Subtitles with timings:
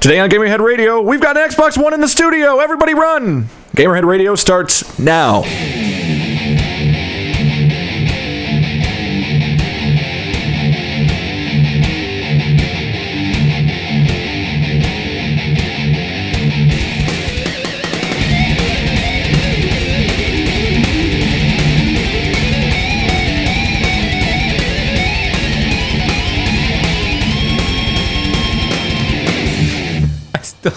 [0.00, 2.58] Today on Gamerhead Radio, we've got an Xbox One in the studio.
[2.58, 3.50] Everybody run!
[3.76, 5.42] Gamerhead Radio starts now.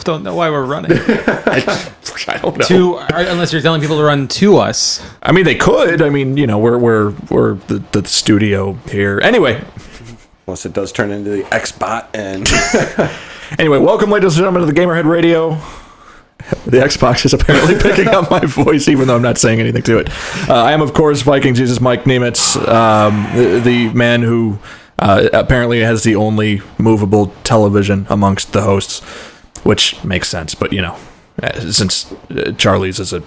[0.06, 0.92] Don't know why we're running.
[2.28, 2.66] I don't know.
[2.66, 5.06] to unless you're telling people to run to us.
[5.22, 6.02] I mean, they could.
[6.02, 9.20] I mean, you know, we're we're we're the, the studio here.
[9.24, 9.64] Anyway,
[10.48, 12.46] Unless it does turn into the Xbot and
[13.60, 15.52] anyway, welcome, ladies and gentlemen, to the Gamerhead Radio.
[16.66, 20.00] The Xbox is apparently picking up my voice, even though I'm not saying anything to
[20.00, 20.10] it.
[20.50, 24.60] Uh, I am, of course, Viking Jesus Mike Nemitz, um, the, the man who
[25.00, 29.02] uh, apparently has the only movable television amongst the hosts,
[29.64, 30.56] which makes sense.
[30.56, 30.98] But you know,
[31.42, 33.22] uh, since uh, Charlie's is a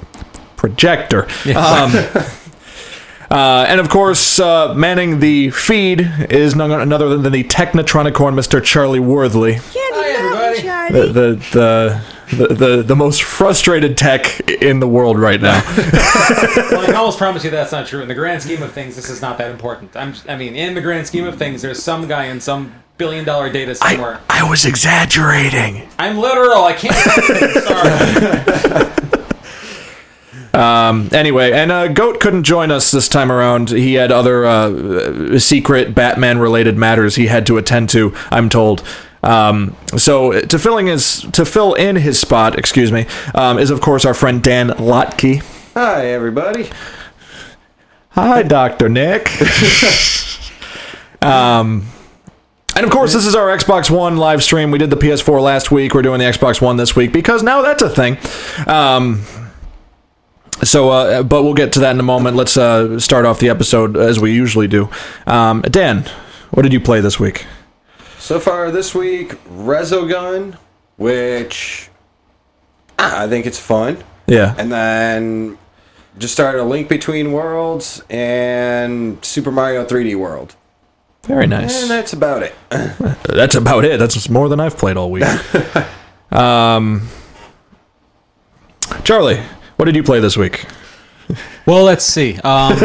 [0.56, 1.24] projector.
[1.54, 1.92] Um,
[3.30, 8.62] uh, and of course, uh, manning the feed is none other than the Technotronicorn, Mr.
[8.62, 9.60] Charlie Worthley
[10.06, 10.92] Hi, everybody.
[10.92, 12.02] The the the
[12.36, 15.62] the, the, the most frustrated tech in the world right now.
[16.56, 18.02] Well, I can almost promise you that's not true.
[18.02, 19.96] In the grand scheme of things, this is not that important.
[19.96, 23.24] I'm, I mean, in the grand scheme of things, there's some guy in some billion
[23.24, 24.20] dollar data somewhere.
[24.28, 25.88] I, I was exaggerating.
[25.98, 26.64] I'm literal.
[26.64, 26.94] I can't.
[27.64, 28.92] Sorry.
[30.56, 33.68] Um, anyway, and uh, Goat couldn't join us this time around.
[33.68, 38.14] He had other uh, secret Batman related matters he had to attend to.
[38.30, 38.82] I'm told.
[39.22, 43.82] Um, so to filling his to fill in his spot, excuse me, um, is of
[43.82, 45.42] course our friend Dan Lotke.
[45.74, 46.70] Hi everybody.
[48.10, 49.28] Hi, Doctor Nick.
[51.22, 51.86] um,
[52.76, 54.70] and of course, this is our Xbox One live stream.
[54.70, 55.94] We did the PS4 last week.
[55.94, 58.18] We're doing the Xbox One this week because now that's a thing.
[58.66, 59.22] Um,
[60.62, 62.36] so, uh, but we'll get to that in a moment.
[62.36, 64.90] Let's uh, start off the episode as we usually do.
[65.26, 66.02] Um, Dan,
[66.50, 67.46] what did you play this week?
[68.18, 70.58] So far this week, Resogun,
[70.98, 71.88] which
[72.98, 74.04] ah, I think it's fun.
[74.26, 74.54] Yeah.
[74.58, 75.56] And then
[76.18, 80.56] just started a Link Between Worlds and Super Mario 3D World.
[81.26, 81.82] Very nice.
[81.82, 82.54] And that's about it.
[83.24, 83.98] That's about it.
[83.98, 85.24] That's more than I've played all week.
[86.30, 87.08] um,
[89.02, 89.40] Charlie,
[89.76, 90.66] what did you play this week?
[91.66, 92.38] well, let's see.
[92.44, 92.72] Um,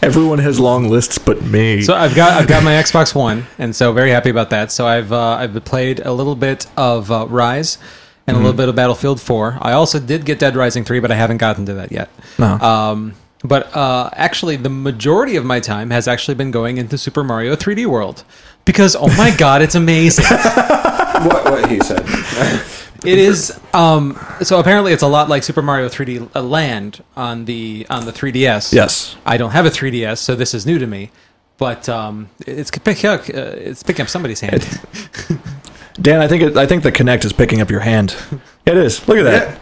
[0.00, 1.82] Everyone has long lists but me.
[1.82, 4.70] so I've got I've got my Xbox One, and so very happy about that.
[4.70, 7.78] So I've uh, I've played a little bit of uh, Ryse
[8.26, 9.58] and a little bit of Battlefield 4.
[9.60, 12.10] I also did get Dead Rising 3, but I haven't gotten to that yet.
[12.38, 12.58] No.
[12.58, 17.22] Um, but uh, actually, the majority of my time has actually been going into Super
[17.22, 18.24] Mario 3D World
[18.64, 20.24] because oh my god, it's amazing!
[21.24, 22.04] what, what he said.
[23.04, 23.58] It is.
[23.72, 28.12] Um, so apparently, it's a lot like Super Mario 3D Land on the on the
[28.12, 28.72] 3DS.
[28.72, 29.16] yes.
[29.24, 31.12] I don't have a 3DS, so this is new to me.
[31.58, 33.20] But um, it's picking up.
[33.20, 34.62] Uh, it's picking up somebody's hand.
[36.00, 38.16] Dan, I think it, I think the Kinect is picking up your hand.
[38.66, 39.06] It is.
[39.06, 39.48] Look at that.
[39.48, 39.58] Yeah.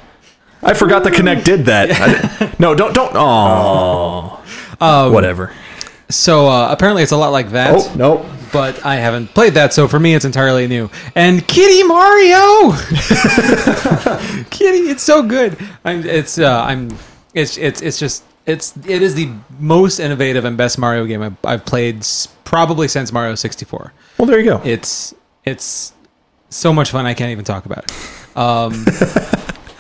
[0.67, 2.57] I forgot the Kinect did that.
[2.59, 3.13] No, don't don't.
[3.15, 4.43] Oh,
[4.81, 5.53] Um, whatever.
[6.09, 7.75] So uh, apparently, it's a lot like that.
[7.75, 8.27] Oh nope.
[8.53, 10.89] But I haven't played that, so for me, it's entirely new.
[11.15, 12.73] And Kitty Mario,
[14.51, 15.59] Kitty, it's so good.
[15.85, 16.05] I'm.
[16.07, 16.39] It's.
[16.39, 16.97] Uh, I'm.
[17.35, 17.57] It's.
[17.59, 17.83] It's.
[17.83, 18.25] It's just.
[18.47, 18.75] It's.
[18.87, 22.07] It is the most innovative and best Mario game I've, I've played
[22.45, 23.93] probably since Mario 64.
[24.19, 24.61] Well, there you go.
[24.65, 25.13] It's.
[25.45, 25.93] It's
[26.49, 27.05] so much fun.
[27.07, 27.93] I can't even talk about it.
[28.37, 28.73] Um,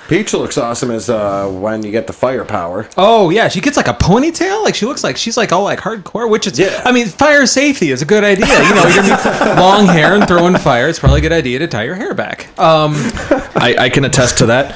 [0.09, 2.89] Peach looks awesome as uh, when you get the firepower.
[2.97, 4.63] Oh yeah, she gets like a ponytail.
[4.63, 6.31] Like she looks like she's like all like hardcore.
[6.31, 6.81] Which is, Yeah.
[6.85, 8.47] I mean, fire safety is a good idea.
[8.47, 10.89] You know, you're gonna be long hair and throwing fire.
[10.89, 12.57] It's probably a good idea to tie your hair back.
[12.59, 12.93] Um,
[13.57, 14.75] I, I can attest to that.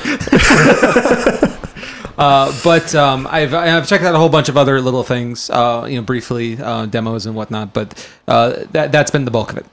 [2.18, 5.48] uh, but um, I've I've checked out a whole bunch of other little things.
[5.48, 7.72] Uh, you know, briefly uh, demos and whatnot.
[7.72, 9.66] But uh, that that's been the bulk of it.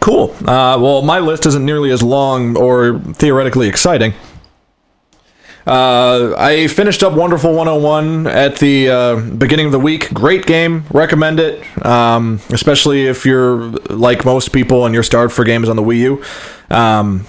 [0.00, 0.34] Cool.
[0.40, 4.14] Uh, well, my list isn't nearly as long or theoretically exciting.
[5.66, 10.12] Uh, I finished up Wonderful 101 at the uh, beginning of the week.
[10.14, 10.84] Great game.
[10.90, 11.62] Recommend it.
[11.84, 13.56] Um, especially if you're
[13.90, 16.24] like most people and you're starved for games on the Wii U.
[16.74, 17.26] Um,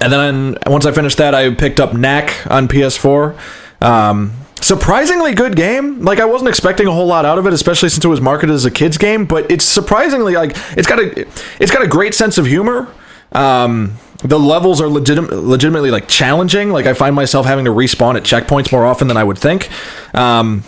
[0.00, 3.36] and then once I finished that, I picked up Knack on PS4.
[3.80, 6.02] Um, surprisingly good game.
[6.02, 8.54] Like I wasn't expecting a whole lot out of it, especially since it was marketed
[8.54, 9.24] as a kids game.
[9.26, 11.26] But it's surprisingly like it's got a
[11.60, 12.88] it's got a great sense of humor.
[13.32, 16.70] Um, the levels are legit- legitimately like challenging.
[16.70, 19.68] Like I find myself having to respawn at checkpoints more often than I would think.
[20.14, 20.64] Um,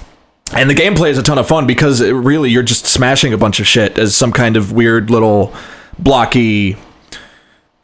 [0.52, 3.38] and the gameplay is a ton of fun because it really you're just smashing a
[3.38, 5.55] bunch of shit as some kind of weird little
[5.99, 6.76] blocky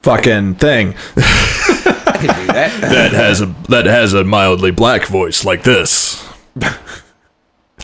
[0.00, 0.92] fucking thing
[2.06, 2.80] I can do that.
[2.80, 6.22] that has a that has a mildly black voice like this.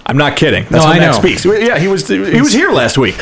[0.07, 0.63] I'm not kidding.
[0.65, 1.19] That's No, how I Matt know.
[1.21, 1.45] speaks.
[1.45, 3.17] Yeah, he was he was here last week.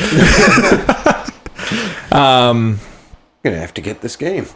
[2.11, 2.79] I'm
[3.43, 4.47] gonna have to get this game.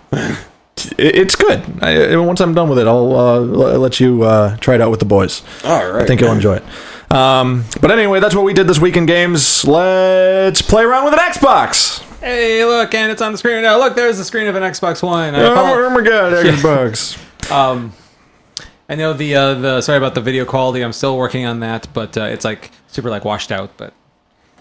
[0.97, 1.61] It's good.
[1.83, 4.99] I, once I'm done with it, I'll uh, let you uh, try it out with
[4.99, 5.41] the boys.
[5.63, 6.03] All right.
[6.03, 6.63] I think you'll enjoy it.
[7.11, 9.63] Um, but anyway, that's what we did this week in games.
[9.63, 12.01] Let's play around with an Xbox.
[12.23, 13.77] Hey, look, and it's on the screen now.
[13.77, 15.35] Look, there's the screen of an Xbox One.
[15.35, 17.51] I, Oh, apo- my god, Xbox.
[17.51, 17.91] um,
[18.87, 20.81] I know the uh, the sorry about the video quality.
[20.83, 23.75] I'm still working on that, but uh, it's like super like washed out.
[23.75, 23.93] But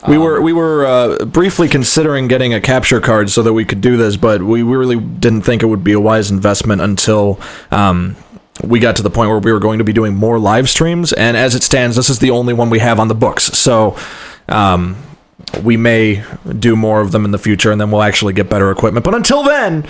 [0.08, 3.80] We were we were uh, briefly considering getting a capture card so that we could
[3.80, 7.38] do this, but we really didn't think it would be a wise investment until
[7.70, 8.16] um,
[8.64, 11.12] we got to the point where we were going to be doing more live streams.
[11.12, 13.44] And as it stands, this is the only one we have on the books.
[13.56, 13.96] So
[14.48, 14.96] um,
[15.62, 16.24] we may
[16.58, 19.04] do more of them in the future, and then we'll actually get better equipment.
[19.04, 19.86] But until then,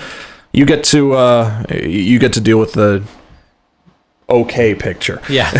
[0.53, 3.03] you get to uh, you get to deal with the
[4.29, 5.21] okay picture.
[5.29, 5.50] yeah,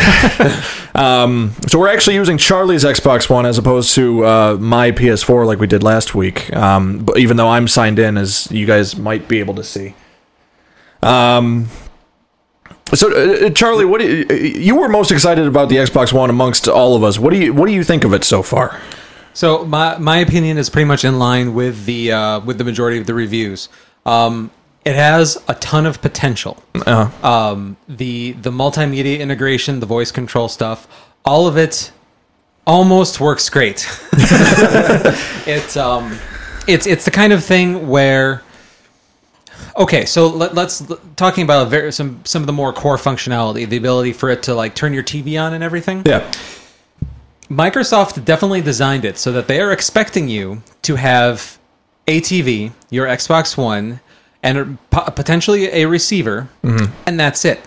[0.95, 5.59] Um, so we're actually using Charlie's Xbox One as opposed to uh, my PS4 like
[5.59, 6.53] we did last week.
[6.55, 9.95] Um, but even though I'm signed in, as you guys might be able to see.
[11.03, 11.69] Um,
[12.95, 16.29] so uh, uh, Charlie, what you, uh, you were most excited about the Xbox One
[16.31, 17.19] amongst all of us?
[17.19, 18.79] What do you what do you think of it so far?
[19.35, 22.99] So my my opinion is pretty much in line with the uh, with the majority
[22.99, 23.69] of the reviews.
[24.05, 24.51] Um,
[24.85, 26.63] it has a ton of potential.
[26.75, 30.87] Uh, Um, the the multimedia integration, the voice control stuff,
[31.25, 31.93] all of it
[32.67, 33.87] almost works great.
[35.47, 36.19] it's um,
[36.67, 38.43] it's it's the kind of thing where.
[39.75, 40.83] Okay, so let, let's
[41.17, 44.55] talking about very, some some of the more core functionality, the ability for it to
[44.55, 46.03] like turn your TV on and everything.
[46.05, 46.31] yeah,
[47.51, 51.59] Microsoft definitely designed it so that they are expecting you to have
[52.07, 54.01] a TV, your Xbox One,
[54.43, 57.61] and po- potentially a receiver, and that's it.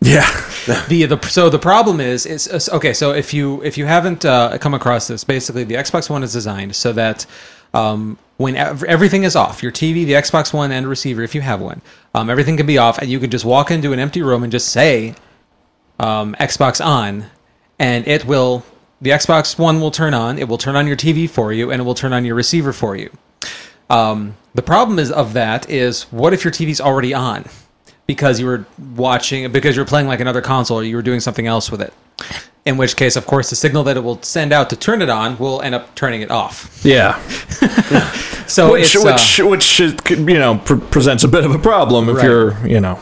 [0.00, 0.26] yeah,
[0.88, 2.92] The, the so the problem is is is- okay.
[2.92, 6.32] So if you if you haven't uh, come across this, basically the Xbox One is
[6.32, 7.24] designed so that
[7.72, 11.40] um, when ev- everything is off, your TV, the Xbox One, and receiver, if you
[11.40, 11.80] have one,
[12.14, 14.50] um, everything can be off, and you can just walk into an empty room and
[14.52, 15.14] just say
[15.98, 17.24] um, Xbox on,
[17.78, 18.62] and it will
[19.00, 20.38] the Xbox One will turn on.
[20.38, 22.72] It will turn on your TV for you, and it will turn on your receiver
[22.72, 23.10] for you.
[23.88, 27.44] Um, the problem is of that is what if your TV's already on
[28.06, 28.64] because you were
[28.96, 31.92] watching because you're playing like another console or you were doing something else with it.
[32.66, 35.08] In which case, of course, the signal that it will send out to turn it
[35.08, 36.80] on will end up turning it off.
[36.84, 37.18] yeah.
[38.46, 42.08] So Which it's uh, which which you know pre- presents a bit of a problem
[42.08, 42.24] if Right.
[42.24, 42.98] you're you know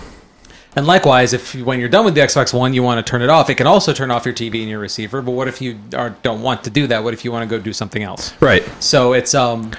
[0.76, 3.22] And likewise, if you- when you're done with the Xbox One, you want to turn
[3.22, 5.20] it off, it can also turn off your TV and your receiver.
[5.22, 7.02] But what if you are, don't want to do that?
[7.02, 8.32] What if you want to go do something else?
[8.40, 8.62] right.
[8.78, 9.72] So it's um,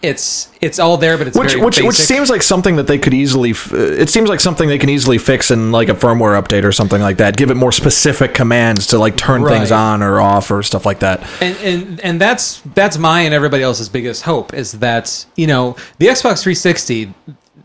[0.00, 2.98] it's it's all there, but it's which very which which seems like something that they
[2.98, 5.92] could easily f- uh, it seems like something they can easily fix in like a
[5.94, 9.72] firmware update or something like that give it more specific commands to like turn things
[9.72, 13.64] on or off or stuff like that and and and that's that's my and everybody
[13.64, 17.12] else's biggest hope is that you know the Xbox 360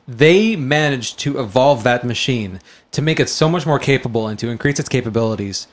[0.07, 2.59] they managed to evolve that machine
[2.91, 5.67] to make it so much more capable and to increase its capabilities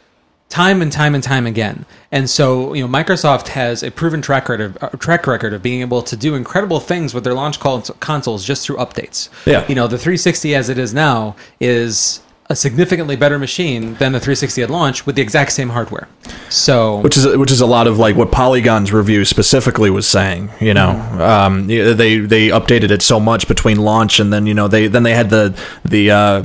[0.50, 1.86] time and time and time again.
[2.12, 5.62] And so, you know, Microsoft has a proven track record of, uh, track record of
[5.62, 9.28] being able to do incredible things with their launch cons- consoles just through updates.
[9.46, 9.64] Yeah.
[9.68, 12.20] You know, the 360 as it is now is
[12.50, 16.08] a significantly better machine than the 360 at launch with the exact same hardware.
[16.48, 20.50] So, which is which is a lot of like what Polygon's review specifically was saying.
[20.60, 24.66] You know, um, they they updated it so much between launch and then you know
[24.66, 26.10] they then they had the the.
[26.10, 26.42] Uh,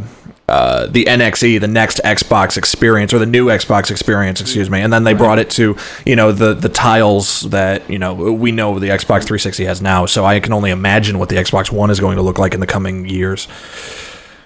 [0.47, 4.93] uh, the NXE, the next Xbox experience, or the new Xbox experience, excuse me, and
[4.93, 8.77] then they brought it to you know the the tiles that you know we know
[8.77, 10.05] the Xbox 360 has now.
[10.05, 12.59] So I can only imagine what the Xbox One is going to look like in
[12.59, 13.47] the coming years.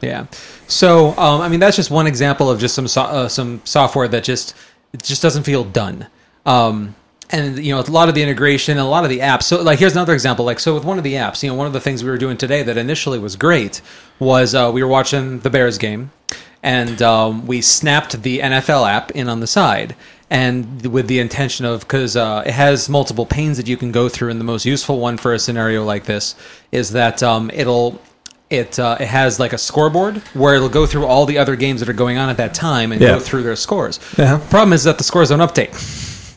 [0.01, 0.27] Yeah.
[0.69, 4.07] So, um, I mean, that's just one example of just some so- uh, some software
[4.07, 4.55] that just
[4.93, 6.07] it just doesn't feel done.
[6.45, 6.95] Um,
[7.31, 9.43] and you know, a lot of the integration, and a lot of the apps.
[9.43, 10.45] So, like, here's another example.
[10.45, 12.17] Like, so with one of the apps, you know, one of the things we were
[12.17, 13.81] doing today that initially was great
[14.19, 16.11] was uh, we were watching the Bears game,
[16.61, 19.95] and um, we snapped the NFL app in on the side.
[20.31, 24.07] And with the intention of, because uh, it has multiple panes that you can go
[24.07, 26.35] through, and the most useful one for a scenario like this
[26.71, 27.99] is that um, it'll
[28.49, 31.79] it uh, it has like a scoreboard where it'll go through all the other games
[31.81, 33.09] that are going on at that time and Yeah.
[33.15, 33.99] go through their scores.
[34.17, 34.39] Yeah.
[34.49, 35.73] Problem is that the scores don't update.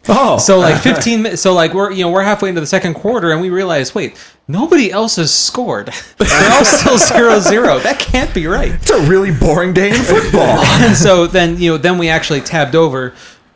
[0.08, 1.42] Oh, So like 15 minutes.
[1.42, 4.16] so like we're you know we're halfway into the second quarter and we realize wait
[4.48, 5.90] nobody else has scored.
[6.18, 7.78] They're all still zero zero.
[7.78, 8.72] That can't be right.
[8.72, 10.58] it's a really boring day in football.
[10.82, 13.14] And so then you know then we actually tabbed over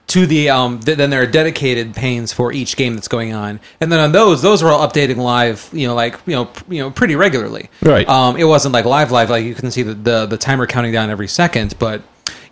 [0.09, 3.59] to the um th- then there are dedicated panes for each game that's going on
[3.81, 6.73] and then on those those were all updating live you know like you know pr-
[6.75, 8.09] you know pretty regularly Right.
[8.09, 10.93] um it wasn't like live live like you can see the, the the timer counting
[10.93, 12.03] down every second but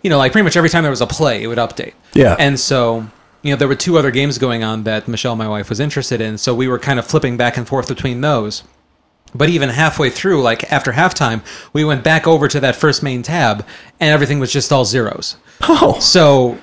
[0.03, 2.35] you know like pretty much every time there was a play it would update Yeah.
[2.37, 3.05] and so
[3.41, 6.19] you know there were two other games going on that michelle my wife was interested
[6.19, 8.63] in so we were kind of flipping back and forth between those
[9.33, 11.41] but even halfway through, like after halftime,
[11.73, 13.65] we went back over to that first main tab,
[13.99, 15.35] and everything was just all zeros.
[15.63, 16.57] Oh, So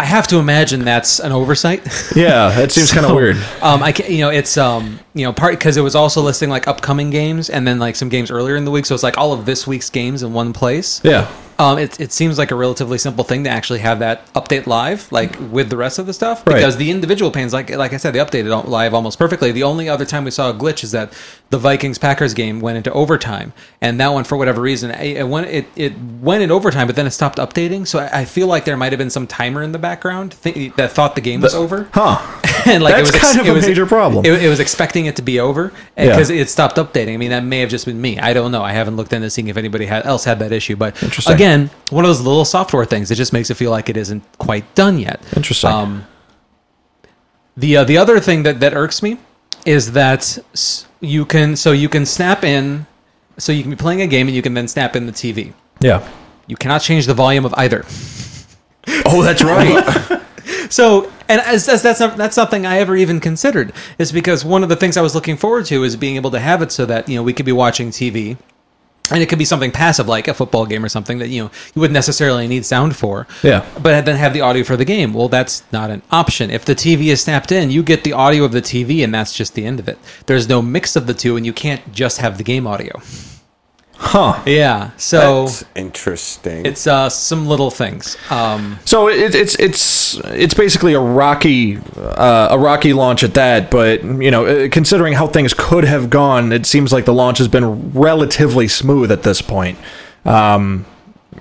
[0.00, 1.80] I have to imagine that's an oversight.
[2.14, 3.36] yeah, that seems kind of weird.
[3.60, 6.48] Um, I can, you know, it's um, you know, part because it was also listing
[6.48, 9.18] like upcoming games and then like some games earlier in the week, so it's like
[9.18, 11.00] all of this week's games in one place.
[11.02, 11.28] Yeah.
[11.60, 15.10] Um, it, it seems like a relatively simple thing to actually have that update live,
[15.10, 16.54] like with the rest of the stuff, Right.
[16.54, 19.50] because the individual panes, like like I said, they updated live almost perfectly.
[19.50, 21.12] The only other time we saw a glitch is that
[21.50, 25.26] the Vikings Packers game went into overtime, and that one for whatever reason it, it
[25.28, 27.88] went it, it went in overtime, but then it stopped updating.
[27.88, 30.74] So I, I feel like there might have been some timer in the background th-
[30.76, 32.18] that thought the game was over, Huh.
[32.66, 34.24] and like That's it was kind of it a was- major problem.
[34.24, 36.04] It, it was expecting it to be over Yeah.
[36.10, 37.14] because it stopped updating.
[37.14, 38.20] I mean, that may have just been me.
[38.20, 38.62] I don't know.
[38.62, 40.76] I haven't looked into seeing if anybody had, else had that issue.
[40.76, 41.32] But Interesting.
[41.48, 43.10] Again, one of those little software things.
[43.10, 45.20] It just makes it feel like it isn't quite done yet.
[45.36, 45.70] Interesting.
[45.70, 46.06] Um,
[47.56, 49.18] the uh, the other thing that that irks me
[49.66, 50.38] is that
[51.00, 52.86] you can so you can snap in,
[53.38, 55.52] so you can be playing a game and you can then snap in the TV.
[55.80, 56.06] yeah.
[56.46, 57.84] You cannot change the volume of either.
[59.04, 60.22] Oh, that's right.
[60.70, 64.62] So, and as, as that's not, that's something I ever even considered is because one
[64.62, 66.84] of the things I was looking forward to is being able to have it so
[66.86, 68.38] that you know we could be watching TV,
[69.10, 71.50] and it could be something passive like a football game or something that you know
[71.74, 73.26] you wouldn't necessarily need sound for.
[73.42, 73.64] Yeah.
[73.82, 75.14] But then have the audio for the game.
[75.14, 76.50] Well, that's not an option.
[76.50, 79.34] If the TV is snapped in, you get the audio of the TV, and that's
[79.34, 79.98] just the end of it.
[80.26, 83.00] There's no mix of the two, and you can't just have the game audio.
[83.98, 84.42] Huh.
[84.46, 84.90] Yeah.
[84.96, 86.64] So That's interesting.
[86.66, 88.16] it's uh, some little things.
[88.30, 93.70] Um, So it, it's it's it's basically a rocky uh, a rocky launch at that,
[93.70, 97.38] but you know, uh, considering how things could have gone, it seems like the launch
[97.38, 99.78] has been relatively smooth at this point.
[100.24, 100.86] Um,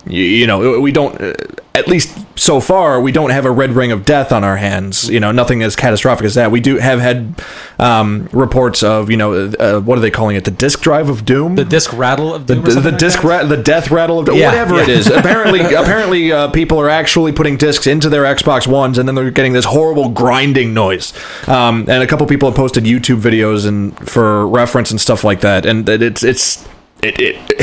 [0.09, 1.33] you, you know, we don't uh,
[1.75, 5.09] at least so far we don't have a red ring of death on our hands.
[5.09, 6.51] You know, nothing as catastrophic as that.
[6.51, 7.35] We do have had
[7.79, 10.43] um, reports of you know uh, what are they calling it?
[10.45, 11.55] The disk drive of doom.
[11.55, 14.27] the disc rattle of the, Doom the, something like disc ra- the death rattle of
[14.35, 14.95] Yeah, whatever it yeah.
[14.95, 15.07] is.
[15.07, 19.31] Apparently, apparently, uh, people are actually putting discs into their Xbox Ones, and then they're
[19.31, 21.13] getting this horrible grinding noise.
[21.47, 25.41] Um, and a couple people have posted YouTube videos and for reference and stuff like
[25.41, 25.65] that.
[25.65, 26.67] And it, it's it's.
[27.07, 27.35] It, it,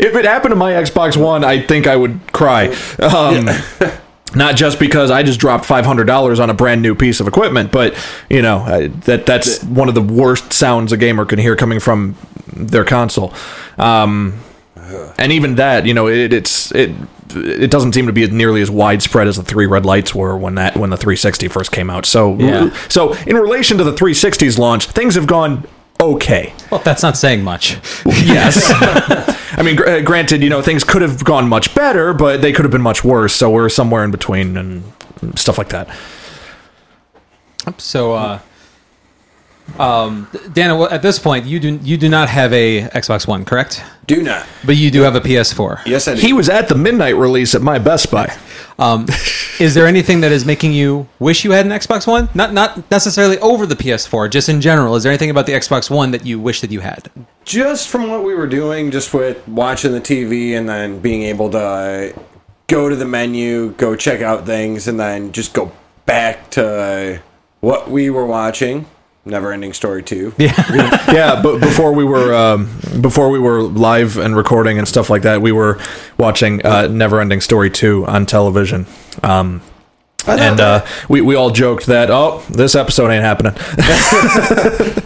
[0.00, 2.68] if it happened to my Xbox One, I think I would cry.
[2.98, 3.48] Um,
[4.34, 7.26] Not just because I just dropped five hundred dollars on a brand new piece of
[7.26, 7.94] equipment, but
[8.28, 11.80] you know I, that that's one of the worst sounds a gamer can hear coming
[11.80, 12.14] from
[12.54, 13.32] their console.
[13.78, 14.38] Um,
[15.18, 16.90] and even that, you know, it, it's it
[17.34, 20.56] it doesn't seem to be nearly as widespread as the three red lights were when
[20.56, 22.04] that when the 360 first came out.
[22.04, 22.70] So Yeah.
[22.88, 25.66] so in relation to the 360's launch, things have gone
[26.00, 26.52] okay.
[26.70, 27.76] Well, that's not saying much.
[28.06, 28.70] Yes.
[29.58, 32.52] I mean, gr- uh, granted, you know, things could have gone much better, but they
[32.52, 33.34] could have been much worse.
[33.34, 34.84] So we're somewhere in between and
[35.34, 35.88] stuff like that.
[37.78, 38.40] So, uh,
[39.78, 43.44] um, Dana, well, at this point, you do you do not have a Xbox One,
[43.44, 43.82] correct?
[44.06, 44.46] Do not.
[44.64, 45.84] But you do have a PS4.
[45.86, 46.20] Yes, I do.
[46.20, 48.34] He was at the midnight release at my Best Buy.
[48.78, 49.06] Um,
[49.60, 52.28] is there anything that is making you wish you had an Xbox One?
[52.34, 54.94] Not not necessarily over the PS4, just in general.
[54.96, 57.10] Is there anything about the Xbox One that you wish that you had?
[57.48, 61.50] just from what we were doing, just with watching the TV and then being able
[61.50, 62.14] to
[62.66, 65.72] go to the menu, go check out things, and then just go
[66.04, 67.20] back to
[67.60, 68.84] what we were watching.
[69.24, 70.32] Never ending story two.
[70.38, 70.52] Yeah.
[71.12, 72.70] yeah, but before we were um,
[73.00, 75.78] before we were live and recording and stuff like that, we were
[76.18, 78.86] watching uh, Neverending Story two on television.
[79.22, 79.60] Um,
[80.26, 83.54] and uh, we we all joked that oh, this episode ain't happening.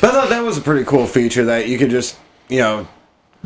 [0.00, 2.16] But I thought that was a pretty cool feature that you could just,
[2.48, 2.88] you know,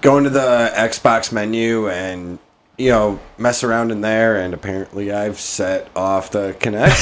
[0.01, 2.39] go into the Xbox menu and,
[2.79, 4.37] you know, mess around in there.
[4.37, 6.95] And apparently I've set off the Kinect.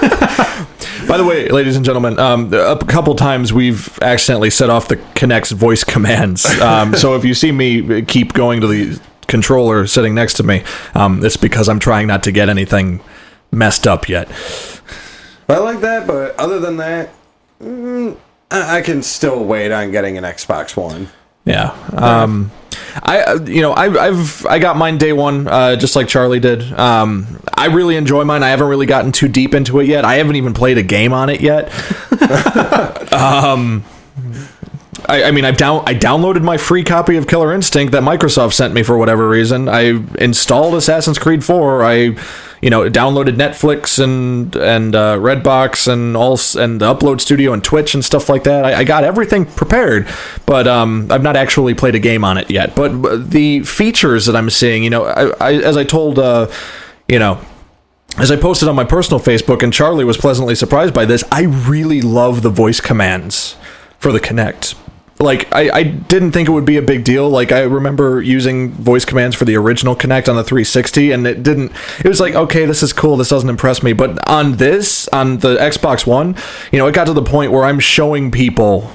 [1.08, 4.96] By the way, ladies and gentlemen, um, a couple times we've accidentally set off the
[4.96, 6.46] Kinect's voice commands.
[6.62, 10.62] Um, so if you see me keep going to the controller sitting next to me,
[10.94, 13.00] um, it's because I'm trying not to get anything
[13.50, 14.30] messed up yet.
[15.48, 17.10] I like that, but other than that,
[17.60, 18.16] mm,
[18.50, 21.08] I, I can still wait on getting an Xbox One.
[21.44, 21.70] Yeah.
[21.92, 22.50] Um,
[23.02, 26.40] I uh, you know I, I've I got mine day one uh, just like Charlie
[26.40, 26.62] did.
[26.78, 28.42] Um, I really enjoy mine.
[28.42, 30.04] I haven't really gotten too deep into it yet.
[30.04, 31.72] I haven't even played a game on it yet.
[33.12, 33.84] um,
[35.08, 38.52] I, I mean, I've down I downloaded my free copy of Killer Instinct that Microsoft
[38.52, 39.68] sent me for whatever reason.
[39.68, 41.84] I installed Assassin's Creed 4.
[41.84, 41.94] I,
[42.60, 47.62] you know, downloaded Netflix and and uh, Redbox and all and the Upload Studio and
[47.62, 48.64] Twitch and stuff like that.
[48.64, 50.08] I, I got everything prepared,
[50.46, 52.76] but um, I've not actually played a game on it yet.
[52.76, 56.50] But, but the features that I'm seeing, you know, I, as I told, uh,
[57.08, 57.40] you know,
[58.18, 61.42] as I posted on my personal Facebook, and Charlie was pleasantly surprised by this, I
[61.42, 63.56] really love the voice commands
[63.98, 64.74] for the Kinect.
[65.22, 67.28] Like, I, I didn't think it would be a big deal.
[67.30, 71.42] Like, I remember using voice commands for the original Kinect on the 360, and it
[71.42, 71.72] didn't.
[72.00, 73.16] It was like, okay, this is cool.
[73.16, 73.92] This doesn't impress me.
[73.92, 76.36] But on this, on the Xbox One,
[76.70, 78.90] you know, it got to the point where I'm showing people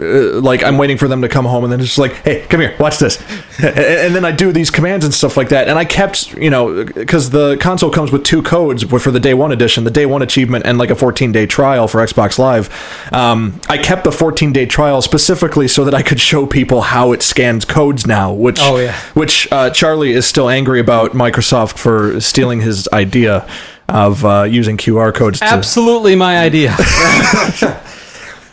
[0.00, 2.46] uh, like I'm waiting for them to come home, and then it's just like, hey,
[2.48, 3.20] come here, watch this,
[3.62, 5.68] and, and then I do these commands and stuff like that.
[5.68, 9.34] And I kept, you know, because the console comes with two codes for the day
[9.34, 12.68] one edition, the day one achievement, and like a 14 day trial for Xbox Live.
[13.12, 17.12] Um, I kept the 14 day trial specifically so that I could show people how
[17.12, 18.94] it scans codes now, which, Oh, yeah.
[19.14, 23.48] which uh, Charlie is still angry about Microsoft for stealing his idea
[23.88, 25.38] of uh, using QR codes.
[25.40, 26.74] To, Absolutely my idea.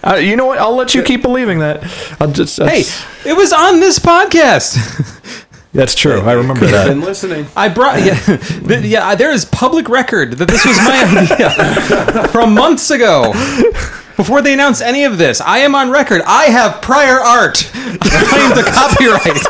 [0.03, 0.57] uh, you know what?
[0.59, 1.83] I'll let you keep believing that.
[2.19, 5.37] I'll just, hey, that's- it was on this podcast.
[5.73, 6.19] That's true.
[6.19, 6.87] I remember I've that.
[6.89, 7.45] been listening.
[7.55, 8.15] I brought yeah,
[8.67, 9.15] th- yeah.
[9.15, 13.31] There is public record that this was my idea from months ago.
[14.17, 16.23] Before they announced any of this, I am on record.
[16.25, 19.41] I have prior art to claim to copyright.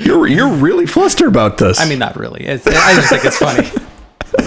[0.00, 1.78] You're you're really flustered about this.
[1.78, 2.44] I mean, not really.
[2.44, 3.68] It's, I just think it's funny.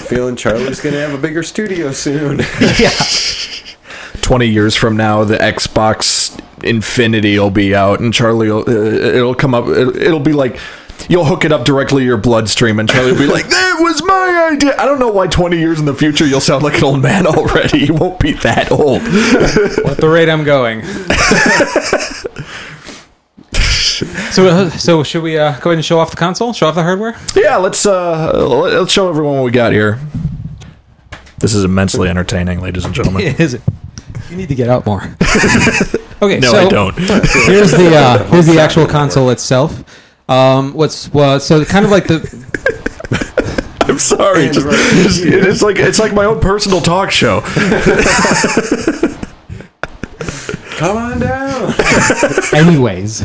[0.08, 2.40] Feeling Charlie's gonna have a bigger studio soon.
[2.78, 2.90] Yeah.
[4.24, 9.36] Twenty years from now, the Xbox Infinity will be out, and Charlie, will, uh, it'll
[9.36, 9.68] come up.
[9.68, 10.58] It'll, be like
[11.10, 14.02] you'll hook it up directly to your bloodstream, and Charlie will be like, "That was
[14.04, 16.84] my idea." I don't know why twenty years in the future you'll sound like an
[16.86, 17.80] old man already.
[17.80, 19.02] You won't be that old.
[19.92, 20.84] At the rate I'm going.
[24.32, 26.54] so, uh, so should we uh, go ahead and show off the console?
[26.54, 27.16] Show off the hardware?
[27.36, 30.00] yeah, let's uh, let's show everyone what we got here.
[31.40, 33.22] This is immensely entertaining, ladies and gentlemen.
[33.38, 33.62] Is it?
[34.30, 35.02] You need to get out more.
[36.22, 36.98] okay, No, so I don't.
[36.98, 39.84] here's the uh, here's the actual console itself.
[40.30, 42.20] Um, what's well, so kind of like the
[43.88, 44.46] I'm sorry.
[44.46, 47.42] And Just, it's, it's like it's like my own personal talk show.
[50.78, 51.74] Come on down.
[52.54, 53.24] anyways.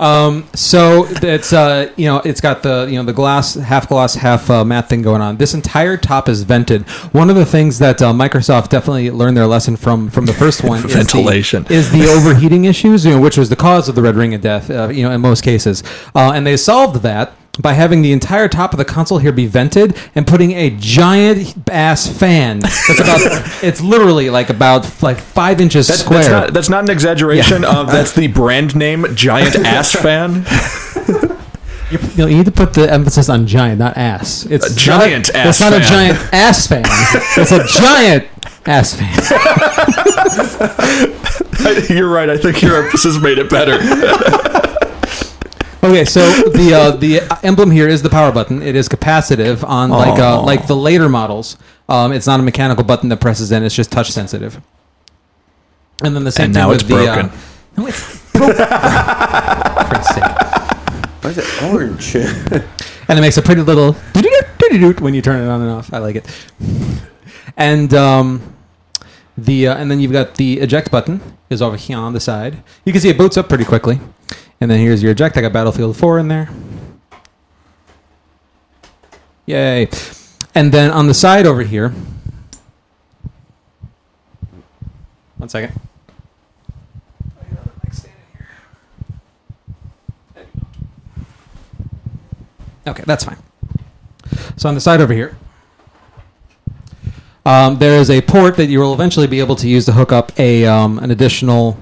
[0.00, 4.14] Um, so it's uh, you know, it's got the you know the glass, half glass,
[4.14, 5.36] half uh, matte thing going on.
[5.36, 6.88] This entire top is vented.
[7.12, 10.64] One of the things that uh, Microsoft definitely learned their lesson from from the first
[10.64, 11.66] one is the- Ventilation.
[11.70, 14.40] is the overheating issues, you know, which was the cause of the red ring of
[14.40, 15.82] death, uh, you know, in most cases.
[16.14, 19.46] Uh, and they solved that by having the entire top of the console here be
[19.46, 23.20] vented and putting a giant ass fan that's about
[23.62, 26.22] it's literally like about like five inches That's, square.
[26.22, 27.64] that's not that's not an exaggeration.
[27.64, 30.44] Of, that's the brand name Giant Ass Fan.
[31.90, 34.46] You, no, you need to put the emphasis on giant, not ass.
[34.46, 36.84] It's A giant a, ass It's not a giant ass fan.
[37.36, 38.28] It's a giant
[38.66, 39.10] ass fan.
[41.96, 42.30] You're right.
[42.30, 43.78] I think your emphasis made it better.
[45.82, 48.62] Okay, so the uh, the emblem here is the power button.
[48.62, 51.56] It is capacitive on like uh, like the later models.
[51.88, 53.62] Um, it's not a mechanical button that presses in.
[53.62, 54.60] It's just touch sensitive.
[56.04, 56.94] And then the same And thing now with it's the.
[56.94, 57.26] broken.
[57.26, 57.36] Uh,
[57.78, 58.56] no, it's broken.
[58.56, 60.24] For Christ's sake.
[61.22, 62.14] Why is it orange?
[63.08, 63.96] and it makes a pretty little
[64.70, 65.92] doot when you turn it on and off.
[65.92, 66.46] I like it.
[67.56, 68.54] And um,
[69.36, 72.62] the uh, and then you've got the eject button is over here on the side.
[72.84, 73.98] You can see it boots up pretty quickly.
[74.60, 75.36] And then here's your eject.
[75.36, 76.50] I got Battlefield 4 in there.
[79.46, 79.88] Yay!
[80.54, 81.90] And then on the side over here.
[85.38, 85.80] One second.
[92.86, 93.36] Okay, that's fine.
[94.56, 95.36] So on the side over here,
[97.46, 100.12] um, there is a port that you will eventually be able to use to hook
[100.12, 101.78] up a um, an additional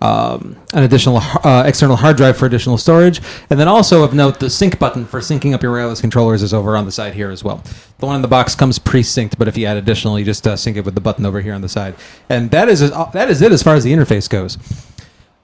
[0.00, 4.40] um, an additional uh, external hard drive for additional storage, and then also of note,
[4.40, 7.30] the sync button for syncing up your wireless controllers is over on the side here
[7.30, 7.62] as well.
[7.98, 10.56] The one in the box comes pre-synced, but if you add additional, you just uh,
[10.56, 11.94] sync it with the button over here on the side,
[12.28, 14.58] and that is that is it as far as the interface goes.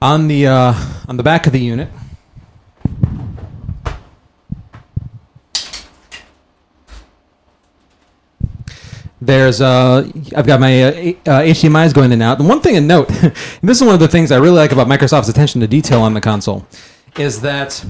[0.02, 0.74] On the uh,
[1.08, 1.88] on the back of the unit.
[9.24, 12.40] There's uh, I've got my uh, A- uh, HDMI's going in and out.
[12.40, 13.32] And one thing to note, and
[13.62, 16.14] this is one of the things I really like about Microsoft's attention to detail on
[16.14, 16.66] the console,
[17.16, 17.84] is that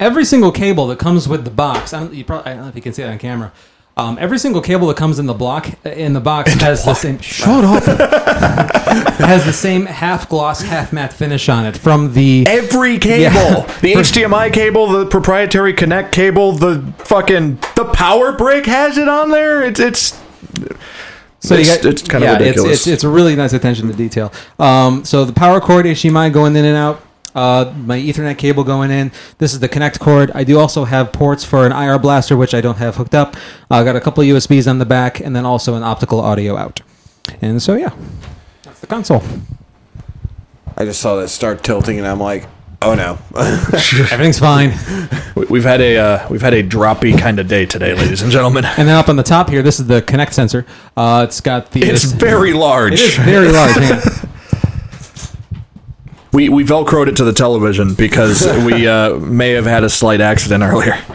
[0.00, 2.68] every single cable that comes with the box, I don't, you probably, I don't know
[2.68, 3.52] if you can see it on camera,
[3.96, 7.18] Um, every single cable that comes in the block in the box has the same.
[7.20, 7.84] Shut up.
[9.20, 12.44] has the same half gloss, half matte finish on it from the.
[12.48, 13.78] Every cable, Yeah.
[13.82, 19.30] the HDMI cable, the proprietary Kinect cable, the fucking the power brick has it on
[19.30, 19.62] there.
[19.62, 20.21] It's it's
[21.40, 22.72] So it's, you got, it's kind yeah, of ridiculous.
[22.72, 24.32] It's, it's, it's a really nice attention to detail.
[24.60, 27.02] Um, so the power cord HDMI going in and out.
[27.34, 29.10] Uh, my Ethernet cable going in.
[29.38, 30.30] This is the Kinect cord.
[30.34, 33.36] I do also have ports for an IR blaster, which I don't have hooked up.
[33.70, 36.82] I got a couple USBs on the back, and then also an optical audio out.
[37.40, 37.94] And so yeah,
[38.62, 39.22] that's the console.
[40.76, 42.46] I just saw that start tilting, and I'm like,
[42.84, 43.18] oh no.
[44.10, 44.72] Everything's fine.
[45.34, 48.30] We- we've had a uh, we've had a droppy kind of day today, ladies and
[48.30, 48.64] gentlemen.
[48.64, 50.66] And then up on the top here, this is the Kinect sensor.
[50.96, 51.82] Uh, it's got the.
[51.82, 52.94] It's this- very large.
[52.94, 53.72] It is very large.
[53.72, 53.92] hang
[54.24, 54.28] on.
[56.32, 60.20] We we velcroed it to the television because we uh, may have had a slight
[60.20, 60.98] accident earlier.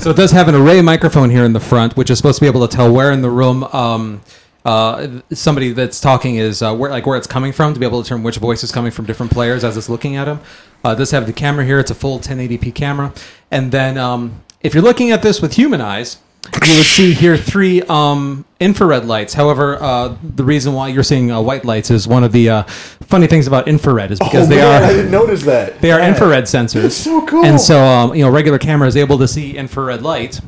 [0.00, 2.40] So it does have an array microphone here in the front, which is supposed to
[2.40, 4.22] be able to tell where in the room um,
[4.64, 8.00] uh, somebody that's talking is uh, where like where it's coming from to be able
[8.00, 10.40] to determine which voice is coming from different players as it's looking at them.
[10.84, 13.12] Uh, does have the camera here; it's a full 1080p camera,
[13.50, 16.18] and then um, if you're looking at this with human eyes.
[16.66, 19.32] You would see here three um, infrared lights.
[19.32, 22.62] However, uh, the reason why you're seeing uh, white lights is one of the uh,
[22.64, 25.80] funny things about infrared is because they are I didn't notice that.
[25.80, 26.90] they are infrared sensors.
[26.90, 27.44] so cool.
[27.44, 30.40] And so, um, you know, regular camera is able to see infrared light.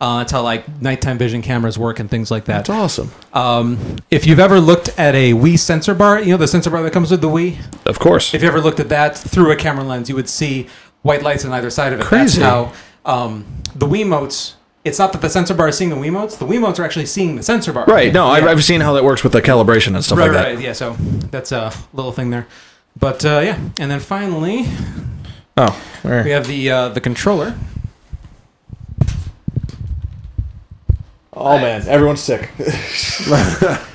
[0.00, 2.58] Uh, that's how like nighttime vision cameras work and things like that.
[2.64, 3.10] That's awesome.
[3.32, 6.82] Um, if you've ever looked at a Wii sensor bar, you know the sensor bar
[6.82, 7.56] that comes with the Wii.
[7.84, 8.32] Of course.
[8.32, 10.68] If you ever looked at that through a camera lens, you would see
[11.02, 12.04] white lights on either side of it.
[12.06, 12.40] Crazy.
[12.40, 12.72] That's how
[13.04, 14.54] um, the Wiimotes.
[14.84, 16.38] It's not that the sensor bar is seeing the Wii Wiimotes.
[16.38, 17.84] The Wii Wiimotes are actually seeing the sensor bar.
[17.86, 18.12] Right.
[18.12, 18.50] No, I've, Yeah.
[18.50, 20.54] I've seen how that works with the calibration and stuff Right, like that.
[20.54, 20.72] right, yeah.
[20.74, 20.94] So
[21.32, 22.46] that's a little thing there,
[22.98, 23.58] but uh, yeah.
[23.80, 24.64] And then finally,
[25.56, 25.64] Oh,
[26.04, 26.24] all right.
[26.24, 27.54] we have the uh, the controller.
[31.38, 32.50] Oh man, everyone's sick.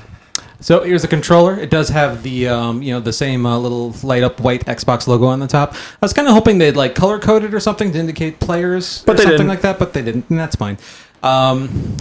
[0.64, 1.60] So here's the controller.
[1.60, 5.08] It does have the um, you know the same uh, little light up white Xbox
[5.08, 5.74] logo on the top.
[5.76, 9.04] I was kind of hoping they'd like color code it or something to indicate players
[9.04, 9.48] But or something didn't.
[9.50, 10.78] like that, but they didn't, and that's fine.
[11.22, 11.98] Um,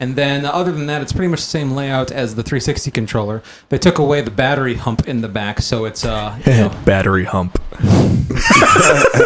[0.00, 2.90] and then uh, other than that, it's pretty much the same layout as the 360
[2.90, 3.42] controller.
[3.70, 7.24] They took away the battery hump in the back, so it's uh, you know, Battery
[7.24, 7.58] hump.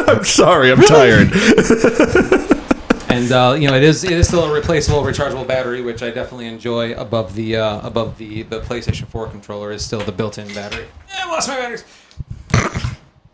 [0.07, 1.33] I'm sorry, I'm tired.
[3.13, 6.11] And uh, you know it is it is still a replaceable rechargeable battery, which I
[6.11, 10.53] definitely enjoy above the uh, above the the PlayStation 4 controller is still the built-in
[10.55, 10.87] battery.
[11.15, 11.85] I lost my batteries.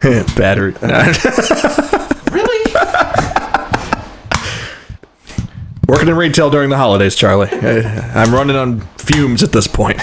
[0.36, 0.74] Battery.
[2.30, 2.74] Really?
[5.88, 7.48] Working in retail during the holidays, Charlie.
[7.48, 9.98] Uh, I'm running on fumes at this point.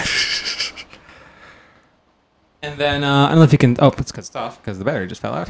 [2.64, 3.76] And then uh, I don't know if you can.
[3.80, 5.50] Oh, it's cut off because the battery just fell out.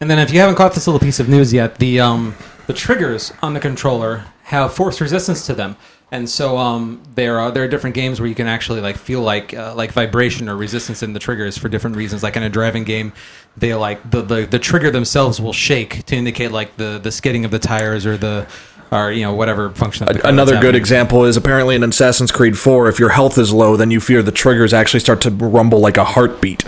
[0.00, 2.34] And then if you haven't caught this little piece of news yet, the um,
[2.66, 5.76] the triggers on the controller have force resistance to them,
[6.10, 9.20] and so um, there are there are different games where you can actually like feel
[9.20, 12.22] like uh, like vibration or resistance in the triggers for different reasons.
[12.22, 13.12] Like in a driving game,
[13.56, 17.44] they like the, the the trigger themselves will shake to indicate like the the skidding
[17.44, 18.46] of the tires or the
[18.90, 20.08] or you know whatever function.
[20.24, 23.90] Another good example is apparently in Assassin's Creed 4, if your health is low, then
[23.90, 26.64] you fear the triggers actually start to rumble like a heartbeat.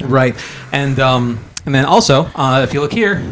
[0.00, 0.34] Right,
[0.72, 3.22] and um, and then also, uh, if you look here,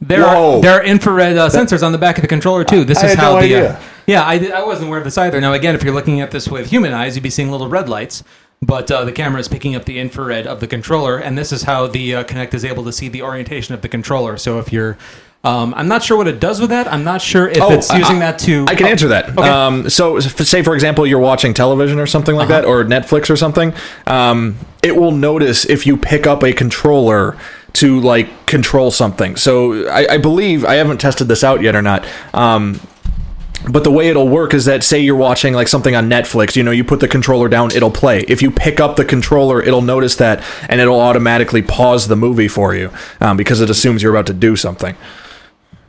[0.00, 0.56] there Whoa.
[0.56, 2.82] are there are infrared uh, sensors on the back of the controller too.
[2.82, 3.72] This I is had how no the idea.
[3.74, 5.40] Uh, yeah, I, did, I wasn't aware of this either.
[5.40, 7.88] Now again, if you're looking at this with human eyes, you'd be seeing little red
[7.88, 8.24] lights.
[8.60, 11.62] But uh, the camera is picking up the infrared of the controller, and this is
[11.62, 14.36] how the uh, Kinect is able to see the orientation of the controller.
[14.36, 14.98] So if you're,
[15.44, 16.92] um, I'm not sure what it does with that.
[16.92, 18.64] I'm not sure if Oh, it's using I- that to.
[18.68, 19.30] I can oh, answer that.
[19.30, 19.48] okay.
[19.48, 19.58] Uh-huh.
[19.58, 23.36] Um, so, say for example, you're watching television or something like that, or Netflix or
[23.36, 23.72] something.
[24.06, 27.36] Um, it will notice if you pick up a controller
[27.74, 29.36] to like control something.
[29.36, 32.04] So, I, I believe I haven't tested this out yet or not.
[32.34, 32.80] Um,
[33.68, 36.62] but the way it'll work is that say you're watching like something on Netflix, you
[36.62, 38.20] know, you put the controller down, it'll play.
[38.28, 42.48] If you pick up the controller, it'll notice that and it'll automatically pause the movie
[42.48, 44.96] for you um, because it assumes you're about to do something.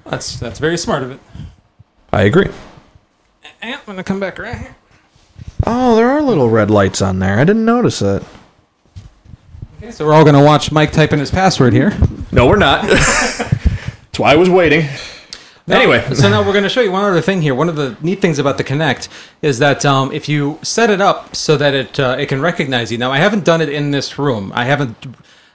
[0.09, 1.19] That's that's very smart of it.
[2.11, 2.49] I agree.
[3.61, 4.75] And I'm gonna come back right here.
[5.65, 7.37] Oh, there are little red lights on there.
[7.37, 8.23] I didn't notice it.
[9.77, 11.95] Okay, so we're all gonna watch Mike type in his password here.
[12.31, 12.81] No, we're not.
[12.87, 14.87] That's why I was waiting.
[15.69, 17.53] Anyway, so now we're going to show you one other thing here.
[17.53, 19.07] One of the neat things about the Kinect
[19.43, 22.91] is that um, if you set it up so that it uh, it can recognize
[22.91, 22.97] you.
[22.97, 24.51] Now, I haven't done it in this room.
[24.55, 24.97] I haven't.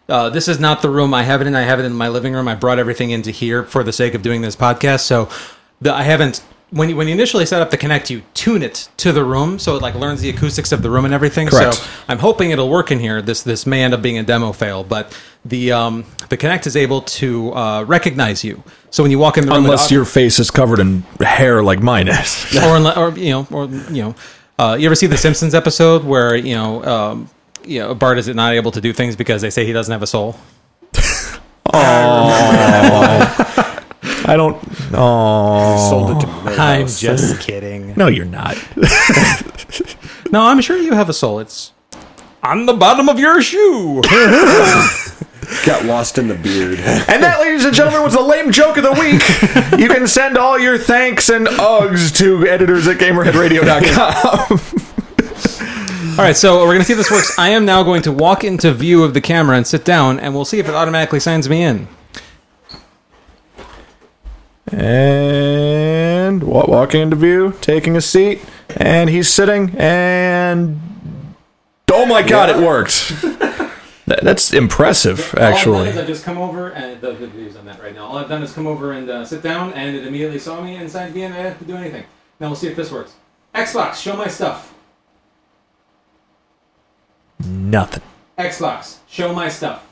[0.08, 1.54] Uh, this is not the room I have it in.
[1.54, 2.46] I have it in my living room.
[2.48, 5.00] I brought everything into here for the sake of doing this podcast.
[5.00, 5.28] So
[5.80, 6.42] the, I haven't
[6.74, 9.58] when you when you initially set up the Kinect, you tune it to the room,
[9.58, 11.46] so it like learns the acoustics of the room and everything.
[11.46, 11.76] Correct.
[11.76, 13.22] So I'm hoping it'll work in here.
[13.22, 16.76] This this may end up being a demo fail, but the um, the Kinect is
[16.76, 18.62] able to uh, recognize you.
[18.90, 21.80] So when you walk in the room, Unless your face is covered in hair like
[21.80, 22.56] mine is.
[22.64, 24.14] or or you know or you know
[24.58, 27.30] uh, you ever see the Simpsons episode where you know um,
[27.66, 30.02] you know Bart is not able to do things because they say he doesn't have
[30.02, 30.36] a soul.
[31.76, 32.30] Oh,
[34.26, 34.62] I don't.
[34.92, 36.58] Oh, Sold it to Milhouse.
[36.58, 37.94] I'm just kidding.
[37.96, 38.56] no, you're not.
[40.30, 41.38] No, I'm sure you have a soul.
[41.38, 41.72] It's
[42.42, 44.02] on the bottom of your shoe.
[45.64, 46.80] Got lost in the beard.
[46.80, 49.22] And that, ladies and gentlemen, was the lame joke of the week.
[49.78, 54.58] You can send all your thanks and ugs to editors at gamerheadradio.com.
[56.16, 57.36] All right, so we're gonna see if this works.
[57.38, 60.32] I am now going to walk into view of the camera and sit down, and
[60.34, 61.88] we'll see if it automatically signs me in.
[64.72, 68.40] and wa- walking into view, taking a seat,
[68.76, 70.80] and he's sitting, and
[71.92, 73.10] oh my god, it worked.
[74.06, 75.78] That- That's impressive, All I've actually.
[75.78, 78.04] done is I've just come over, and the, the video's on that right now.
[78.06, 80.76] All I've done is come over and uh, sit down, and it immediately saw me
[80.76, 81.32] and signed me in.
[81.32, 82.04] I didn't have to do anything.
[82.38, 83.14] Now we'll see if this works.
[83.54, 84.73] Xbox, show my stuff.
[87.40, 88.02] Nothing.
[88.38, 89.86] Xbox, show my stuff.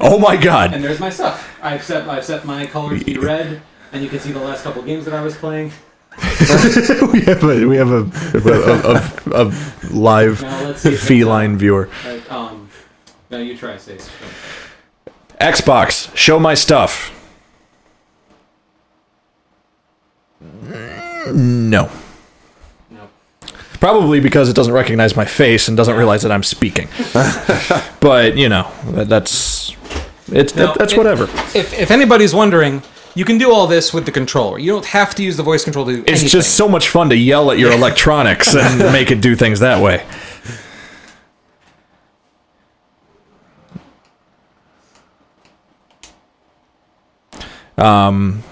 [0.00, 0.74] Oh my god.
[0.74, 1.56] And there's my stuff.
[1.62, 4.64] I've set I've set my color to be red, and you can see the last
[4.64, 5.72] couple games that I was playing.
[7.12, 9.52] we have a we have a a, a, a
[9.92, 11.88] live Now if it's, feline viewer.
[12.04, 12.68] Right, um,
[13.30, 14.10] no, you try, Stace.
[15.40, 17.14] Xbox, show my stuff.
[21.32, 21.90] No.
[23.80, 26.88] Probably because it doesn't recognize my face and doesn't realize that I'm speaking.
[28.00, 29.76] but you know, that, that's
[30.32, 31.24] it's Now, that, that's it- whatever.
[31.54, 32.82] If, if anybody's wondering,
[33.14, 34.58] you can do all this with the controller.
[34.58, 36.28] You don't have to use the voice control to do It's anything.
[36.28, 39.82] just so much fun to yell at your electronics and make it do things that
[39.82, 40.04] way.
[47.76, 48.42] Um,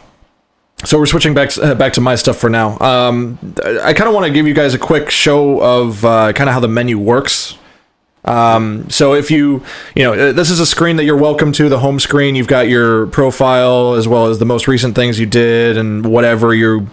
[0.87, 2.79] so we're switching back uh, back to my stuff for now.
[2.79, 3.39] Um,
[3.83, 6.55] I kind of want to give you guys a quick show of uh, kind of
[6.55, 7.59] how the menu works.
[8.25, 11.69] Um, so if you, you know, uh, this is a screen that you're welcome to,
[11.69, 12.35] the home screen.
[12.35, 16.55] You've got your profile as well as the most recent things you did and whatever
[16.55, 16.89] you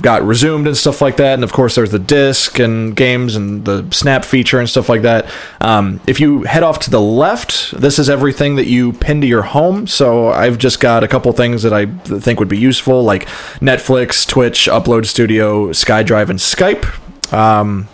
[0.00, 1.34] got resumed and stuff like that.
[1.34, 5.02] And of course, there's the disc and games and the snap feature and stuff like
[5.02, 5.30] that.
[5.60, 9.26] Um, if you head off to the left, this is everything that you pin to
[9.26, 9.86] your home.
[9.88, 13.26] So I've just got a couple things that I think would be useful, like
[13.58, 17.32] Netflix, Twitch, Upload Studio, SkyDrive, and Skype.
[17.32, 17.88] Um,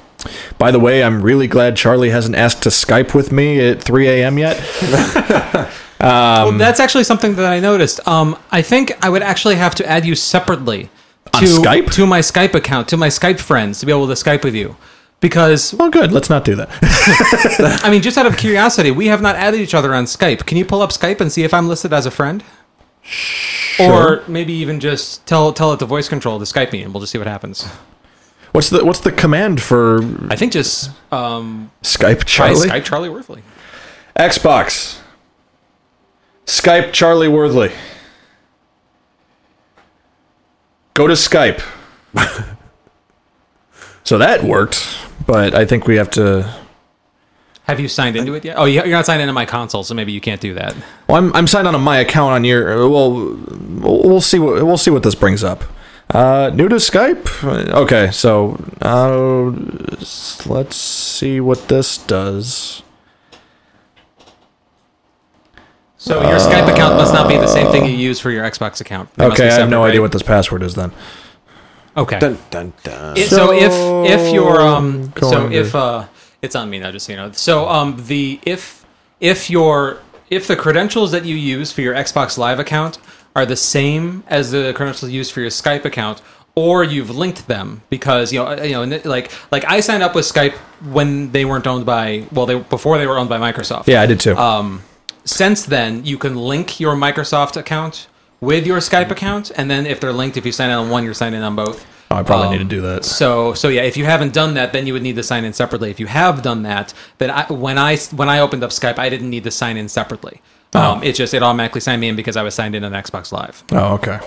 [0.58, 4.08] by the way, I'm really glad Charlie hasn't asked to Skype with me at 3
[4.08, 4.38] a.m.
[4.38, 4.58] yet.
[6.00, 8.06] well, that's actually something that I noticed.
[8.06, 10.90] Um, I think I would actually have to add you separately
[11.40, 11.90] to Skype?
[11.92, 14.76] to my Skype account, to my Skype friends, to be able to Skype with you.
[15.20, 16.12] Because Well, good.
[16.12, 16.68] Let's not do that.
[17.82, 20.44] I mean, just out of curiosity, we have not added each other on Skype.
[20.46, 22.44] Can you pull up Skype and see if I'm listed as a friend?
[23.80, 27.00] Or maybe even just tell tell it to voice control to Skype me, and we'll
[27.00, 27.66] just see what happens.
[28.52, 32.68] What's the What's the command for I think just um, Skype Charlie?
[32.68, 33.42] Skype Charlie Worthley.
[34.16, 34.98] Xbox.
[36.46, 37.72] Skype Charlie Worthley.
[40.96, 41.62] Go to Skype.
[44.04, 44.82] so that worked,
[45.26, 46.50] but I think we have to.
[47.64, 48.56] Have you signed into it yet?
[48.58, 50.74] Oh, you- you're not signed into my console, so maybe you can't do that.
[51.06, 52.88] Well, I'm, I'm signed on to my account on your.
[52.88, 53.36] Well,
[53.80, 55.64] we'll see what we'll see what this brings up.
[56.08, 57.44] Uh, new to Skype.
[57.74, 59.50] Okay, so uh,
[60.50, 62.82] let's see what this does.
[66.06, 68.80] So your Skype account must not be the same thing you use for your Xbox
[68.80, 69.12] account.
[69.14, 70.92] They must Okay, be I have no separate, idea what this password is then.
[71.96, 72.20] Okay.
[72.20, 73.16] Dun, dun, dun.
[73.16, 73.72] It- so, if
[74.08, 76.06] if you're um So, so going if to- uh
[76.42, 78.84] it's on me now just so you know so um the if
[79.18, 79.98] if your
[80.30, 82.98] if the credentials that you use for your Xbox Live account
[83.34, 86.22] are the same as the credentials used for your Skype account
[86.54, 89.80] or you've linked them because you know uh, you know and it- like like I
[89.80, 90.54] signed up with Skype
[90.92, 94.06] when they weren't owned by well they before they were owned by Microsoft Yeah, I
[94.06, 94.36] did too.
[94.36, 94.82] um,
[95.26, 98.06] since then, you can link your Microsoft account
[98.40, 101.04] with your Skype account, and then if they're linked, if you sign in on one,
[101.04, 101.84] you're signing in on both.
[102.10, 103.04] oh, I probably um, need to do that.
[103.04, 105.52] So, so yeah, if you haven't done that, then you would need to sign in
[105.52, 105.90] separately.
[105.90, 109.08] If you have done that, then I, when I when I opened up Skype, I
[109.08, 110.40] didn't need to sign in separately.
[110.74, 113.32] Um, it just it automatically signed me in because I was signed in on Xbox
[113.32, 113.64] Live.
[113.72, 114.20] Oh, okay.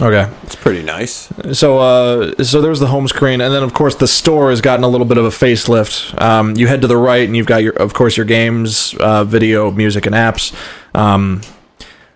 [0.00, 0.30] Okay.
[0.42, 1.32] It's pretty nice.
[1.52, 4.84] So, uh, so there's the home screen, and then of course the store has gotten
[4.84, 6.20] a little bit of a facelift.
[6.20, 9.24] Um, you head to the right, and you've got your, of course, your games, uh,
[9.24, 10.54] video, music, and apps.
[10.94, 11.40] Um,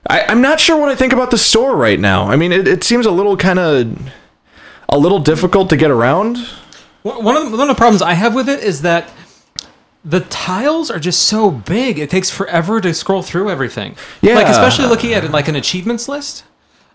[0.09, 2.29] I, I'm not sure what I think about the store right now.
[2.29, 4.11] I mean, it, it seems a little kind of
[4.89, 6.37] a little difficult to get around.
[7.03, 9.11] One one of the, one of the problems I have with it is that
[10.05, 11.99] the tiles are just so big.
[11.99, 13.97] It takes forever to scroll through everything.
[14.21, 14.35] Yeah.
[14.35, 16.45] like especially looking at it like an achievements list.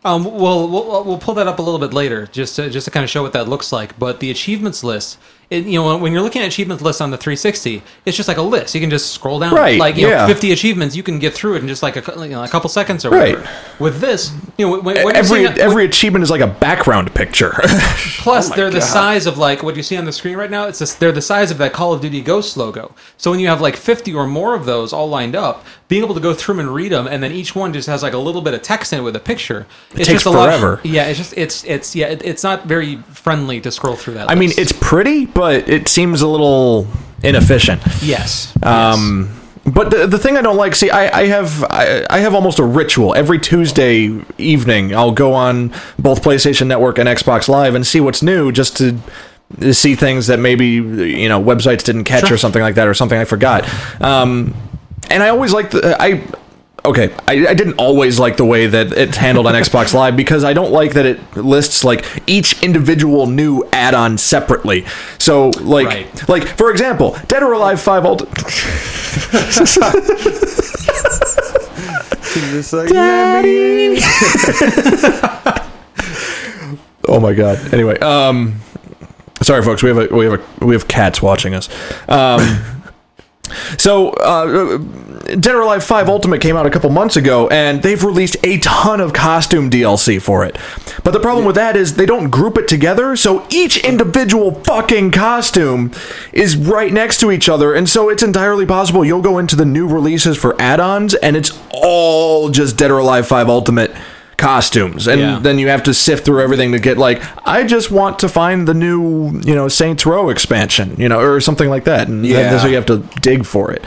[0.06, 2.91] Um, we'll, we'll we'll pull that up a little bit later, just to, just to
[2.91, 3.98] kind of show what that looks like.
[3.98, 5.18] But the achievements list,
[5.50, 8.38] it, you know, when you're looking at achievements list on the 360, it's just like
[8.38, 8.76] a list.
[8.76, 10.28] You can just scroll down, Right, Like you yeah.
[10.28, 12.48] know, 50 achievements, you can get through it in just like a, you know, a
[12.48, 13.41] couple seconds or whatever.
[13.41, 13.80] Right.
[13.80, 17.54] With this, you know, when, when you're Every every achievement is like a background picture.
[18.20, 20.68] Plus, Oh they're the size of like what you see on the screen right now.
[20.68, 22.94] It's just, they're the size of that Call of Duty Ghost logo.
[23.18, 26.15] So when you have like 50 or more of those all lined up, being able
[26.15, 28.17] to go through them and read them, and then each one just has like a
[28.17, 29.67] little bit of text in it with a picture.
[29.91, 30.82] It's takes just a lot- forever.
[30.84, 34.30] yeah, it's just it's it's yeah, it, it's not very friendly to scroll through that.
[34.32, 36.88] I mean, it's pretty, but it seems a little
[37.24, 37.82] inefficient.
[38.02, 39.30] yes, Um,
[39.65, 42.60] but the, the thing I don't like, see, I, I have I, I have almost
[42.60, 44.95] a ritual every Tuesday evening.
[44.95, 48.98] I'll go on both PlayStation Network and Xbox Live and see what's new, just to
[49.74, 53.17] see things that maybe you know websites didn't catch or something like that, or something
[53.17, 53.67] I forgot.
[54.02, 54.54] Um,
[55.15, 56.21] and I always like the I.
[56.84, 60.43] Okay, I, I didn't always like the way that it's handled on Xbox Live because
[60.43, 64.86] I don't like that it lists like each individual new add-on separately.
[65.17, 66.30] So like Right.
[66.30, 68.36] like for example, Dead or Alive 5 Ultimate
[72.36, 73.41] Just like, yeah.
[77.08, 77.73] Oh my god.
[77.73, 78.56] Anyway, um
[79.41, 81.67] sorry folks, we have a we have a we have cats watching us.
[82.10, 82.41] Um
[83.77, 84.77] So, uh,
[85.25, 88.60] Dead or Alive 5 Ultimate came out a couple months ago, and they've released a
[88.60, 90.55] ton of costume DLC for it.
[91.03, 95.12] But the problem with that is they don't group it together, so each individual fucking
[95.12, 95.91] costume
[96.31, 99.65] is right next to each other, and so it's entirely possible you'll go into the
[99.65, 103.95] new releases for add ons, and it's all just Dead or Alive 5 Ultimate
[104.38, 105.08] costumes.
[105.08, 105.39] And Yeah.
[105.41, 108.67] then you have to sift through everything to get like i just want to find
[108.67, 112.08] the new you know saints row expansion you know or something like that.
[112.08, 112.60] And then- Yeah.
[112.60, 113.84] so you have to dig for it.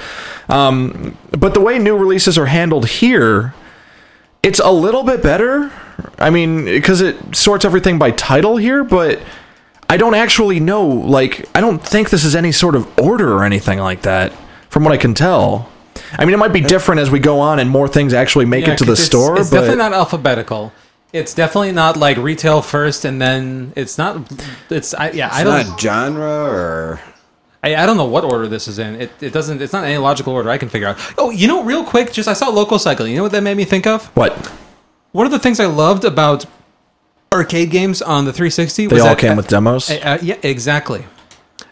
[0.48, 3.54] Um, but the way new releases are handled here
[4.42, 5.70] it's a little bit better.
[6.18, 9.18] I mean because it sorts everything by title here but
[9.90, 13.42] i don't actually know like i don't think this is any sort of order or
[13.44, 14.32] anything like that
[14.70, 15.68] from what i can tell
[16.18, 18.66] i mean it might be different as we go on and more things actually make
[18.66, 20.72] Yeah, it to the it's- store It's but definitely not alphabetical.
[21.10, 24.30] It's definitely not like retail first, and then it's not.
[24.68, 25.30] It's I, yeah.
[25.32, 25.66] I don't.
[25.66, 27.00] not genre or
[27.64, 29.00] I, I don't know what order this is in.
[29.00, 29.62] It, it doesn't.
[29.62, 30.98] It's not any logical order I can figure out.
[31.16, 33.12] Oh, you know, real quick, just I saw local cycling.
[33.12, 34.04] You know what that made me think of?
[34.16, 34.36] what
[35.12, 36.44] One of the things I loved about
[37.32, 39.90] arcade games on the 360 They was all that, came with demos.
[39.90, 41.06] Uh, uh, yeah, exactly.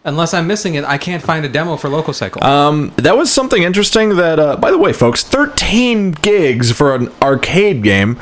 [0.07, 2.43] Unless I'm missing it, I can't find a demo for Loco Cycle.
[2.43, 4.17] Um, that was something interesting.
[4.17, 8.19] That, uh, by the way, folks, 13 gigs for an arcade game,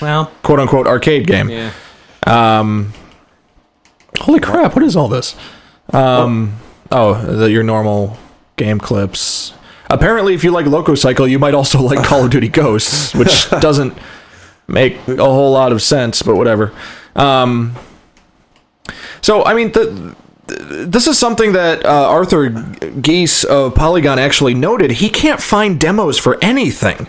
[0.00, 1.50] well, quote unquote arcade game.
[1.50, 1.72] yeah.
[4.18, 4.74] Holy crap!
[4.74, 5.34] What is all this?
[5.92, 6.56] Um,
[6.90, 8.16] oh, the, your normal
[8.56, 9.52] game clips.
[9.88, 13.50] Apparently, if you like Loco Cycle, you might also like Call of Duty Ghosts, which
[13.60, 13.96] doesn't
[14.68, 16.72] make a whole lot of sense, but whatever.
[17.16, 17.74] Um,
[19.20, 20.14] so, I mean, the,
[20.50, 22.50] this is something that uh, Arthur
[23.00, 24.90] Gies of Polygon actually noted.
[24.90, 27.06] He can't find demos for anything,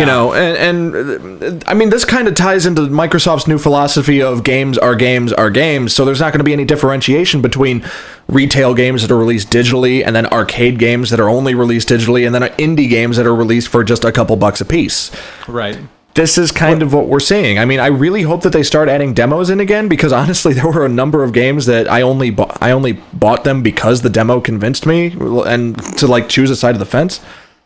[0.00, 4.42] you know, and, and I mean, this kind of ties into Microsoft's new philosophy of
[4.44, 5.94] games are games are games.
[5.94, 7.84] So there's not going to be any differentiation between
[8.28, 12.24] retail games that are released digitally and then arcade games that are only released digitally
[12.26, 15.10] and then indie games that are released for just a couple bucks a piece
[15.48, 15.78] Right.
[16.20, 17.58] This is kind of what we're seeing.
[17.58, 20.66] I mean, I really hope that they start adding demos in again because honestly, there
[20.66, 24.10] were a number of games that I only bought, I only bought them because the
[24.10, 27.20] demo convinced me and to like choose a side of the fence.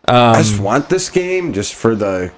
[0.06, 2.32] I just um, want this game just for the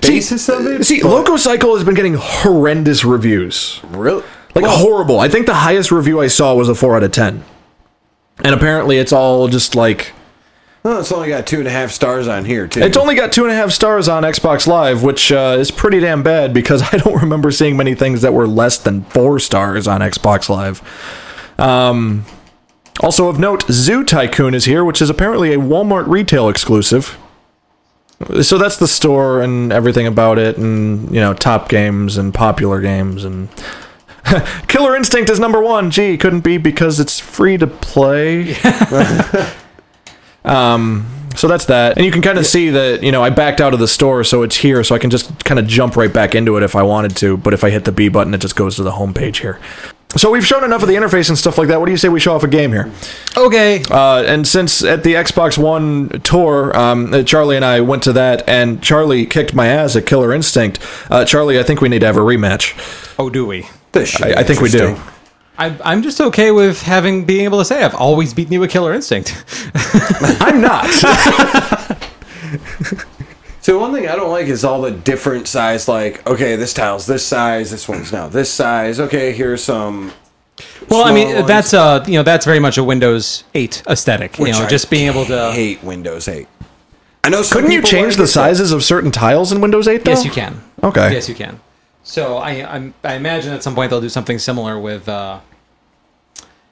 [0.00, 0.84] basis of it.
[0.84, 4.22] See, but Loco Cycle has been getting horrendous reviews, really,
[4.54, 5.18] like horrible.
[5.18, 7.42] I think the highest review I saw was a four out of ten,
[8.44, 10.12] and apparently it's all just like
[10.84, 12.80] oh, it's only got two and a half stars on here too.
[12.80, 16.00] It's only got two and a half stars on Xbox Live, which uh, is pretty
[16.00, 19.86] damn bad because I don't remember seeing many things that were less than four stars
[19.86, 20.82] on Xbox Live.
[21.58, 22.24] Um,
[23.00, 27.18] also of note, Zoo Tycoon is here, which is apparently a Walmart retail exclusive.
[28.42, 32.80] So that's the store and everything about it, and you know, top games and popular
[32.80, 33.48] games and.
[34.68, 35.90] Killer Instinct is number one.
[35.90, 38.56] Gee, couldn't be because it's free to play.
[41.36, 41.96] So that's that.
[41.96, 44.24] And you can kind of see that, you know, I backed out of the store,
[44.24, 46.74] so it's here, so I can just kind of jump right back into it if
[46.74, 47.36] I wanted to.
[47.36, 49.60] But if I hit the B button, it just goes to the home page here.
[50.16, 51.78] So we've shown enough of the interface and stuff like that.
[51.78, 52.90] What do you say we show off a game here?
[53.36, 53.84] Okay.
[53.90, 58.14] Uh, and since at the Xbox One tour, um, uh, Charlie and I went to
[58.14, 60.80] that, and Charlie kicked my ass at Killer Instinct.
[61.10, 63.14] Uh, Charlie, I think we need to have a rematch.
[63.18, 63.68] oh, do we?
[63.92, 64.96] This should I, be I think we do.
[65.58, 65.82] Interesting.
[65.86, 68.70] I, I'm just okay with having being able to say I've always beaten you with
[68.70, 69.44] Killer Instinct.
[70.40, 70.88] I'm not.
[73.68, 75.88] So one thing I don't like is all the different size.
[75.88, 77.70] Like, okay, this tile's this size.
[77.70, 78.98] This one's now this size.
[78.98, 80.10] Okay, here's some.
[80.88, 84.38] well, I mean small that's uh you know that's very much a Windows 8 aesthetic.
[84.38, 85.52] You know, I just being able to.
[85.52, 86.48] hate Windows 8.
[87.24, 87.42] I know.
[87.42, 90.02] Couldn't you change the it, but- sizes of certain tiles in Windows 8?
[90.02, 90.12] Though?
[90.12, 90.62] Yes, you can.
[90.82, 91.12] Okay.
[91.12, 91.60] Yes, you can.
[92.04, 95.40] So I I'm, I imagine at some point they'll do something similar with uh,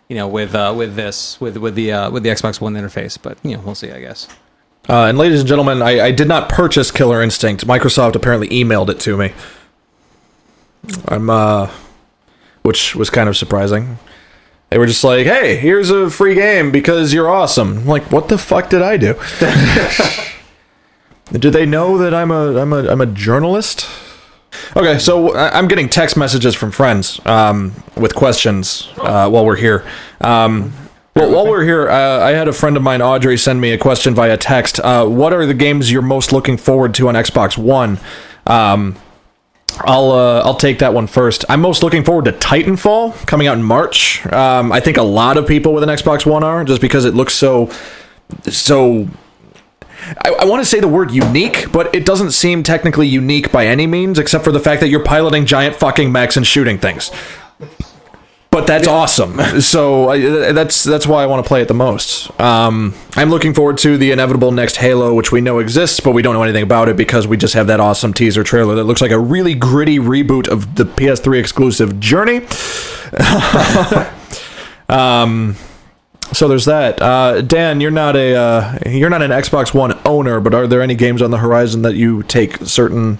[0.09, 3.19] you know with uh, with this with with the uh, with the Xbox One interface,
[3.21, 3.91] but you know we'll see.
[3.91, 4.29] I guess.
[4.89, 7.67] Uh, and ladies and gentlemen, I, I did not purchase Killer Instinct.
[7.67, 9.33] Microsoft apparently emailed it to me.
[11.09, 11.71] I'm uh,
[12.63, 13.99] which was kind of surprising.
[14.71, 18.29] They were just like, "Hey, here's a free game because you're awesome." I'm like, what
[18.29, 19.15] the fuck did I do?
[21.39, 23.89] do they know that I'm a I'm a I'm a journalist?
[24.77, 29.87] Okay, so I'm getting text messages from friends um, with questions uh, while we're here.
[30.21, 30.73] Um,
[31.15, 33.79] well, while we're here, uh, I had a friend of mine, Audrey, send me a
[33.79, 34.81] question via text.
[34.81, 37.99] Uh, what are the games you're most looking forward to on Xbox One?
[38.47, 38.97] Um,
[39.81, 41.45] I'll uh, I'll take that one first.
[41.49, 44.27] I'm most looking forward to Titanfall coming out in March.
[44.33, 47.15] Um, I think a lot of people with an Xbox One are just because it
[47.15, 47.71] looks so
[48.45, 49.09] so
[50.25, 53.67] I, I want to say the word unique, but it doesn't seem technically unique by
[53.67, 57.11] any means, except for the fact that you're piloting giant fucking mechs and shooting things.
[58.57, 59.39] But that's awesome.
[59.61, 62.31] So I, that's that's why I want to play it the most.
[62.41, 66.23] Um, I'm looking forward to the inevitable next Halo, which we know exists, but we
[66.23, 69.03] don't know anything about it because we just have that awesome teaser trailer that looks
[69.03, 72.47] like a really gritty reboot of the PS3 exclusive Journey.
[74.89, 75.55] um,
[76.33, 77.01] so there's that.
[77.01, 80.83] Uh, Dan, you're not a uh, you're not an Xbox One owner, but are there
[80.83, 83.19] any games on the horizon that you take certain?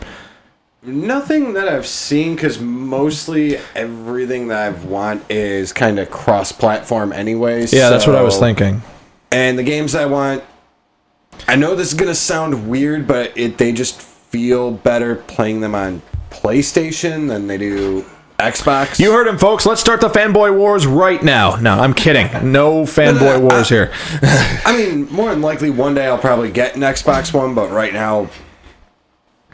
[0.83, 7.73] Nothing that I've seen because mostly everything that I've want is kind of cross-platform anyways.
[7.73, 8.83] Yeah, that's what I was thinking.
[9.33, 10.45] And the games I want,
[11.49, 15.75] I know this is gonna sound weird, but it they just feel better playing them
[15.75, 18.05] on PlayStation than they do
[18.39, 18.99] Xbox.
[18.99, 19.65] You heard him, folks.
[19.65, 21.57] Let's start the fanboy wars right now.
[21.57, 22.53] No, I'm kidding.
[22.53, 23.93] No fanboy wars here.
[24.23, 27.93] I mean, more than likely one day I'll probably get an Xbox One, but right
[27.95, 28.29] now,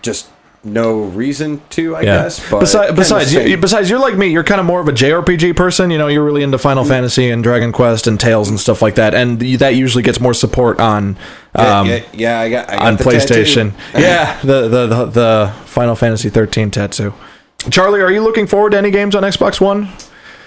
[0.03, 0.29] just
[0.65, 1.95] no reason to.
[1.95, 2.23] I Yeah.
[2.25, 2.51] guess.
[2.51, 4.29] But Besi- besides, you, besides, you're like me.
[4.29, 5.91] You're kind of more of a JRPG person.
[5.93, 8.97] You know, you're really into Final Fantasy and Dragon Quest and Tales and stuff like
[8.97, 11.17] that, and that usually gets more support on
[11.55, 13.77] um, yeah, yeah, yeah, I got, I got on the PlayStation.
[13.93, 14.03] tattoo.
[14.03, 17.13] yeah, the, the the the Final Fantasy 13 tattoo.
[17.71, 19.89] Charlie, are you looking forward to any games on Xbox One?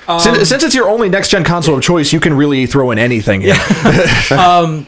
[0.07, 2.91] Um, since, since it's your only next gen console of choice, you can really throw
[2.91, 3.41] in anything.
[3.41, 3.55] Here.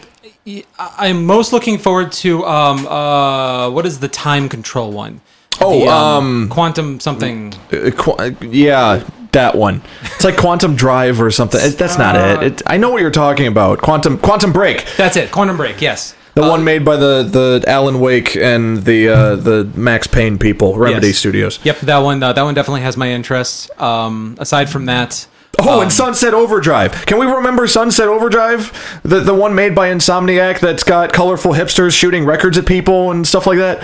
[0.79, 5.19] I'm most looking forward to um uh what is the time control one?
[5.59, 7.51] Oh, The, um, quantum something.
[7.73, 9.81] Uh, qu- yeah, that one.
[10.03, 11.59] It's like Quantum Drive or something.
[11.59, 12.43] It- That's not it.
[12.43, 12.61] it.
[12.67, 13.81] I know what you're talking about.
[13.81, 14.85] Quantum Quantum Break.
[14.97, 15.31] That's it.
[15.31, 15.81] Quantum Break.
[15.81, 16.13] Yes.
[16.41, 20.77] The one made by the the Alan Wake and the uh, the Max Payne people,
[20.77, 21.17] Remedy Yes.
[21.17, 21.59] Studios.
[21.63, 22.21] Yep, that one.
[22.21, 23.71] Uh, that one definitely has my interest.
[23.81, 25.27] Um, aside from that,
[25.59, 27.05] Oh, um, and Sunset Overdrive.
[27.07, 28.99] Can we remember Sunset Overdrive?
[29.03, 33.25] The the one made by Insomniac that's got colorful hipsters shooting records at people and
[33.27, 33.81] stuff like that.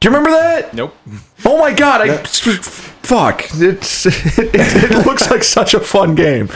[0.00, 0.74] Do you remember that?
[0.74, 0.96] Nope.
[1.44, 2.00] Oh my god!
[2.02, 3.44] I fuck.
[3.54, 4.06] It's
[4.38, 6.48] it, it looks like such a fun game.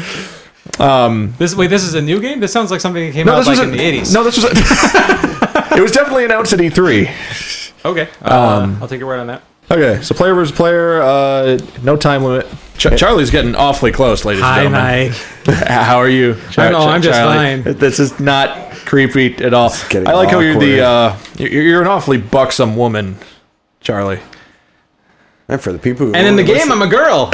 [1.38, 2.40] This wait, this is a new game.
[2.40, 4.12] This sounds like something that came No, out this like was in a- the eighties.
[4.12, 4.44] No, this was.
[4.44, 4.50] A,
[5.76, 7.84] it was definitely announced at E3.
[7.84, 8.08] Okay.
[8.22, 9.42] Uh, Um, I'll take your word on that.
[9.70, 12.46] Okay, so player versus player, uh, no time limit.
[12.78, 15.10] Ch- Charlie's getting awfully close, ladies and gentlemen.
[15.46, 15.56] Mike.
[15.68, 16.36] How are you?
[16.56, 17.62] I know, I'm just fine.
[17.64, 19.70] This is not creepy at all.
[19.92, 23.18] I like how you're the uh, you're, you're an awfully buxom woman,
[23.82, 24.20] Charlie.
[25.48, 27.30] And for the people who And in the only game, listen- I'm a girl.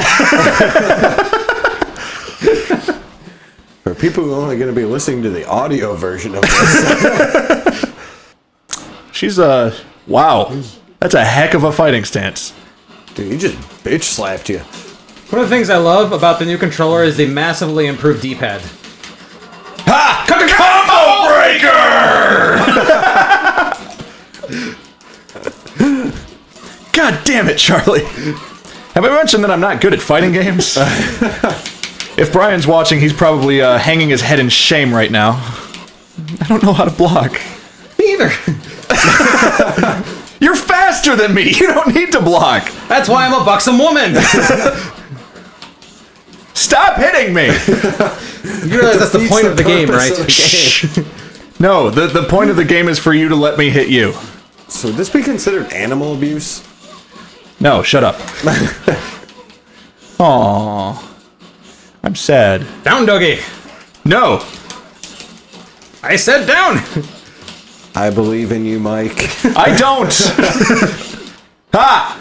[3.84, 7.94] For people who are only going to be listening to the audio version of this,
[9.12, 9.72] She's uh,
[10.08, 10.60] wow,
[10.98, 12.52] that's a heck of a fighting stance.
[13.14, 14.58] dude, he just bitch slapped you.
[15.30, 18.60] One of the things I love about the new controller is the massively improved D-pad.
[19.86, 20.24] Ha!
[20.56, 21.74] Combo breaker!
[26.92, 28.04] God damn it, Charlie.
[28.94, 30.76] Have I mentioned that I'm not good at fighting games?
[32.16, 35.32] if Brian's watching, he's probably uh, hanging his head in shame right now.
[36.40, 37.32] I don't know how to block.
[37.98, 38.30] Me either.
[40.40, 41.52] You're faster than me.
[41.64, 42.70] You don't need to block.
[42.88, 44.14] That's why I'm a buxom woman.
[46.54, 47.48] Stop hitting me!
[48.44, 50.10] You realize that's the defeats point the of the game, right?
[50.10, 51.06] of the game.
[51.58, 54.12] no, the, the point of the game is for you to let me hit you.
[54.68, 56.62] So would this be considered animal abuse?
[57.58, 58.16] No, shut up.
[60.18, 61.13] Aww.
[62.04, 62.66] I'm sad.
[62.84, 63.38] Down, doggy.
[64.04, 64.44] No!
[66.02, 66.76] I said down.
[67.94, 69.14] I believe in you, Mike.
[69.56, 70.12] I don't!
[71.72, 72.20] ha!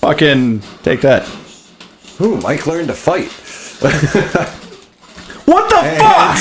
[0.00, 1.28] Fucking take that.
[2.22, 3.30] Ooh, Mike learned to fight.
[5.44, 6.38] What the fuck?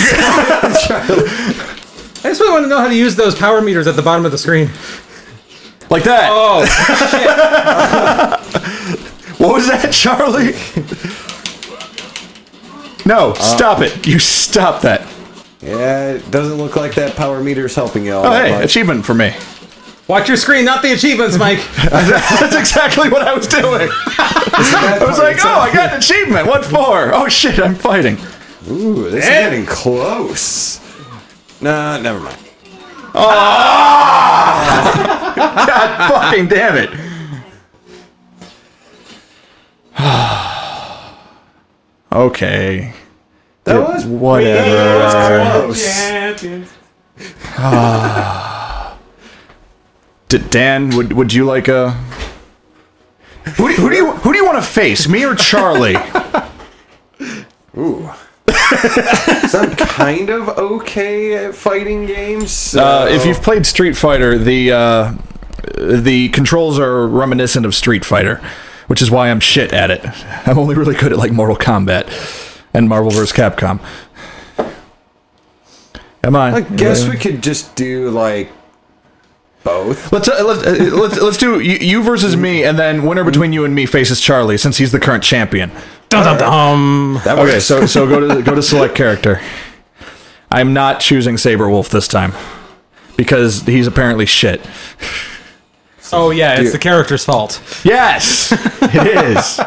[2.23, 4.25] I just really want to know how to use those power meters at the bottom
[4.25, 4.69] of the screen.
[5.89, 6.29] Like that.
[6.31, 6.61] Oh,
[9.39, 10.53] What was that, Charlie?
[13.05, 14.05] No, stop it.
[14.07, 15.07] You stop that.
[15.61, 18.65] Yeah, it doesn't look like that power meter's helping you all Oh, that hey, much.
[18.65, 19.33] achievement for me.
[20.07, 21.59] watch your screen, not the achievements, Mike.
[21.89, 23.89] That's exactly what I was doing.
[23.91, 26.47] I was like, oh, I got an achievement.
[26.47, 27.13] What for?
[27.13, 28.17] Oh, shit, I'm fighting.
[28.69, 29.41] Ooh, this is Eh.
[29.49, 30.79] getting close.
[31.61, 32.37] Nah, never mind.
[33.13, 33.23] Oh!
[35.35, 36.89] God fucking damn it.
[42.11, 42.93] okay.
[43.63, 45.61] That was Whatever.
[45.67, 45.85] close.
[50.29, 51.91] D- Dan, would would you like a?
[53.57, 55.95] Who do, who do you who do you want to face, me or Charlie?
[57.77, 58.09] Ooh.
[59.47, 62.51] so I'm kind of okay at fighting games.
[62.51, 65.13] So Uh, if you've played Street Fighter, the uh,
[65.77, 68.41] the controls are reminiscent of Street Fighter,
[68.91, 70.01] which is why I'm shit at it.
[70.45, 72.11] I'm only really good at like Mortal Kombat
[72.73, 73.31] and Marvel vs.
[73.31, 73.79] Capcom.
[76.25, 76.55] Am I?
[76.55, 78.51] I guess we could just do like
[79.63, 80.11] both.
[80.11, 83.53] Let's uh, let's, uh, let's let's do you, you versus me, and then winner between
[83.53, 85.71] you and me faces Charlie, since he's the current champion.
[86.09, 87.21] dum dum dum.
[87.23, 89.39] That Okay, so so go to go to select character.
[90.51, 92.33] I'm not choosing Sabrewulf this time
[93.15, 94.59] because he's apparently shit.
[96.13, 96.73] Oh yeah, it's Dude.
[96.73, 97.61] the character's fault.
[97.83, 98.51] Yes,
[98.81, 99.59] it is.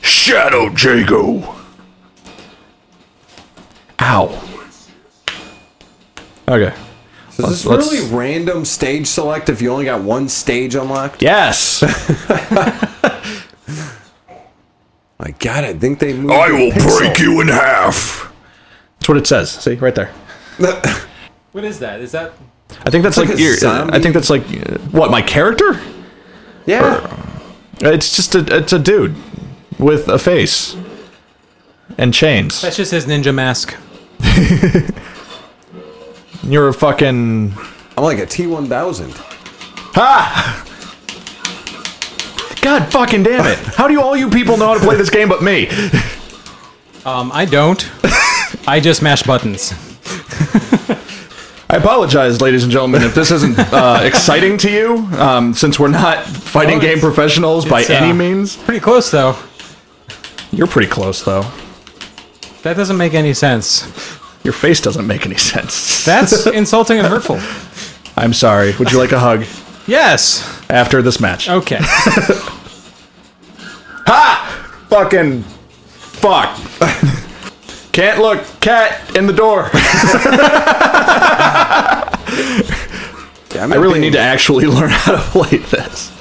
[0.00, 1.54] Shadow Jago.
[4.00, 4.44] Ow.
[6.48, 6.74] Okay.
[7.30, 11.20] So is this let's- really random stage select if you only got one stage unlocked?
[11.22, 11.82] Yes.
[15.20, 16.32] My God, I think they moved.
[16.32, 16.98] I the will pixel.
[16.98, 18.32] break you in half.
[18.98, 19.50] That's what it says.
[19.50, 20.12] See right there.
[21.52, 22.00] What is that?
[22.00, 22.34] Is that?
[22.84, 23.56] I think that's like like, your.
[23.62, 24.42] I think that's like
[24.92, 25.80] what my character.
[26.66, 27.14] yeah.
[27.80, 29.14] It's just a it's a dude
[29.78, 30.76] with a face
[31.96, 32.60] and chains.
[32.60, 33.76] That's just his ninja mask.
[36.42, 37.54] You're a fucking
[37.96, 39.12] I'm like a T1000.
[39.94, 40.64] ha.
[42.60, 43.58] God fucking damn it!
[43.58, 45.68] How do you all you people know how to play this game but me?
[47.04, 47.88] Um, I don't.
[48.68, 49.72] I just mash buttons.
[51.70, 55.88] I apologize, ladies and gentlemen, if this isn't uh, exciting to you, um, since we're
[55.88, 58.56] not fighting game professionals by it's, any uh, means.
[58.56, 59.36] Pretty close though.
[60.50, 61.42] You're pretty close, though.
[62.62, 63.82] That doesn't make any sense.
[64.44, 66.04] Your face doesn't make any sense.
[66.04, 67.38] That's insulting and hurtful.
[68.16, 68.74] I'm sorry.
[68.78, 69.44] Would you like a hug
[69.86, 70.42] Yes.
[70.70, 71.48] after this match?
[71.48, 71.78] Okay.
[74.10, 74.86] Ha!
[74.88, 76.56] Fucking fuck.
[77.98, 79.70] Can't look cat in the door.
[83.54, 86.12] Yeah, I really need to actually learn how to play this.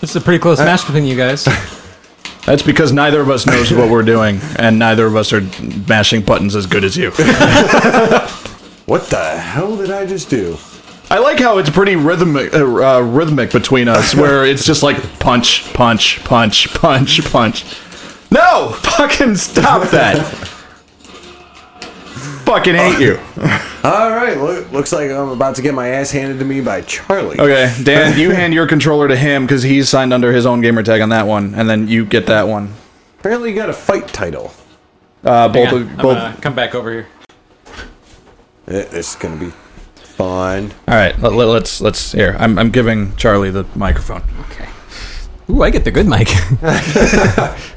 [0.00, 1.44] This is a pretty close match between you guys.
[2.46, 5.40] That's because neither of us knows what we're doing, and neither of us are
[5.88, 7.10] mashing buttons as good as you.
[8.84, 10.56] What the hell did I just do?
[11.10, 15.02] I like how it's pretty rhythmic, uh, uh, rhythmic between us, where it's just like
[15.18, 17.64] punch, punch, punch, punch, punch.
[18.30, 20.52] No, fucking stop that.
[22.46, 23.18] Fucking hate you.
[23.84, 26.80] All right, look, looks like I'm about to get my ass handed to me by
[26.82, 27.38] Charlie.
[27.38, 30.82] Okay, Dan, you hand your controller to him because he's signed under his own gamer
[30.82, 32.72] tag on that one, and then you get that one.
[33.20, 34.52] Apparently, you got a fight title.
[35.24, 36.16] Uh, both, Hang on, of, I'm both.
[36.18, 37.06] gonna come back over here.
[38.68, 39.50] Eh, This is gonna be
[39.94, 40.72] fun.
[40.88, 42.36] All right, let, let, let's let's here.
[42.38, 44.22] I'm I'm giving Charlie the microphone.
[44.50, 44.68] Okay.
[45.50, 46.28] Ooh, I get the good mic.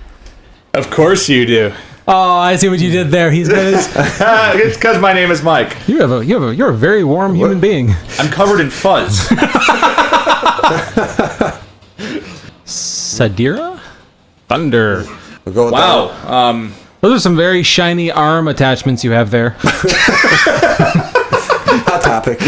[0.72, 1.74] Of course you do.
[2.10, 3.32] Oh, I see what you did there.
[3.32, 3.74] He's good.
[3.76, 3.88] as-
[4.56, 5.76] it's because my name is Mike.
[5.88, 7.92] You have a you have a you're a very warm human being.
[8.18, 9.30] I'm covered in fuzz.
[12.66, 13.80] Sadira?
[14.48, 15.06] Thunder.
[15.46, 16.10] We'll go with wow.
[16.30, 19.56] Um, Those are some very shiny arm attachments you have there.
[19.62, 21.16] that.
[21.88, 22.40] Hot topic.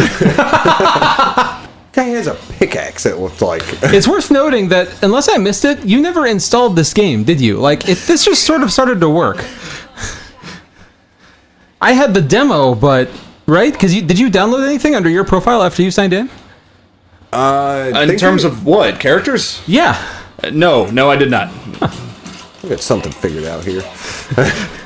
[1.94, 3.06] Guy has a pickaxe.
[3.06, 3.64] It looked like.
[3.84, 7.58] It's worth noting that unless I missed it, you never installed this game, did you?
[7.58, 9.44] Like, it, this just sort of started to work.
[11.82, 13.10] I had the demo, but
[13.48, 13.74] right?
[13.74, 16.30] Because you did you download anything under your profile after you signed in?
[17.34, 19.62] Uh, In terms of what characters?
[19.68, 19.96] Yeah.
[20.44, 21.52] Uh, No, no, I did not.
[22.64, 23.84] we got something figured out here.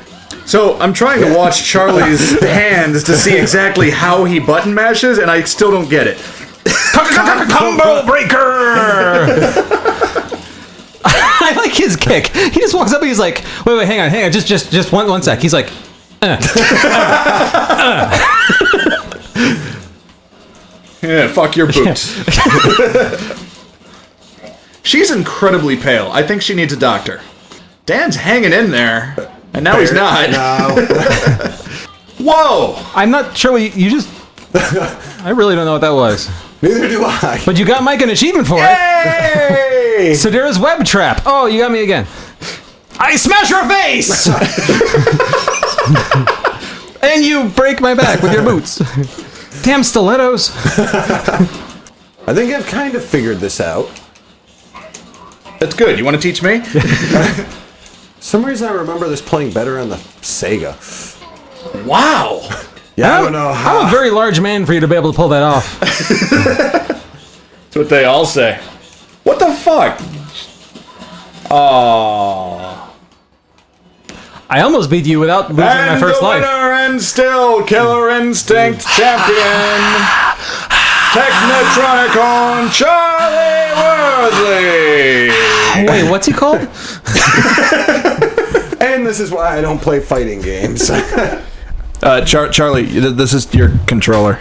[0.46, 5.28] So I'm trying to watch Charlie's hands to see exactly how he button mashes, and
[5.28, 6.18] I still don't get it.
[7.50, 8.36] Combo breaker.
[11.04, 12.28] I like his kick.
[12.28, 14.70] He just walks up and he's like, "Wait, wait, hang on, hang on, just, just,
[14.72, 15.70] just one, one sec." He's like,
[16.22, 16.36] uh.
[17.78, 18.32] Uh.
[21.02, 22.02] Yeah, fuck your boots.
[24.82, 26.10] She's incredibly pale.
[26.12, 27.20] I think she needs a doctor.
[27.84, 29.14] Dan's hanging in there,
[29.52, 30.30] and now he's not.
[30.30, 30.86] No.
[32.18, 32.82] Whoa!
[32.94, 34.08] "I'm not sure what you, you just."
[34.54, 36.28] I really don't know what that was,
[36.62, 37.40] Neither do I.
[37.44, 38.66] but you got Mike an achievement for it.
[38.66, 40.12] Hey!
[40.14, 41.22] Sadira's web trap.
[41.26, 42.06] Oh, you got me again.
[42.98, 44.26] I smash your face,
[47.02, 48.78] and you break my back with your boots.
[49.62, 50.50] Damn stilettos.
[50.78, 53.88] I think I've kind of figured this out.
[55.60, 55.98] That's good.
[55.98, 56.62] You want to teach me?
[58.20, 60.74] some reason I remember this playing better on the Sega.
[61.86, 62.48] Wow.
[62.96, 63.80] Yeah, I don't know how.
[63.80, 65.78] I'm a very large man for you to be able to pull that off.
[66.88, 68.58] That's what they all say.
[69.22, 70.00] What the fuck?
[71.50, 72.94] Oh.
[74.48, 76.40] I almost beat you without losing my first the life.
[76.40, 79.82] winner and still Killer Instinct champion,
[81.12, 85.28] Technotronicon Charlie Worthy.
[85.90, 86.60] Wait, what's he called?
[88.80, 90.90] and this is why I don't play fighting games.
[92.02, 94.38] Uh, Char- Charlie, this is your controller.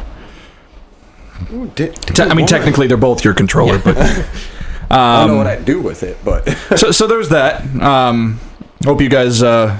[1.75, 3.97] Di- Te- I mean, technically, they're both your controller, but
[4.89, 6.47] I don't know what I'd do with it, but
[6.77, 7.63] so so there's that.
[7.81, 8.39] Um,
[8.83, 9.77] hope you guys uh,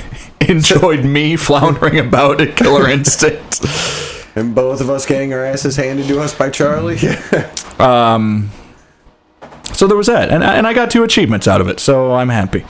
[0.40, 3.60] enjoyed me floundering about at Killer Instinct.
[4.34, 6.98] and both of us getting our asses handed to us by Charlie.
[7.78, 8.50] Um,
[9.72, 12.28] so there was that, and and I got two achievements out of it, so I'm
[12.28, 12.64] happy.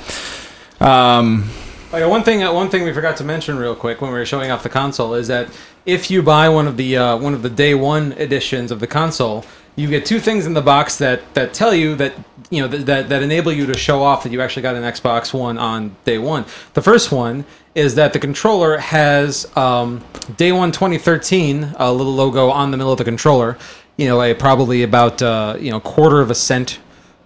[0.81, 1.51] Um,
[1.91, 4.53] One thing, uh, one thing we forgot to mention real quick when we were showing
[4.53, 5.49] off the console is that
[5.85, 8.87] if you buy one of the uh, one of the day one editions of the
[8.87, 12.13] console, you get two things in the box that that tell you that
[12.49, 14.85] you know that that, that enable you to show off that you actually got an
[14.85, 16.45] Xbox One on day one.
[16.75, 20.05] The first one is that the controller has um,
[20.37, 23.59] day one 2013 a little logo on the middle of the controller.
[23.97, 26.79] You know, a probably about uh, you know quarter of a cent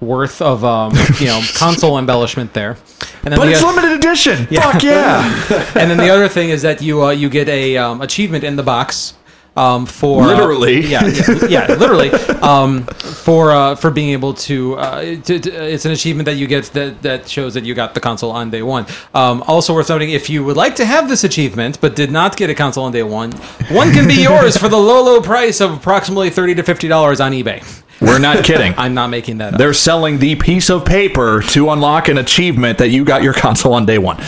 [0.05, 2.77] worth of um, you know console embellishment there.
[3.25, 4.47] And then but the it's oth- limited edition.
[4.47, 5.23] Fuck yeah!
[5.75, 8.57] and then the other thing is that you uh, you get a um, achievement in
[8.57, 9.15] the box
[9.57, 10.81] um, for uh, Literally.
[10.85, 12.11] yeah, yeah, yeah, literally
[12.43, 16.47] um, for uh, for being able to, uh, to, to- It's an achievement that you
[16.49, 18.87] get that that shows that you got the console on day one.
[19.15, 22.37] Um, also worth noting, if you would like to have this achievement but did not
[22.37, 23.31] get a console on day one,
[23.71, 27.21] one can be yours for the low low price of approximately thirty to fifty dollars
[27.21, 27.63] on eBay.
[28.05, 28.75] We're not kidding.
[28.79, 29.59] I'm not making that up.
[29.59, 33.75] They're selling the piece of paper to unlock an achievement that you got your console
[33.75, 34.21] on day one.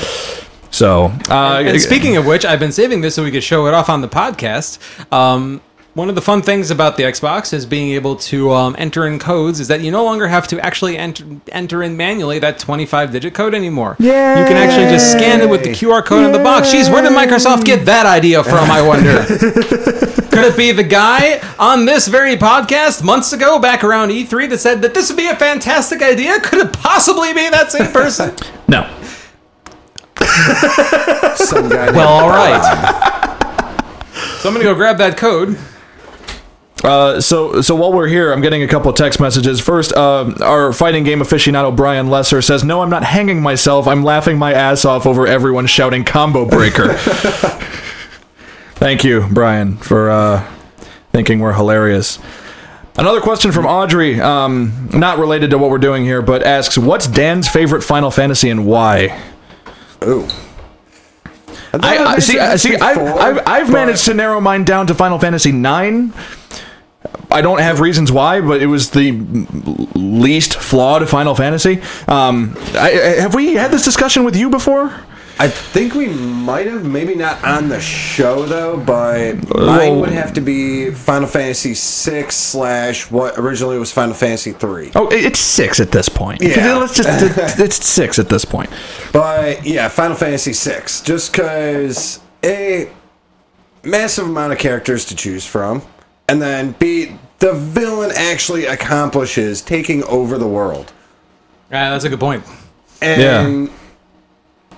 [0.70, 3.74] So, uh, And speaking of which, I've been saving this so we could show it
[3.74, 4.78] off on the podcast.
[5.12, 5.60] Um,
[5.96, 9.18] one of the fun things about the Xbox is being able to um, enter in
[9.18, 9.60] codes.
[9.60, 13.32] Is that you no longer have to actually enter, enter in manually that 25 digit
[13.32, 13.96] code anymore.
[13.98, 16.68] Yeah, you can actually just scan it with the QR code on the box.
[16.68, 18.70] Jeez, where did Microsoft get that idea from?
[18.70, 19.24] I wonder.
[20.36, 24.58] Could it be the guy on this very podcast months ago, back around E3, that
[24.58, 26.38] said that this would be a fantastic idea?
[26.40, 28.34] Could it possibly be that same person?
[28.68, 28.82] no.
[31.36, 31.90] Some guy.
[31.90, 32.60] well, all right.
[34.40, 35.56] So I'm gonna go grab that code.
[36.86, 39.60] Uh, so, so while we're here, I'm getting a couple of text messages.
[39.60, 43.88] First, uh, our fighting game aficionado Brian Lesser says, "No, I'm not hanging myself.
[43.88, 46.92] I'm laughing my ass off over everyone shouting combo breaker."
[48.76, 50.48] Thank you, Brian, for uh,
[51.10, 52.20] thinking we're hilarious.
[52.96, 57.08] Another question from Audrey, um, not related to what we're doing here, but asks, "What's
[57.08, 59.20] Dan's favorite Final Fantasy and why?"
[60.04, 60.28] Ooh.
[61.74, 62.38] I, I see.
[62.38, 62.76] I see.
[62.76, 66.12] I've, I've, I've managed to narrow mine down to Final Fantasy nine.
[67.30, 69.12] I don't have reasons why, but it was the
[69.94, 71.80] least flawed Final Fantasy.
[72.08, 74.92] Um, I, I- have we had this discussion with you before?
[75.38, 80.32] I think we might have, maybe not on the show though, but mine would have
[80.34, 84.92] to be Final Fantasy VI slash what originally was Final Fantasy three.
[84.94, 86.40] Oh, it's six at this point.
[86.40, 86.76] Yeah.
[86.78, 87.58] let's just.
[87.60, 88.70] It's six at this point.
[89.12, 92.90] But yeah, Final Fantasy VI, just because a
[93.84, 95.82] massive amount of characters to choose from,
[96.28, 100.92] and then b the villain actually accomplishes taking over the world.
[101.66, 102.42] Ah, that's a good point.
[103.02, 103.68] And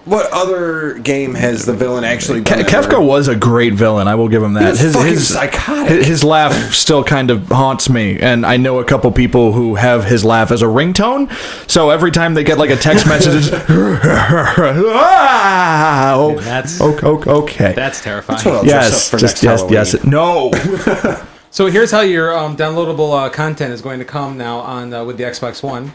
[0.05, 2.59] what other game has the villain actually Ke- done?
[2.61, 4.09] that Kefka where- was a great villain.
[4.09, 4.70] I will give him that.
[4.70, 5.99] was fucking psychotic.
[5.99, 9.74] His, his laugh still kind of haunts me, and I know a couple people who
[9.76, 11.30] have his laugh as a ringtone.
[11.70, 17.30] So every time they get like a text message, it's, ah, oh, That's- okay, okay,
[17.30, 17.72] okay.
[17.74, 18.36] That's terrifying.
[18.36, 20.05] That's what I'll yes, up for just next yes, yes.
[20.05, 20.51] No,
[21.51, 25.05] So here's how your um, downloadable uh, content is going to come now on uh,
[25.05, 25.94] with the Xbox One.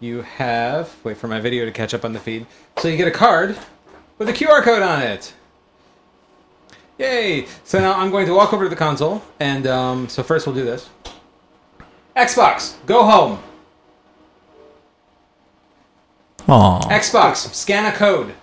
[0.00, 2.46] You have wait for my video to catch up on the feed.
[2.78, 3.56] So you get a card
[4.18, 5.32] with a QR code on it.
[6.98, 7.46] Yay!
[7.64, 10.54] So now I'm going to walk over to the console, and um, so first we'll
[10.54, 10.90] do this.
[12.14, 13.42] Xbox, go home.
[16.48, 16.80] Aw.
[16.88, 18.34] Xbox, scan a code.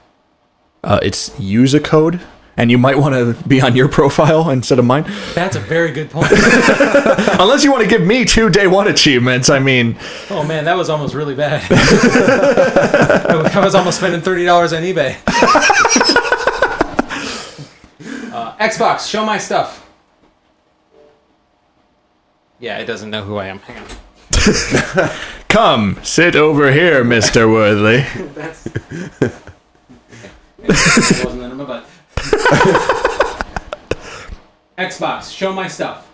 [0.83, 2.21] Uh, it's use a code,
[2.59, 5.91] and you might want to be on your profile instead of mine, That's a very
[5.93, 6.29] good point.
[7.39, 9.49] unless you want to give me two day one achievements.
[9.49, 9.97] I mean,
[10.29, 11.65] oh man, that was almost really bad.
[11.71, 15.15] I was almost spending thirty dollars on eBay.
[18.33, 19.87] uh, Xbox, show my stuff.
[22.59, 23.59] Yeah, it doesn't know who I am.
[23.59, 23.87] Hang on.
[25.47, 28.03] come sit over here, Mister Worthy.
[28.33, 28.65] That's.
[28.67, 29.31] it
[31.23, 31.85] wasn't in my butt.
[34.77, 36.09] Xbox, show my stuff.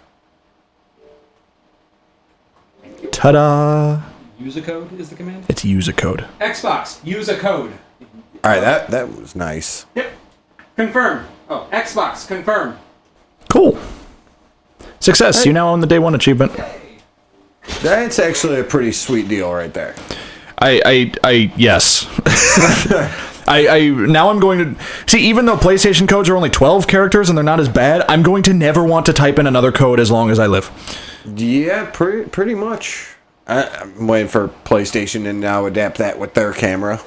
[3.11, 4.01] Ta-da!
[4.39, 5.45] Use a code is the command.
[5.47, 6.25] It's use a code.
[6.39, 7.71] Xbox, use a code.
[8.43, 9.85] All right, that that was nice.
[9.95, 10.11] Yep.
[10.75, 11.25] Confirm.
[11.49, 12.77] Oh, Xbox, confirm.
[13.49, 13.77] Cool.
[14.99, 15.45] Success.
[15.45, 16.51] You now own the day one achievement.
[17.81, 19.95] That's actually a pretty sweet deal right there.
[20.59, 22.07] I, I, I, yes.
[23.47, 25.27] I, I now I'm going to see.
[25.27, 28.43] Even though PlayStation codes are only 12 characters and they're not as bad, I'm going
[28.43, 30.71] to never want to type in another code as long as I live.
[31.25, 33.15] Yeah, pretty pretty much.
[33.47, 36.99] I, I'm waiting for PlayStation to now adapt that with their camera.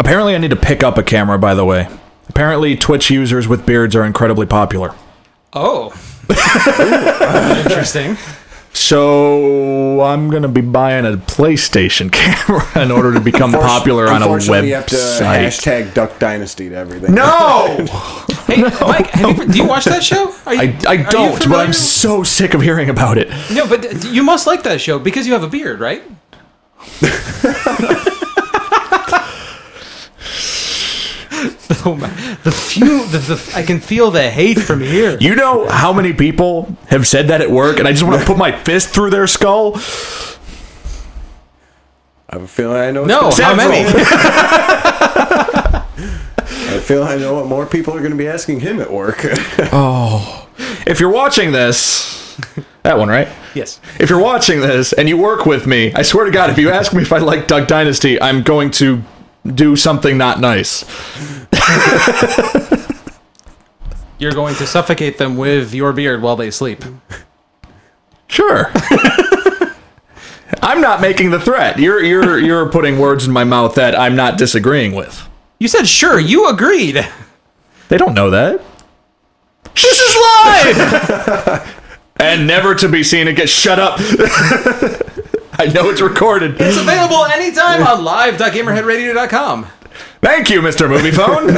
[0.00, 1.38] Apparently, I need to pick up a camera.
[1.38, 1.88] By the way,
[2.28, 4.94] apparently Twitch users with beards are incredibly popular.
[5.52, 5.92] Oh.
[7.64, 8.16] Interesting.
[8.74, 14.24] So I'm gonna be buying a PlayStation camera in order to become popular on a
[14.24, 15.46] Unfortunately, you have to website.
[15.46, 17.14] hashtag Duck Dynasty to everything.
[17.14, 17.86] No,
[18.46, 20.34] Hey, Mike, have you, do you watch that show?
[20.46, 21.60] Are you, I, I don't, but?
[21.66, 23.28] I'm so sick of hearing about it.
[23.52, 26.02] No, but you must like that show because you have a beard, right?
[31.86, 32.08] oh my,
[32.44, 35.16] the few, the, the, I can feel the hate from here.
[35.20, 38.26] You know how many people have said that at work, and I just want to
[38.26, 39.74] put my fist through their skull?
[42.28, 43.04] I have a feeling I know.
[43.04, 43.84] no, how gonna- many?
[46.74, 49.20] I feel I know what more people are going to be asking him at work.
[49.74, 50.48] Oh,
[50.86, 52.36] if you're watching this,
[52.82, 53.28] that one, right?
[53.54, 53.80] yes.
[53.98, 56.70] If you're watching this and you work with me, I swear to God, if you
[56.70, 59.02] ask me if I like Duck Dynasty, I'm going to
[59.46, 60.84] do something not nice.
[64.18, 66.84] You're going to suffocate them with your beard while they sleep.
[68.28, 68.70] Sure.
[70.62, 71.78] I'm not making the threat.
[71.78, 75.28] You're you're you're putting words in my mouth that I'm not disagreeing with.
[75.58, 76.20] You said sure.
[76.20, 77.04] You agreed.
[77.88, 78.60] They don't know that.
[79.74, 81.84] This is live
[82.16, 83.46] and never to be seen again.
[83.46, 83.98] Shut up.
[85.62, 86.60] I know it's recorded.
[86.60, 89.66] It's available anytime on live.gamerheadradio.com.
[90.20, 90.90] Thank you, Mr.
[90.90, 91.50] Movie Phone.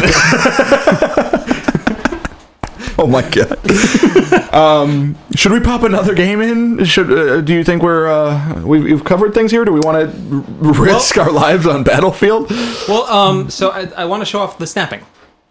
[2.99, 4.55] oh my god.
[4.55, 6.85] um, should we pop another game in?
[6.85, 9.65] Should uh, do you think we're uh, we've, we've covered things here?
[9.65, 12.51] Do we want to risk our lives on Battlefield?
[12.87, 15.01] Well, um, so I, I want to show off the snapping.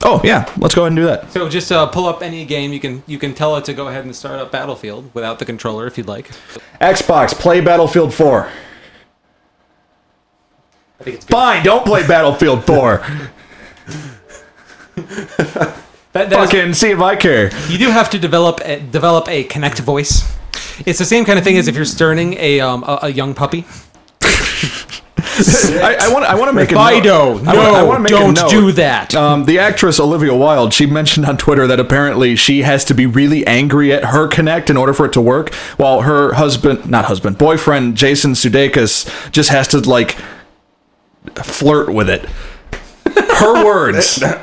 [0.05, 1.31] Oh yeah, let's go ahead and do that.
[1.31, 2.73] So just uh, pull up any game.
[2.73, 5.45] You can you can tell it to go ahead and start up Battlefield without the
[5.45, 6.29] controller if you'd like.
[6.81, 8.49] Xbox, play Battlefield 4.
[10.99, 11.33] I think it's good.
[11.33, 13.05] Fine, don't play Battlefield 4.
[16.13, 17.49] That, that is- Fucking see if I care.
[17.67, 20.21] you do have to develop a, develop a Kinect voice.
[20.85, 23.33] It's the same kind of thing as if you're sterning a um, a, a young
[23.33, 23.65] puppy.
[25.25, 27.47] I, I want I want to make a Fido, note.
[27.47, 28.49] I wanna- I no, wanna make don't note.
[28.49, 29.15] do that.
[29.15, 33.05] Um, the actress Olivia Wilde, she mentioned on Twitter that apparently she has to be
[33.05, 37.05] really angry at her Kinect in order for it to work, while her husband, not
[37.05, 40.17] husband, boyfriend Jason Sudeikis just has to like
[41.35, 42.25] flirt with it.
[43.05, 44.21] Her words.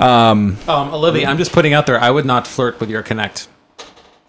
[0.00, 2.00] Um, Olivia, I'm just putting out there.
[2.00, 3.48] I would not flirt with your Kinect.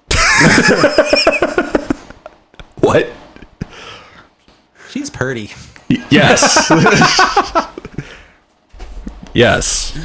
[2.79, 3.07] what?
[4.89, 5.51] She's purty.
[5.89, 6.69] Y- Yes.
[9.33, 9.97] yes.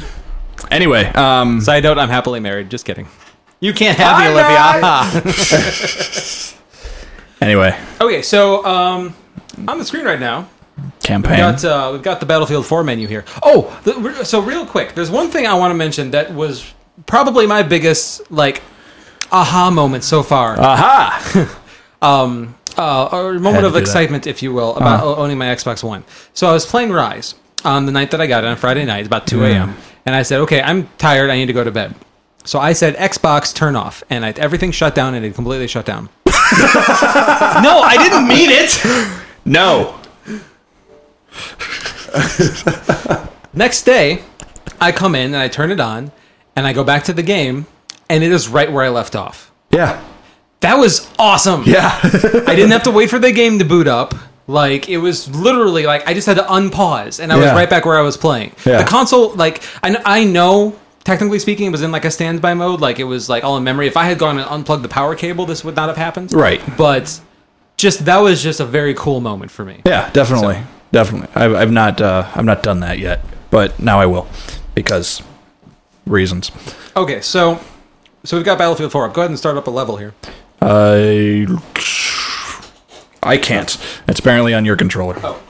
[0.71, 2.69] Anyway, um, Side note: I'm happily married.
[2.69, 3.07] Just kidding.
[3.59, 6.13] You can't have the Olivia.
[7.41, 9.15] anyway, okay, so um,
[9.67, 10.47] on the screen right now,
[11.01, 11.31] campaign.
[11.31, 13.23] We've got uh, we've got the Battlefield 4 menu here.
[13.43, 16.73] Oh, the, so real quick, there's one thing I want to mention that was
[17.05, 18.61] probably my biggest like
[19.31, 20.59] aha moment so far.
[20.59, 21.59] Aha!
[22.05, 23.81] um, uh, or moment of do that.
[23.81, 26.03] excitement, if you will, about o- owning my Xbox One.
[26.33, 29.05] So I was playing Ryse on the night that I got it on Friday night,
[29.07, 29.75] about 2 a.m.
[30.05, 31.29] And I said, okay, I'm tired.
[31.29, 31.95] I need to go to bed.
[32.43, 34.03] So I said, Xbox, turn off.
[34.09, 36.09] And I, everything shut down and it completely shut down.
[36.27, 36.33] no,
[37.81, 39.23] I didn't mean it.
[39.45, 39.99] no.
[43.53, 44.21] Next day,
[44.79, 46.11] I come in and I turn it on
[46.55, 47.65] and I go back to the game
[48.09, 49.51] and it is right where I left off.
[49.71, 50.03] Yeah.
[50.65, 51.63] That was awesome.
[51.65, 51.97] Yeah.
[52.03, 54.13] I didn't have to wait for the game to boot up.
[54.47, 57.53] Like it was literally like I just had to unpause and I was Yeah.
[57.53, 58.51] right back where I was playing.
[58.65, 58.79] Yeah.
[58.79, 62.53] The console, like I, kn- I know technically speaking, it was in like a standby
[62.55, 62.81] mode.
[62.81, 63.87] Like it was like all in memory.
[63.87, 66.33] If I had gone and unplugged the power cable, this would not have happened.
[66.33, 66.61] Right.
[66.77, 67.19] But
[67.77, 69.81] just that was just a very cool moment for me.
[69.85, 70.09] yeah.
[70.11, 70.61] Definitely.
[70.91, 71.29] Definitely.
[71.35, 71.99] I've, I've not.
[72.01, 74.27] Uh, I've not done that yet, but now I will,
[74.75, 75.21] because
[76.05, 76.51] reasons.
[76.95, 77.59] Okay, so
[78.23, 79.13] so we've got Battlefield 4 up.
[79.13, 80.13] Go ahead and start up a level here.
[80.61, 81.45] I.
[83.23, 83.77] I can't.
[84.07, 85.15] It's apparently on your controller.
[85.23, 85.41] Oh,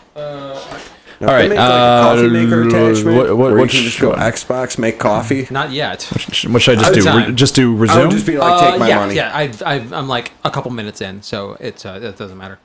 [1.22, 3.06] All right, Make, like, uh, coffee maker attachment.
[3.18, 5.48] what- what- where what you just go Xbox, make coffee.
[5.50, 6.04] not yet.
[6.50, 7.18] What should I just do?
[7.18, 8.02] Re- just do I resume.
[8.04, 9.16] would just be like, Uh, my yeah, money.
[9.16, 9.32] yeah.
[9.36, 12.60] I've, I've, I'm like a couple minutes in, so it's uh, it doesn't matter.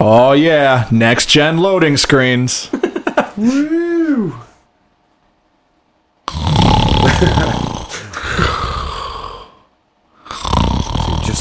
[0.00, 2.68] oh yeah, next gen loading screens.
[6.26, 7.60] Just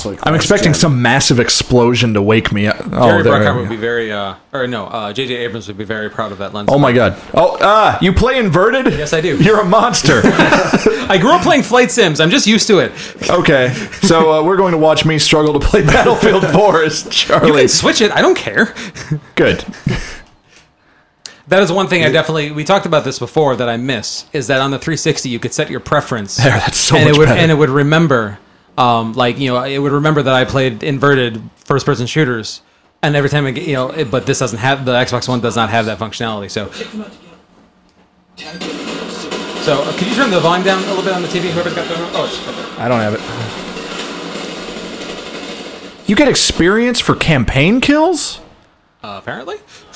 [0.06, 0.80] like I'm expecting gen.
[0.80, 2.78] some massive explosion to wake me up.
[2.92, 3.34] Oh, Jerry there.
[3.34, 5.36] Bruckheimer we would be very, uh, or no, uh, J.J.
[5.36, 6.70] Abrams would be very proud of that lens.
[6.72, 7.20] Oh my god.
[7.34, 8.92] Oh, ah, you play inverted?
[8.94, 9.38] Yes, I do.
[9.38, 10.22] You're a monster.
[10.24, 12.20] I grew up playing flight sims.
[12.20, 12.92] I'm just used to it.
[13.30, 17.12] okay, so uh, we're going to watch me struggle to play Battlefield 4 as You
[17.12, 17.52] Charlie.
[17.62, 18.12] can switch it.
[18.12, 18.74] I don't care.
[19.36, 19.66] Good.
[21.48, 22.52] That is one thing I definitely.
[22.52, 25.54] We talked about this before that I miss is that on the 360 you could
[25.54, 26.38] set your preference.
[26.38, 27.40] There, that's so and much it would better.
[27.42, 28.40] and it would remember,
[28.78, 32.62] um, like you know, it would remember that I played inverted first-person shooters,
[33.02, 35.42] and every time I get, you know, it, but this doesn't have the Xbox One
[35.42, 36.50] does not have that functionality.
[36.50, 36.72] So,
[39.62, 41.52] so uh, could you turn the volume down a little bit on the TV?
[41.52, 42.80] Whoever's got the oh, it's right there.
[42.80, 43.22] I don't have it.
[46.10, 48.40] You get experience for campaign kills?
[49.02, 49.56] Uh, apparently.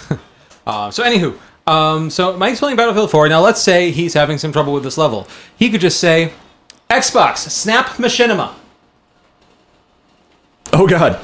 [0.67, 3.27] uh, so, anywho, um, so Mike's playing Battlefield 4.
[3.27, 5.27] Now, let's say he's having some trouble with this level.
[5.57, 6.31] He could just say,
[6.89, 8.53] Xbox, snap machinima.
[10.77, 11.19] Oh god.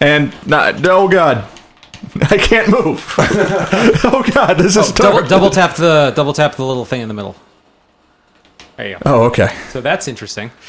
[0.00, 1.48] And not oh god.
[2.22, 3.14] I can't move.
[3.18, 5.28] oh god, this is oh, Double, dark.
[5.28, 7.36] double tap the double tap the little thing in the middle.
[8.76, 9.02] There you go.
[9.04, 9.54] Oh, okay.
[9.68, 10.50] So that's interesting.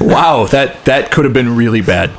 [0.00, 2.10] Wow, that that could have been really bad.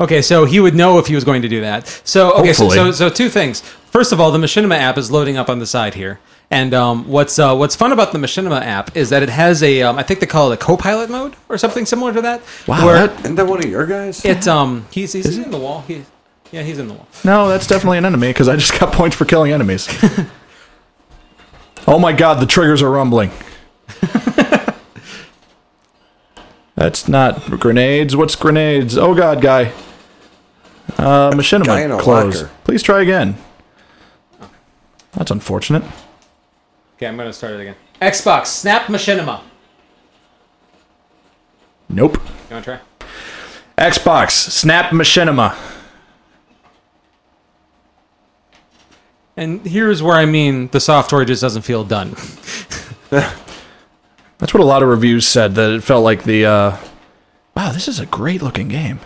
[0.00, 1.86] Okay, so he would know if he was going to do that.
[2.04, 3.60] So okay, so, so so two things.
[3.60, 6.18] First of all, the Machinima app is loading up on the side here,
[6.54, 9.82] and um, what's uh, what's fun about the Machinima app is that it has a
[9.82, 12.42] um, I think they call it a co-pilot mode or something similar to that.
[12.68, 14.24] Wow, where that- Isn't that one of your guys?
[14.24, 15.82] It's um he's he's in the wall.
[15.88, 16.04] He,
[16.52, 17.08] yeah, he's in the wall.
[17.24, 19.88] No, that's definitely an enemy because I just got points for killing enemies.
[21.88, 23.30] oh my god, the triggers are rumbling.
[26.76, 28.16] That's not grenades.
[28.16, 28.98] What's grenades?
[28.98, 29.72] Oh god, guy.
[30.98, 32.42] Uh, machinima a close.
[32.42, 32.50] locker.
[32.64, 33.36] Please try again.
[35.12, 35.84] That's unfortunate.
[37.04, 37.74] Okay, I'm gonna start it again.
[38.00, 39.42] Xbox Snap Machinima.
[41.90, 42.14] Nope.
[42.48, 42.80] You wanna try?
[43.76, 45.54] Xbox Snap Machinima.
[49.36, 52.12] And here's where I mean the software just doesn't feel done.
[53.10, 55.56] That's what a lot of reviews said.
[55.56, 56.46] That it felt like the.
[56.46, 56.76] Uh,
[57.54, 58.98] wow, this is a great looking game.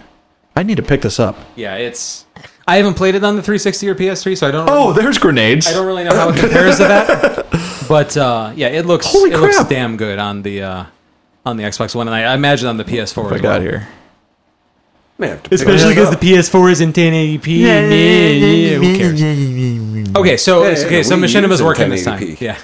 [0.54, 1.36] I need to pick this up.
[1.56, 2.26] yeah, it's.
[2.68, 4.66] I haven't played it on the 360 or PS3, so I don't.
[4.66, 4.88] Know.
[4.88, 5.66] Oh, there's grenades.
[5.66, 9.30] I don't really know how it compares to that, but uh, yeah, it looks Holy
[9.32, 9.68] it looks crap.
[9.70, 10.84] damn good on the uh,
[11.46, 13.48] on the Xbox One, and I, I imagine on the PS4 What I as got
[13.48, 13.60] well.
[13.62, 13.88] here.
[15.20, 17.46] May have to Especially because the PS4 is in 1080p.
[17.58, 20.16] Yeah, yeah, who cares?
[20.16, 22.36] Okay, so Yeah, yeah, okay, so Wii U's Machinima's working this time.
[22.38, 22.56] Yeah.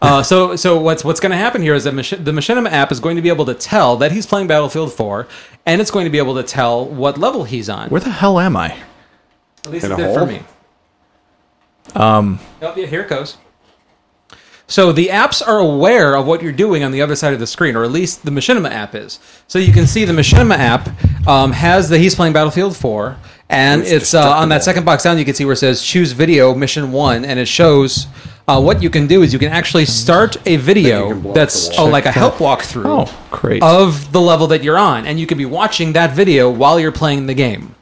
[0.00, 2.92] Uh, so so what's what's going to happen here is that Machi- the Machinima app
[2.92, 5.26] is going to be able to tell that he's playing Battlefield 4,
[5.64, 7.88] and it's going to be able to tell what level he's on.
[7.88, 8.76] Where the hell am I?
[9.66, 10.42] At least In it did for me.
[11.94, 12.38] Um.
[12.62, 13.36] Oh yeah, here it goes.
[14.68, 17.46] So the apps are aware of what you're doing on the other side of the
[17.46, 19.20] screen, or at least the Machinima app is.
[19.46, 20.88] So you can see the Machinima app
[21.28, 23.16] um, has the he's playing Battlefield 4,
[23.48, 25.18] and It's it's uh, on that second box down.
[25.18, 28.08] You can see where it says choose video mission one, and it shows
[28.48, 31.34] uh, what you can do is you can actually start a video can blow up
[31.36, 33.28] that's oh, like a help walkthrough Oh,
[33.62, 36.92] of the level that you're on, and you can be watching that video while you're
[36.92, 37.76] playing the game.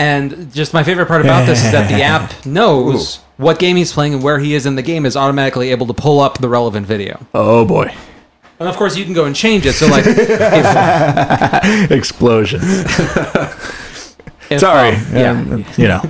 [0.00, 3.92] And just my favorite part about this is that the app knows what game he's
[3.92, 6.48] playing and where he is in the game is automatically able to pull up the
[6.48, 7.20] relevant video.
[7.34, 7.92] oh boy.
[8.58, 9.72] And of course, you can go and change it.
[9.72, 12.60] So, like, if, Explosion.
[14.50, 14.96] if, Sorry.
[14.96, 16.02] um, yeah, Um, you know.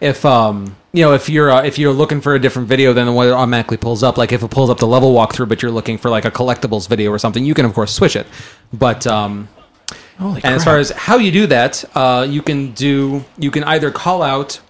[0.00, 3.06] if um you know if you're uh, if you're looking for a different video than
[3.06, 5.62] the one that automatically pulls up like if it pulls up the level walkthrough but
[5.62, 8.26] you're looking for like a collectibles video or something you can of course switch it
[8.72, 9.48] but um
[10.18, 13.64] Holy and as far as how you do that uh you can do you can
[13.64, 14.60] either call out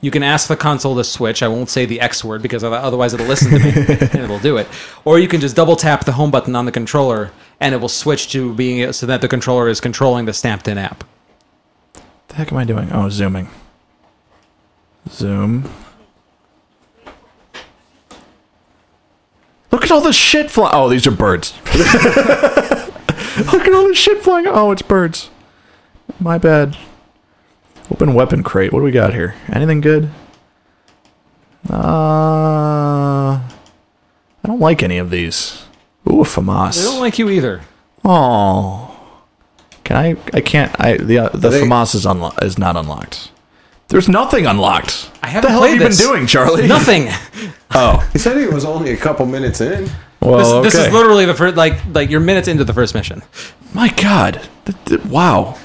[0.00, 3.14] you can ask the console to switch i won't say the x word because otherwise
[3.14, 3.70] it'll listen to me
[4.12, 4.66] and it'll do it
[5.04, 7.30] or you can just double tap the home button on the controller
[7.60, 10.76] and it will switch to being so that the controller is controlling the stamped in
[10.76, 11.04] app
[12.32, 12.90] the heck am I doing?
[12.92, 13.50] Oh, zooming.
[15.10, 15.70] Zoom.
[19.70, 20.74] Look at all this shit flying.
[20.74, 21.52] Oh, these are birds.
[23.52, 24.46] Look at all this shit flying.
[24.46, 25.30] Oh, it's birds.
[26.20, 26.76] My bad.
[27.90, 28.72] Open weapon crate.
[28.72, 29.34] What do we got here?
[29.52, 30.10] Anything good?
[31.70, 33.42] Uh, I
[34.46, 35.64] don't like any of these.
[36.10, 36.76] Ooh, a FAMAS.
[36.78, 37.60] they don't like you either
[38.04, 38.98] Oh,
[39.84, 40.16] can I?
[40.32, 40.74] I can't.
[40.80, 43.30] I the uh, the they- FAMAS is unlo- is not unlocked.
[43.88, 45.10] There's nothing unlocked.
[45.22, 46.00] I haven't the hell have you this.
[46.00, 46.66] been doing, Charlie?
[46.66, 47.08] nothing
[47.74, 49.88] Oh, He said he was only a couple minutes in.
[50.22, 53.22] Well, This, this is literally the first, like, like you're minutes into the first mission.
[53.74, 54.48] My God!
[54.64, 55.58] Th- th- wow!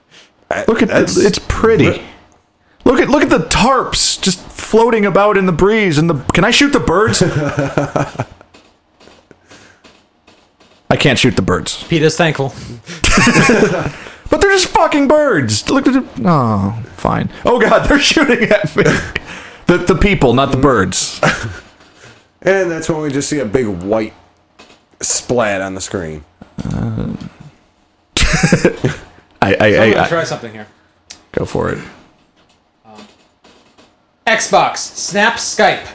[0.68, 2.02] Look at That's- it's pretty.
[2.84, 5.96] Look at look at the tarps just floating about in the breeze.
[5.96, 7.22] And the can I shoot the birds?
[10.90, 12.48] I can't shoot the birds, Pete is thankful.
[14.30, 15.68] but they're just fucking birds.
[15.70, 16.04] Look at it.
[16.24, 17.30] Oh, fine.
[17.44, 18.84] Oh God, they're shooting at me.
[19.66, 21.20] The the people, not the birds.
[22.44, 24.12] And that's when we just see a big white
[25.00, 26.24] splat on the screen.
[29.42, 30.66] I I, I'm gonna I try something here.
[31.32, 31.78] go for it.
[32.84, 33.06] Um,
[34.26, 35.86] Xbox, Snap, Skype.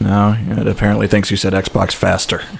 [0.00, 2.38] No, it apparently thinks you said Xbox faster.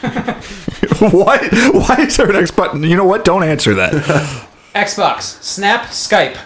[1.01, 1.38] Why?
[1.72, 2.82] Why is there an X button?
[2.82, 3.24] You know what?
[3.24, 3.92] Don't answer that.
[4.74, 6.36] Xbox, Snap, Skype.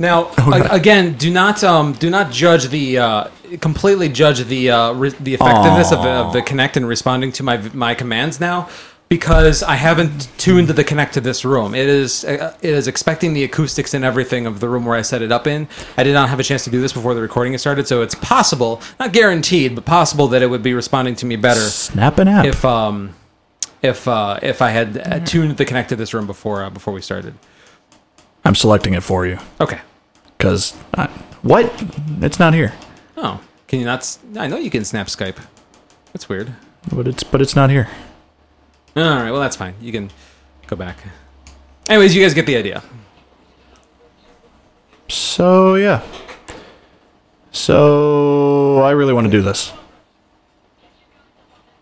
[0.00, 3.24] Now, a- again, do not um, do not judge the uh,
[3.60, 7.42] completely judge the uh, re- the effectiveness of the, of the Kinect in responding to
[7.42, 8.70] my my commands now,
[9.10, 11.74] because I haven't tuned the Kinect to this room.
[11.74, 15.02] It is uh, it is expecting the acoustics and everything of the room where I
[15.02, 15.68] set it up in.
[15.98, 18.00] I did not have a chance to do this before the recording has started, so
[18.00, 22.18] it's possible, not guaranteed, but possible that it would be responding to me better Snap
[22.18, 22.46] an app.
[22.46, 23.14] if um
[23.82, 26.94] if uh if I had uh, tuned the Kinect to this room before uh, before
[26.94, 27.34] we started.
[28.46, 29.78] I'm selecting it for you Okay.
[30.40, 30.72] Because
[31.42, 31.70] what?
[32.22, 32.72] It's not here.
[33.16, 33.98] Oh, can you not?
[34.00, 35.36] s- I know you can snap Skype.
[36.12, 36.54] That's weird.
[36.92, 37.88] But it's but it's not here.
[38.96, 39.30] All right.
[39.30, 39.74] Well, that's fine.
[39.82, 40.10] You can
[40.66, 40.96] go back.
[41.88, 42.82] Anyways, you guys get the idea.
[45.08, 46.02] So yeah.
[47.52, 49.72] So I really want to do this.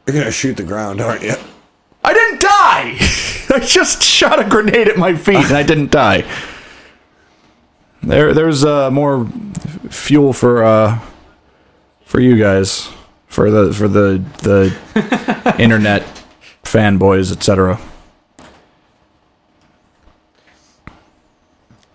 [0.07, 1.35] You're gonna shoot the ground, aren't you?
[2.03, 2.97] I didn't die.
[3.55, 6.25] I just shot a grenade at my feet and I didn't die.
[8.03, 9.27] There, there's uh, more
[9.91, 11.01] fuel for uh,
[12.05, 12.89] for you guys,
[13.27, 16.03] for the for the the internet
[16.63, 17.79] fanboys, etc.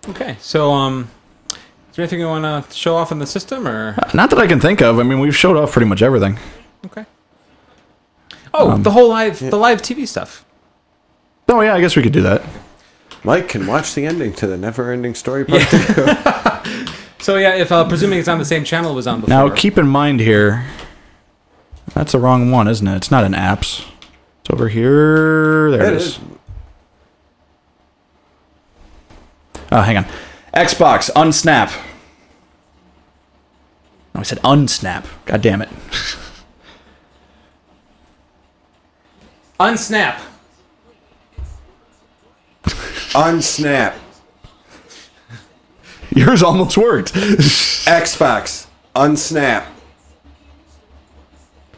[0.10, 0.36] Okay.
[0.40, 1.10] So um,
[1.50, 3.96] is there anything you want to show off in the system or?
[4.14, 5.00] Not that I can think of.
[5.00, 6.38] I mean, we've showed off pretty much everything.
[6.86, 7.06] Okay.
[8.54, 10.46] Oh, the whole live the live TV stuff.
[11.50, 12.44] Oh yeah, I guess we could do that.
[13.24, 16.84] Mike can watch the ending to the never-ending story part two.
[17.20, 19.30] So yeah, if uh, presuming it's on the same channel it was on before.
[19.30, 20.66] Now keep in mind here,
[21.94, 22.98] that's the wrong one, isn't it?
[22.98, 23.88] It's not in apps.
[24.42, 25.72] It's over here.
[25.72, 26.06] There it It is.
[26.08, 26.20] is.
[29.72, 30.06] Oh, hang on.
[30.54, 31.74] Xbox unsnap.
[34.14, 35.06] No, I said unsnap.
[35.26, 35.70] God damn it.
[39.62, 40.20] unsnap.
[42.64, 43.96] Unsnap.
[46.16, 47.14] Yours almost worked.
[47.14, 48.68] Xbox.
[48.96, 49.66] Unsnap.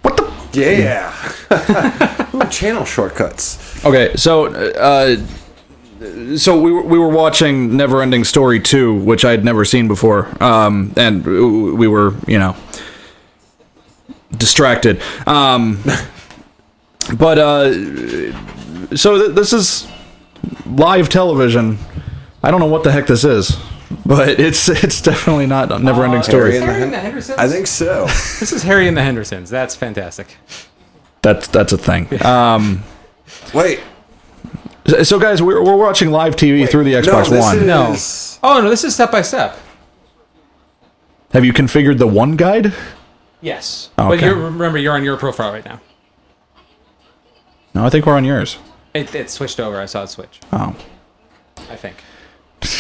[0.02, 0.60] what the?
[0.60, 1.12] Yeah.
[2.34, 3.84] Ooh, channel shortcuts.
[3.86, 5.18] Okay, so uh,
[6.36, 10.94] so we were, we were watching Neverending Story two, which I'd never seen before, um,
[10.98, 12.56] and we were you know
[14.38, 15.02] distracted.
[15.26, 15.82] Um,
[17.18, 17.72] but uh,
[18.96, 19.88] so th- this is
[20.66, 21.78] live television.
[22.43, 23.58] I don't know what the heck this is.
[24.06, 26.58] but it's it's definitely not a never-ending Uh, story.
[26.60, 27.38] Harry and the Harry and the Hendersons?
[27.39, 28.06] I think so.
[28.39, 29.50] This is Harry and the Hendersons.
[29.50, 30.38] That's fantastic.
[31.22, 32.08] That's that's a thing.
[32.26, 32.84] Um,
[33.54, 33.80] Wait.
[35.04, 37.58] so guys, we're we're watching live TV through the Xbox no, this One.
[37.58, 38.50] Is, No.
[38.50, 39.58] Oh no, this is step by step.
[41.32, 42.74] Have you configured the one guide?
[43.41, 43.89] Yes.
[43.98, 45.82] Oh, But you're, remember, you're on your profile right now.
[47.74, 48.58] No, I think we're on yours.
[48.96, 49.80] It, it switched over.
[49.80, 50.39] I saw it switch.
[50.52, 50.76] Oh.
[51.70, 51.98] I think.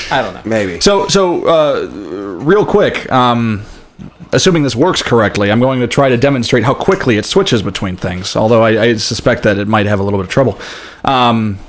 [0.09, 0.41] I don't know.
[0.45, 0.79] Maybe.
[0.79, 3.63] So, so uh, real quick, um,
[4.31, 7.97] assuming this works correctly, I'm going to try to demonstrate how quickly it switches between
[7.97, 8.35] things.
[8.35, 10.57] Although I, I suspect that it might have a little bit of trouble.
[11.03, 11.59] Um,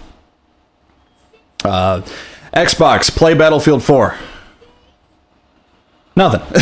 [1.65, 2.03] uh,
[2.55, 4.15] Xbox, play Battlefield 4.
[6.15, 6.41] Nothing.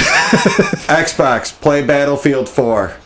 [0.89, 2.97] Xbox, play Battlefield 4.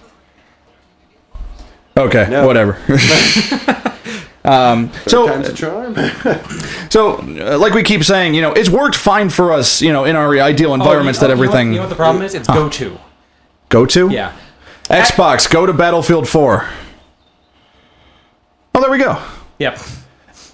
[1.98, 2.46] okay, No.
[2.46, 2.78] whatever.
[4.48, 5.94] um, so, Time's a charm.
[6.90, 10.04] so uh, like we keep saying, you know, it's worked fine for us, you know,
[10.04, 11.88] in our ideal environments Oh, you- that oh, you know what- everything You know what
[11.90, 12.34] the problem is?
[12.34, 12.98] It's go to.
[13.68, 14.08] go to.
[14.10, 14.32] Yeah.
[14.84, 16.66] Xbox, go to Battlefield 4.
[18.74, 19.20] Oh, there we go.
[19.58, 19.76] Yep.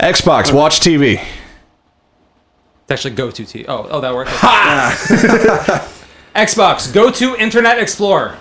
[0.01, 1.15] Xbox, watch TV.
[1.21, 3.65] It's actually go to T.
[3.69, 4.31] Oh, oh, that worked.
[4.33, 5.91] Ha!
[6.35, 8.37] Xbox, go to Internet Explorer.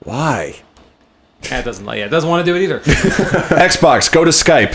[0.00, 0.60] Why?
[1.42, 1.98] That doesn't like.
[1.98, 2.80] Yeah, it doesn't want to do it either.
[2.80, 4.74] Xbox, go to Skype.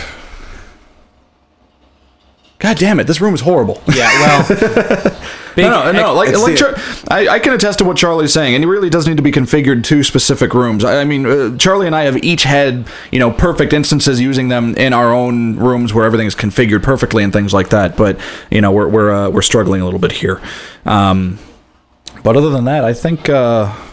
[2.60, 3.82] God damn it, this room is horrible.
[3.94, 4.08] Yeah.
[4.20, 5.18] Well.
[5.56, 6.14] Big No, no, no.
[6.14, 6.76] Like, like Char-
[7.10, 9.32] I, I can attest to what Charlie's saying, and it really does need to be
[9.32, 10.84] configured to specific rooms.
[10.84, 14.48] I, I mean, uh, Charlie and I have each had you know perfect instances using
[14.48, 17.98] them in our own rooms where everything is configured perfectly and things like that.
[17.98, 20.42] But you know, we're we're uh, we're struggling a little bit here.
[20.86, 21.38] Um,
[22.24, 23.91] but other than that, I think uh, I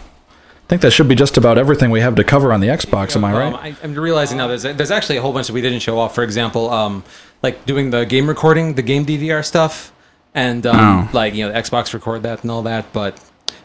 [0.69, 3.15] think that should be just about everything we have to cover on the Xbox.
[3.15, 3.47] Am I right?
[3.47, 5.97] Um, I, I'm realizing now there's there's actually a whole bunch that we didn't show
[5.99, 6.13] off.
[6.15, 7.03] For example, um,
[7.43, 9.91] like doing the game recording, the game DVR stuff,
[10.33, 11.09] and um, Oh.
[11.13, 12.93] like you know, Xbox record that and all that.
[12.93, 13.19] But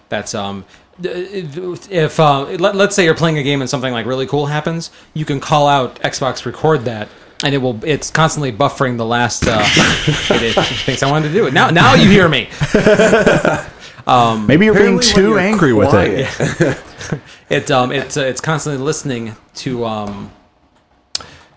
[0.09, 0.65] that's um,
[1.03, 4.91] if uh, let, let's say you're playing a game and something like really cool happens,
[5.13, 7.09] you can call out Xbox record that.
[7.43, 7.79] And it will.
[7.85, 9.45] It's constantly buffering the last.
[9.47, 11.53] Uh, it, it thinks I wanted to do it.
[11.53, 12.49] Now, now you hear me.
[14.07, 16.27] Maybe you're being too you're angry with it.
[16.29, 20.31] quiet- It um it's uh, it's constantly listening to um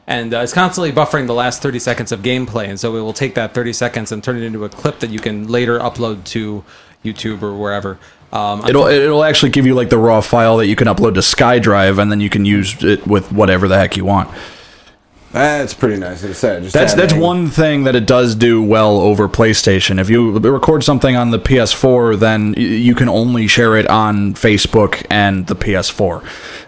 [0.06, 3.14] and uh, it's constantly buffering the last 30 seconds of gameplay and so it will
[3.14, 6.24] take that 30 seconds and turn it into a clip that you can later upload
[6.26, 6.64] to
[7.04, 7.98] YouTube or wherever.
[8.34, 11.22] Um It'll it'll actually give you like the raw file that you can upload to
[11.22, 14.30] SkyDrive, and then you can use it with whatever the heck you want.
[15.32, 16.24] That's pretty nice.
[16.24, 20.00] I said, just That's that's one thing that it does do well over PlayStation.
[20.00, 25.06] If you record something on the PS4, then you can only share it on Facebook
[25.10, 26.24] and the PS4.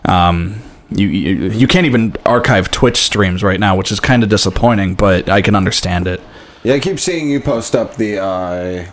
[0.10, 4.30] Um, you, you you can't even archive Twitch streams right now, which is kind of
[4.30, 6.22] disappointing, but I can understand it.
[6.64, 8.20] Yeah, I keep seeing you post up the.
[8.20, 8.91] uh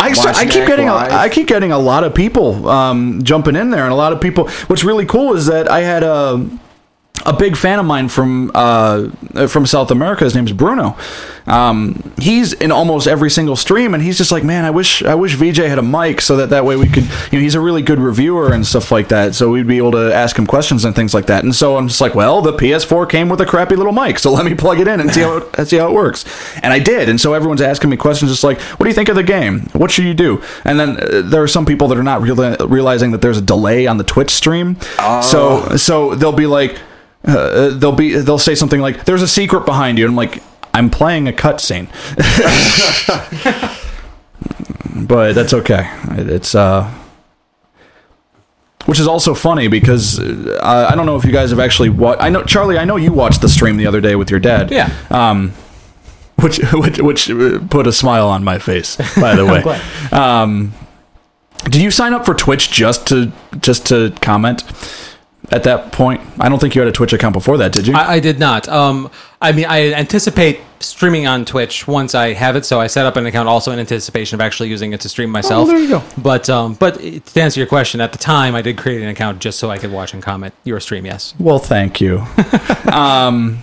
[0.00, 0.94] I, I keep getting a.
[0.94, 4.20] I keep getting a lot of people um, jumping in there, and a lot of
[4.20, 4.48] people.
[4.66, 6.44] What's really cool is that I had a
[7.24, 9.08] a big fan of mine from uh,
[9.48, 10.24] from South America.
[10.24, 10.96] His name's Bruno.
[11.46, 15.14] Um, he's in almost every single stream, and he's just like, man, I wish I
[15.14, 17.04] wish VJ had a mic so that that way we could.
[17.04, 19.92] You know, he's a really good reviewer and stuff like that, so we'd be able
[19.92, 21.44] to ask him questions and things like that.
[21.44, 24.32] And so I'm just like, well, the PS4 came with a crappy little mic, so
[24.32, 26.24] let me plug it in and see how it, see how it works.
[26.62, 29.08] And I did, and so everyone's asking me questions, just like, what do you think
[29.08, 29.60] of the game?
[29.72, 30.42] What should you do?
[30.64, 33.42] And then uh, there are some people that are not reali- realizing that there's a
[33.42, 34.76] delay on the Twitch stream,
[35.22, 36.78] so so they'll be like
[37.24, 40.42] uh, they'll be they'll say something like there's a secret behind you and i'm like
[40.74, 41.88] i'm playing a cutscene
[45.06, 46.92] but that's okay it's uh
[48.86, 52.20] which is also funny because uh, I don't know if you guys have actually watched.
[52.20, 52.78] I know Charlie.
[52.78, 54.72] I know you watched the stream the other day with your dad.
[54.72, 54.92] Yeah.
[55.08, 55.52] Um,
[56.40, 58.96] which which which uh, put a smile on my face.
[59.20, 59.46] By the
[60.12, 60.18] way.
[60.18, 60.72] Um,
[61.64, 64.62] did you sign up for Twitch just to just to comment?
[65.52, 67.94] At that point, I don't think you had a Twitch account before that, did you?
[67.94, 68.68] I, I did not.
[68.68, 72.64] Um, I mean, I anticipate streaming on Twitch once I have it.
[72.64, 75.30] So I set up an account also in anticipation of actually using it to stream
[75.30, 75.68] myself.
[75.68, 76.02] Oh, there you go.
[76.16, 79.40] But um, but to answer your question, at the time I did create an account
[79.40, 81.04] just so I could watch and comment your stream.
[81.04, 81.34] Yes.
[81.38, 82.24] Well, thank you.
[82.92, 83.58] um,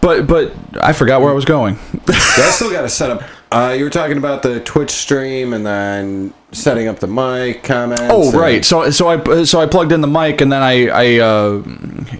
[0.00, 1.78] but but I forgot where I was going.
[2.08, 3.22] I still got to set up.
[3.52, 8.02] Uh, you were talking about the Twitch stream and then setting up the mic comments.
[8.10, 10.88] Oh and- right, so so I so I plugged in the mic and then I
[10.88, 11.62] I uh,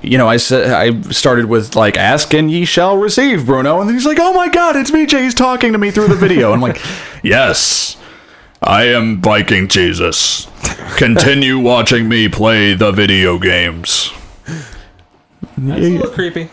[0.02, 3.80] you know I said I started with like ask and ye shall receive Bruno.
[3.80, 6.14] And then he's like oh my god it's VJ he's talking to me through the
[6.14, 6.52] video.
[6.52, 6.80] I'm like
[7.24, 7.96] yes
[8.62, 10.46] I am Viking Jesus.
[10.96, 14.12] Continue watching me play the video games.
[15.58, 16.50] That's a little creepy.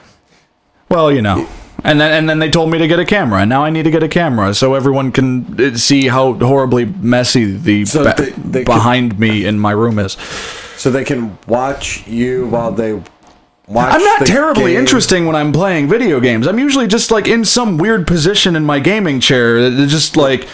[0.89, 1.47] well you know
[1.85, 3.83] And then and then they told me to get a camera, and now I need
[3.83, 8.15] to get a camera so everyone can uh, see how horribly messy the So ba-
[8.17, 10.13] they- they behind me in my room is.
[10.77, 13.93] So they can watch you while they watch.
[13.93, 14.79] I'm not terribly game.
[14.79, 16.47] interesting when I'm playing video games.
[16.47, 20.47] I'm usually just like in some weird position in my gaming chair, It's just like,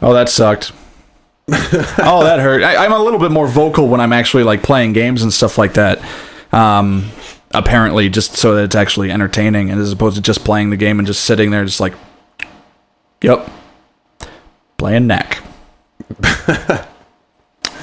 [0.00, 0.72] oh, that sucked.
[1.48, 2.62] oh, that hurt.
[2.62, 5.58] I, I'm a little bit more vocal when I'm actually like playing games and stuff
[5.58, 6.00] like that.
[6.52, 7.10] Um,
[7.54, 10.98] apparently, just so that it's actually entertaining, and as opposed to just playing the game
[10.98, 11.94] and just sitting there, just like,
[13.22, 13.50] yep,
[14.76, 15.42] playing Knack.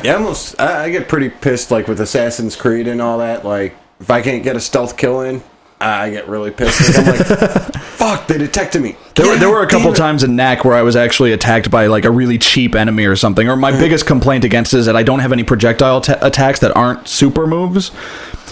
[0.03, 0.59] Yeah, almost.
[0.59, 3.45] I, I get pretty pissed, like with Assassin's Creed and all that.
[3.45, 5.43] Like, if I can't get a stealth kill in,
[5.79, 6.97] I get really pissed.
[6.97, 8.95] Like, I'm like, fuck, they detected me.
[9.15, 11.87] There were, there were a couple times in Knack where I was actually attacked by
[11.87, 13.47] like a really cheap enemy or something.
[13.47, 16.59] Or my biggest complaint against it is that I don't have any projectile ta attacks
[16.59, 17.91] that aren't super moves.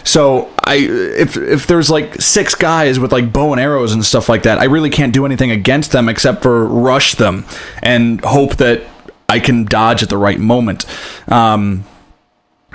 [0.04, 4.30] So I if if there's like six guys with like bow and arrows and stuff
[4.30, 7.46] like that, I really can't do anything against them except for rush them
[7.84, 8.84] and hope that
[9.28, 10.86] I can dodge at the right moment.
[11.28, 11.86] Um,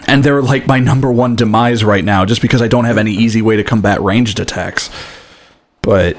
[0.07, 3.13] and they're like my number one demise right now, just because I don't have any
[3.13, 4.91] easy way to combat ranged attacks.
[5.83, 6.17] But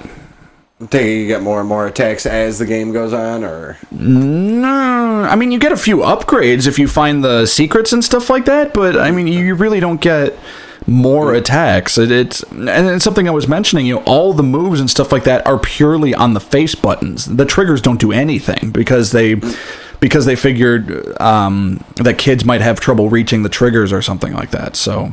[0.82, 5.36] it you get more and more attacks as the game goes on, or No, I
[5.36, 8.74] mean you get a few upgrades if you find the secrets and stuff like that,
[8.74, 10.38] but I mean you really don't get
[10.88, 11.98] more attacks.
[11.98, 13.86] It, it's and it's something I was mentioning.
[13.86, 17.26] You know, all the moves and stuff like that are purely on the face buttons.
[17.26, 19.36] The triggers don't do anything because they
[20.00, 24.52] because they figured um, that kids might have trouble reaching the triggers or something like
[24.52, 24.76] that.
[24.76, 25.12] So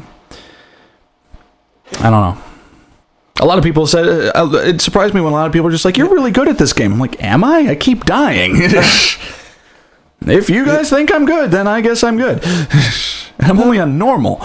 [2.00, 2.38] I don't know.
[3.40, 5.72] A lot of people said uh, it surprised me when a lot of people are
[5.72, 7.70] just like, "You're really good at this game." I'm like, "Am I?
[7.70, 8.56] I keep dying."
[10.28, 12.42] if you guys think I'm good, then I guess I'm good.
[13.40, 14.38] I'm only on normal.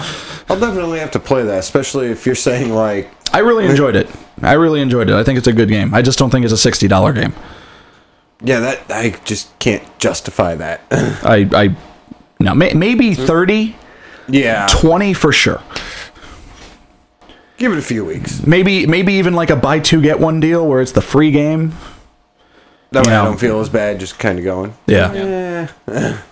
[0.48, 4.08] I'll definitely have to play that, especially if you're saying like, I really enjoyed it.
[4.42, 5.14] I really enjoyed it.
[5.14, 5.92] I think it's a good game.
[5.92, 7.34] I just don't think it's a sixty dollar game.
[8.42, 10.80] yeah, that I just can't justify that.
[10.90, 11.76] I, I,
[12.40, 13.76] no, may, maybe 30,
[14.28, 15.60] yeah, 20 for sure.
[17.58, 18.46] give it a few weeks.
[18.46, 21.72] Maybe, maybe even like a buy two get one deal where it's the free game.
[22.90, 23.22] That way Yeah.
[23.22, 24.00] I don't feel as bad.
[24.00, 24.74] Just kind of going.
[24.86, 25.68] Yeah.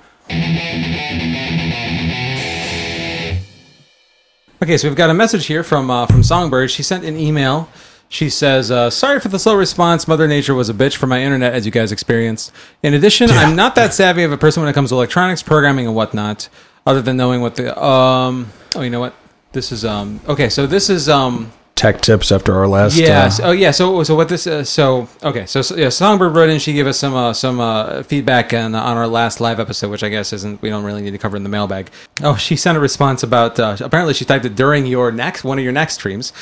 [4.62, 6.70] Okay, so we've got a message here from uh, from Songbird.
[6.70, 7.68] She sent an email.
[8.08, 10.08] She says, uh, "Sorry for the slow response.
[10.08, 12.52] Mother Nature was a bitch for my internet, as you guys experienced.
[12.82, 15.86] In addition, I'm not that savvy of a person when it comes to electronics, programming,
[15.86, 16.48] and whatnot.
[16.86, 18.50] Other than knowing what the um.
[18.74, 19.14] Oh, you know what?
[19.52, 20.20] This is um.
[20.26, 21.52] Okay, so this is um.
[21.76, 22.96] Tech tips after our last.
[22.96, 23.38] Yes.
[23.38, 23.70] uh, oh, yeah.
[23.70, 24.46] So, so what this?
[24.46, 25.44] Uh, so, okay.
[25.44, 25.90] So, so, yeah.
[25.90, 26.58] Songbird wrote in.
[26.58, 30.02] She gave us some uh, some uh, feedback on on our last live episode, which
[30.02, 30.62] I guess isn't.
[30.62, 31.90] We don't really need to cover in the mailbag.
[32.22, 33.60] Oh, she sent a response about.
[33.60, 36.32] Uh, apparently, she typed it during your next one of your next streams.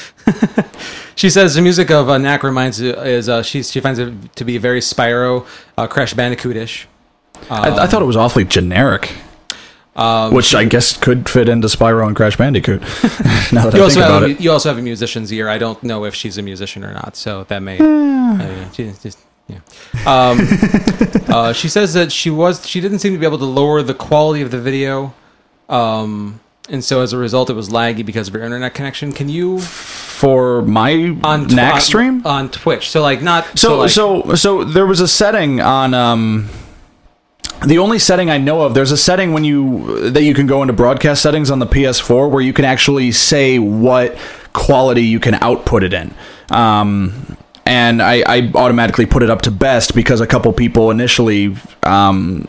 [1.16, 4.44] she says the music of uh, Knack reminds is uh, she she finds it to
[4.44, 6.86] be very Spyro, uh, Crash Bandicoot-ish.
[7.50, 9.12] I, I thought it was awfully generic.
[9.96, 12.80] Um, Which I guess could fit into Spyro and Crash Bandicoot.
[13.52, 14.40] now that you I also think about have it.
[14.40, 15.48] you also have a musician's ear.
[15.48, 17.78] I don't know if she's a musician or not, so that may.
[17.78, 17.84] Uh,
[18.38, 19.58] yeah, she- just, yeah.
[20.06, 20.38] Um,
[21.28, 23.94] uh, she says that she was she didn't seem to be able to lower the
[23.94, 25.14] quality of the video,
[25.68, 29.12] um, and so as a result, it was laggy because of her internet connection.
[29.12, 32.26] Can you For my on Tw- on- stream?
[32.26, 32.90] on Twitch?
[32.90, 36.48] So like not So like, so so there was a setting on um
[37.66, 40.62] the only setting I know of there's a setting when you that you can go
[40.62, 44.16] into broadcast settings on the PS4 where you can actually say what
[44.52, 46.14] quality you can output it in.
[46.50, 47.36] Um
[47.66, 52.46] and I, I automatically put it up to best because a couple people initially um,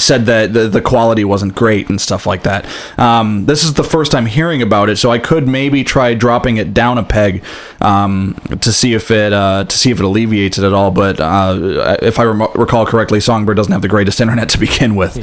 [0.00, 2.66] said that the, the quality wasn't great and stuff like that.
[2.98, 6.56] Um, this is the first time hearing about it, so I could maybe try dropping
[6.56, 7.44] it down a peg
[7.80, 10.90] um, to see if it uh, to see if it alleviates it at all.
[10.90, 14.96] But uh, if I rem- recall correctly, Songbird doesn't have the greatest internet to begin
[14.96, 15.16] with.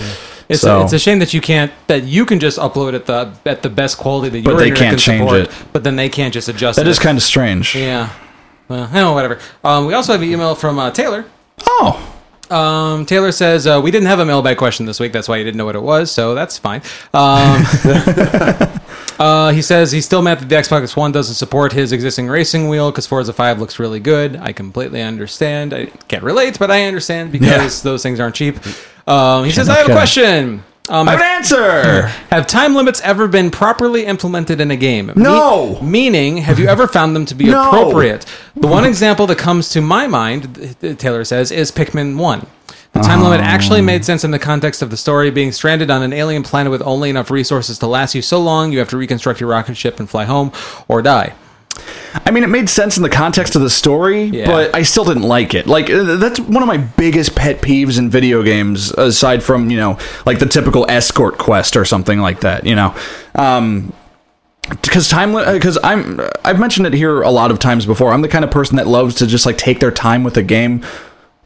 [0.50, 3.06] It's, so a, it's a shame that you can't that you can just upload at
[3.06, 5.66] the at the best quality that your But they can't can change support, it.
[5.72, 6.76] But then they can't just adjust.
[6.78, 6.90] that it.
[6.90, 7.76] is kind of strange.
[7.76, 8.10] yeah.
[8.68, 9.40] Well, no, whatever.
[9.64, 11.26] Um, we also have an email from uh, Taylor.
[11.66, 15.11] Oh, Um, Taylor says uh, we didn't have a mailbag question this week.
[15.11, 16.11] That's why you didn't know what it was.
[16.11, 16.82] So that's fine.
[17.14, 17.64] Um,
[19.20, 22.70] uh, he says he's still mad that the Xbox One doesn't support his existing racing
[22.70, 24.36] wheel because Forza Five looks really good.
[24.36, 25.74] I completely understand.
[25.74, 28.57] I can't relate, but I understand because those things aren't cheap.
[29.07, 30.64] Um, he says I have a question.
[30.89, 32.01] Um, have an answer.
[32.30, 35.07] have time limits ever been properly implemented in a game?
[35.07, 35.80] Me- No.
[35.81, 37.69] meaning, have you ever found them to be No.
[37.69, 38.26] appropriate?
[38.57, 42.45] The one example that comes to my mind, Taylor says, is Pikmin 1.
[42.91, 43.84] The time limit actually Oh.
[43.84, 45.31] made sense in the context of the story.
[45.31, 48.72] Being stranded on an alien planet with only enough resources to last you so long,
[48.72, 50.51] you have to reconstruct your rocket ship and fly home
[50.88, 51.34] or die.
[52.26, 54.45] I mean, it made sense in the context of the story, Yeah.
[54.45, 55.66] but I still didn't like it.
[55.68, 59.98] Like that's one of my biggest pet peeves in video games, aside from you know,
[60.26, 62.66] like the typical escort quest or something like that.
[62.66, 62.95] You know,
[63.36, 63.91] um,
[64.70, 68.14] because time because I'm I've mentioned it here a lot of times before.
[68.14, 70.44] I'm the kind of person that loves to just like take their time with a
[70.44, 70.84] game.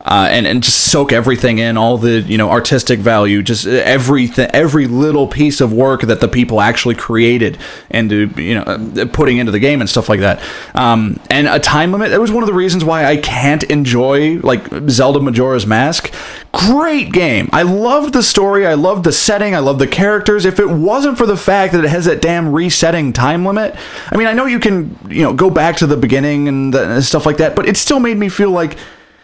[0.07, 4.49] Uh, and and just soak everything in, all the you know artistic value, just everything,
[4.53, 7.57] every little piece of work that the people actually created,
[7.91, 10.41] and you know uh, putting into the game and stuff like that.
[10.73, 12.11] Um, and a time limit.
[12.11, 16.13] That was one of the reasons why I can't enjoy like Zelda Majora's Mask.
[16.53, 17.49] Great game.
[17.51, 18.65] I loved the story.
[18.65, 19.53] I loved the setting.
[19.53, 20.45] I loved the characters.
[20.45, 23.75] If it wasn't for the fact that it has that damn resetting time limit,
[24.09, 26.93] I mean, I know you can you know go back to the beginning and, the,
[26.93, 28.77] and stuff like that, but it still made me feel like.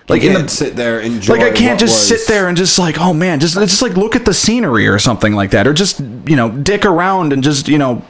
[0.10, 2.20] Like You in can't the sit there and like I can't just was.
[2.20, 5.00] sit there and just like, oh man, just just like look at the scenery or
[5.00, 8.04] something like that, or just you know dick around and just you know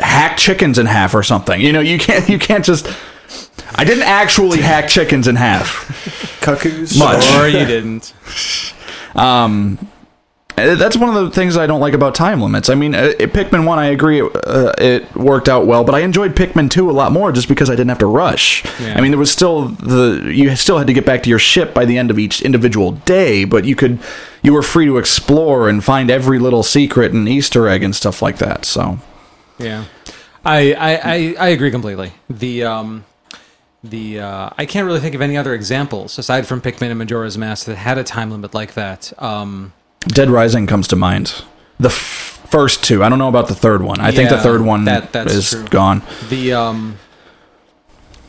[0.00, 1.60] hack chickens in half or something.
[1.60, 2.88] You know, you can't you can't just.
[3.74, 6.38] I didn't actually hack chickens in half.
[6.40, 6.98] cuckoos.
[6.98, 7.24] Much.
[7.34, 8.14] Or you didn't.
[9.14, 9.76] Uh,
[10.56, 12.70] That's one of the things I don't like about time limits.
[12.70, 16.34] I mean, uh, Pikmin one, I agree, uh, it worked out well, but I enjoyed
[16.34, 18.64] Pikmin two a lot more just because I didn't have to rush.
[18.80, 18.94] Yeah.
[18.96, 21.74] I mean, there was still the you still had to get back to your ship
[21.74, 23.98] by the end of each individual day, but you could
[24.42, 28.22] you were free to explore and find every little secret and Easter egg and stuff
[28.22, 28.64] like that.
[28.64, 28.98] So
[29.58, 29.84] Yeah,
[30.42, 32.12] I I, I, I agree completely.
[32.30, 33.04] The um
[33.84, 37.36] the uh, I can't really think of any other examples aside from Pikmin and Majora's
[37.36, 39.12] Mask that had a time limit like that.
[39.22, 39.72] Um,
[40.08, 41.42] Dead Rising comes to mind.
[41.78, 44.00] The f- first two, I don't know about the third one.
[44.00, 45.64] I think the third one that- that's is true.
[45.68, 46.02] gone.
[46.30, 46.98] the um,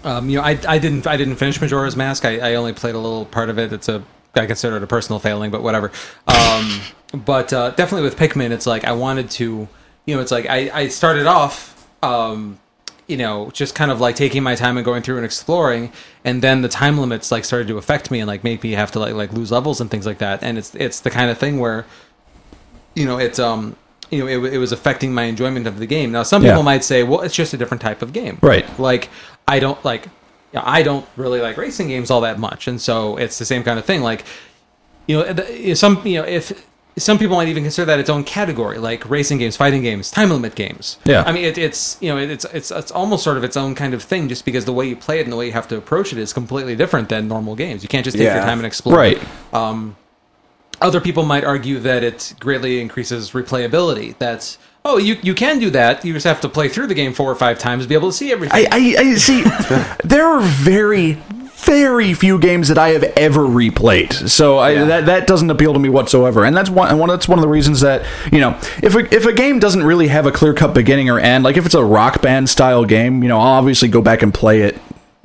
[0.04, 2.26] um, you know, I, I didn't I didn't finish Majora's Mask.
[2.26, 3.74] I, I only played a little part of it.
[3.74, 4.04] It's a
[4.36, 5.92] I consider it a personal failing, but whatever.
[6.28, 6.80] Um,
[7.26, 9.68] but uh, definitely with Pikmin, it's like I wanted to,
[10.06, 12.60] you know, it's like I, I started off, um,
[13.08, 15.92] you know, just kind of like taking my time and going through and exploring,
[16.26, 18.92] and then the time limits like started to affect me and like make me have
[18.92, 20.44] to like like lose levels and things like that.
[20.44, 21.86] And it's it's the kind of thing where
[22.96, 23.76] you know it's um
[24.10, 26.52] you know it, it was affecting my enjoyment of the game now some Yeah.
[26.52, 28.66] people might say well it's just a different type of game Right.
[28.80, 29.10] like
[29.48, 32.82] i don't like you know, i don't really like racing games all that much and
[32.82, 34.24] so it's the same kind of thing like
[35.08, 36.66] you know some you know if
[36.98, 40.30] some people might even consider that its own category like racing games fighting games time
[40.30, 41.24] limit games Yeah.
[41.26, 43.94] i mean it, it's you know it's it's it's almost sort of its own kind
[43.94, 45.78] of thing just because the way you play it and the way you have to
[45.78, 48.66] approach it is completely different than normal games you can't just take your time and
[48.66, 49.22] explore Right.
[49.54, 49.96] Um,
[50.80, 54.16] other people might argue that it greatly increases replayability.
[54.20, 56.06] That's oh, you you can do that.
[56.06, 58.10] You just have to play through the game four or five times to be able
[58.12, 58.68] to see everything.
[58.72, 59.42] I, I, I see.
[60.04, 61.18] there are very,
[61.58, 64.86] very few games that I have ever replayed, so I, Yeah.
[64.86, 66.46] that that doesn't appeal to me whatsoever.
[66.46, 67.10] And that's one, one.
[67.10, 70.08] That's one of the reasons that you know, if a, if a game doesn't really
[70.08, 73.24] have a clear cut beginning or end, like if it's a rock band style game,
[73.24, 74.78] you know, I'll obviously go back and play it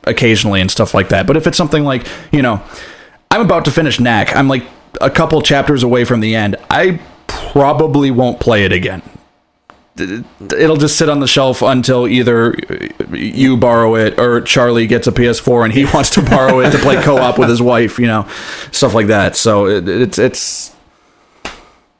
[0.05, 1.27] occasionally and stuff like that.
[1.27, 2.63] But if it's something like you know,
[3.31, 4.65] I'm about to finish Knack, I'm like
[5.01, 9.03] a couple chapters away from the end, I probably won't play it again
[9.99, 12.55] it'll just sit on the shelf until either
[13.13, 16.79] you borrow it or Charlie gets a PS4 and he wants to borrow it to
[16.79, 18.27] play co-op with his wife, you know,
[18.71, 19.37] stuff like that.
[19.37, 20.75] So it, it's it's,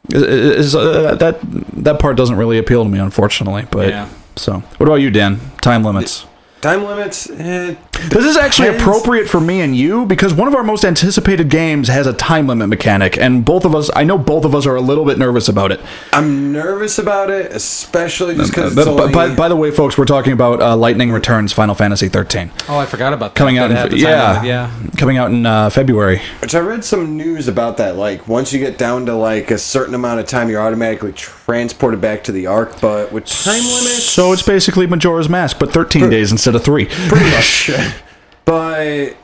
[0.09, 1.39] it's uh, that
[1.85, 3.67] that part doesn't really appeal to me, unfortunately.
[3.71, 4.09] But Yeah.
[4.37, 5.41] so, what about you, Dan?
[5.61, 6.27] Time limits.
[6.63, 7.29] Time limits.
[7.29, 7.75] Eh,
[8.09, 8.85] This is actually depends.
[8.85, 12.47] appropriate for me and you because one of our most anticipated games has a time
[12.47, 15.19] limit mechanic, and both of us, I know both of us are a little bit
[15.19, 15.81] nervous about it.
[16.13, 20.05] I'm nervous about it, especially just because But, but- by, by the way, folks, we're
[20.05, 23.39] talking about uh, Lightning Returns Final Fantasy 13 oh, I forgot about that.
[23.39, 23.69] coming out.
[23.71, 24.71] That In, the yeah, limit, yeah.
[24.97, 26.23] coming out in uh, February.
[26.41, 27.97] Which I read some news about that.
[27.97, 32.01] Like once you get down to like a certain amount of time, you're automatically transported
[32.01, 32.81] back to the Ark.
[32.81, 36.87] But with time limits, So it's basically Majora's Mask, but 13 days instead of three.
[36.87, 37.71] pretty much.
[38.45, 39.17] but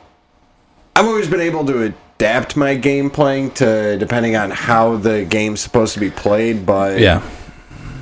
[0.95, 5.61] I've always been able to adapt my game playing to depending on how the game's
[5.61, 6.65] supposed to be played.
[6.65, 7.21] But yeah,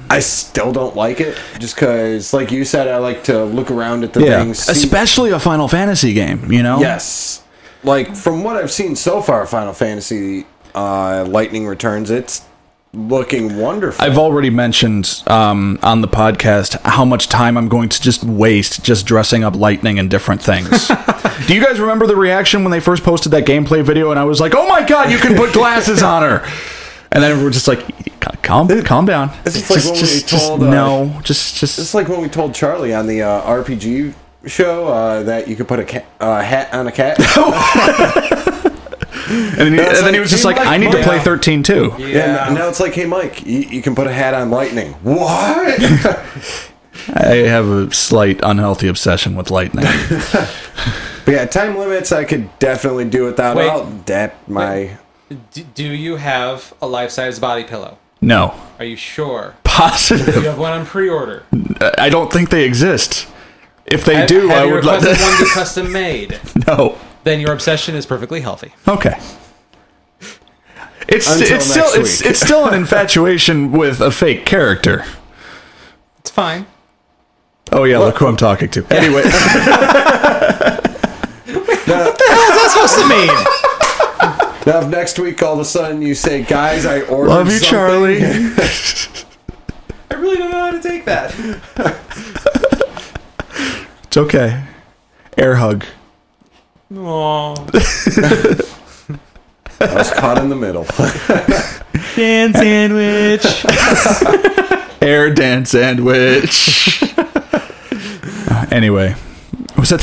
[0.10, 4.04] I still don't like it just because, like you said, I like to look around
[4.04, 4.40] at the yeah.
[4.40, 4.60] things.
[4.60, 6.80] see- Especially a Final Fantasy game, you know.
[6.80, 7.44] Yes.
[7.84, 12.47] Like from what I've seen so far, Final Fantasy uh, Lightning Returns, it's
[12.94, 14.04] looking wonderful.
[14.04, 18.84] I've already mentioned um, on the podcast how much time I'm going to just waste
[18.84, 20.88] just dressing up Lightning and different things.
[21.48, 24.12] Do you guys remember the reaction when they first posted that gameplay video?
[24.12, 26.50] And I was like, "Oh my god, you can put glasses on her!"
[27.12, 27.80] And then we're just like,
[28.42, 29.32] "Calm, calm down.
[29.44, 32.54] This is like when we told, uh, no, just, just It's like when we told
[32.54, 34.14] Charlie on the uh, RPG
[34.46, 37.18] show uh, that you could put a cat, uh, hat on a cat.
[39.30, 41.04] And then, he, That's and then he was just "Hey, like, Mike, I need to
[41.04, 41.92] play 13 too.
[41.94, 44.94] And now it's like, hey, Mike, you, you can put a hat on Lightning.
[45.04, 45.80] What?
[47.14, 49.86] I have a slight unhealthy obsession with lightning.
[51.26, 53.58] But yeah, time limits I could definitely do without.
[53.58, 53.70] Wait.
[53.70, 54.96] I'll dap my.
[55.52, 57.98] D- do you have a life-size body pillow?
[58.22, 58.56] No.
[58.80, 59.54] Are you sure?
[59.66, 60.24] Possibly.
[60.36, 61.44] You have one on pre-order.
[61.98, 63.28] I don't think they exist.
[63.86, 66.40] If they Have, do, have I you would let requested one be custom made?
[66.66, 66.98] No.
[67.28, 68.72] Then your obsession is perfectly healthy.
[68.88, 69.20] Okay.
[71.10, 75.04] It's Until it's still next it's it's still an infatuation with a fake character.
[76.20, 76.66] It's fine.
[77.74, 78.86] Oh yeah, look who I'm talking to.
[78.92, 79.34] Anyway, What
[81.86, 83.28] the hell is that supposed to mean?
[84.66, 87.60] Now, if next week all of a sudden you say, "Guys, I ordered," love you,
[87.60, 88.22] something," Charlie.
[90.12, 91.36] I really don't know how to take that.
[94.04, 94.64] It's okay.
[95.38, 95.84] Air hug.
[96.92, 97.58] Aww.
[99.80, 100.84] I was caught in the middle.
[102.16, 103.66] Dan sandwich.
[105.02, 107.04] Air dance sandwich.
[108.72, 109.16] Anyway,
[109.78, 110.02] was that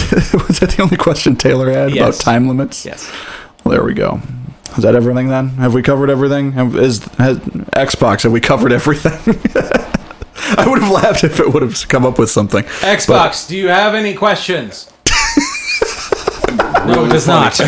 [0.48, 2.85] was that the only question Taylor had about time limits?
[2.85, 3.11] yes.
[3.65, 4.20] Well, there we go.
[4.77, 5.48] Is that everything then?
[5.51, 6.52] Have we covered everything?
[6.52, 8.23] Have, is has Xbox?
[8.23, 9.12] Have we covered everything?
[10.56, 12.62] I would have laughed if it would have come up with something.
[12.65, 14.90] Xbox, do you have any questions?
[16.95, 17.59] No, it does not.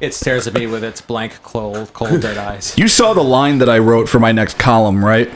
[0.00, 2.76] it stares at me with its blank, cold, cold dead eyes.
[2.78, 5.30] You saw the line that I wrote for my next column, right?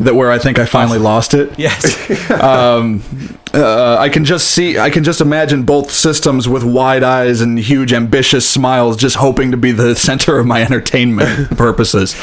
[0.00, 1.58] That where I think I finally lost it.
[1.58, 1.96] Yes.
[3.54, 7.58] Uh, I can just see, I can just imagine both systems with wide eyes and
[7.58, 12.14] huge, ambitious smiles, just hoping to be the center of my entertainment purposes.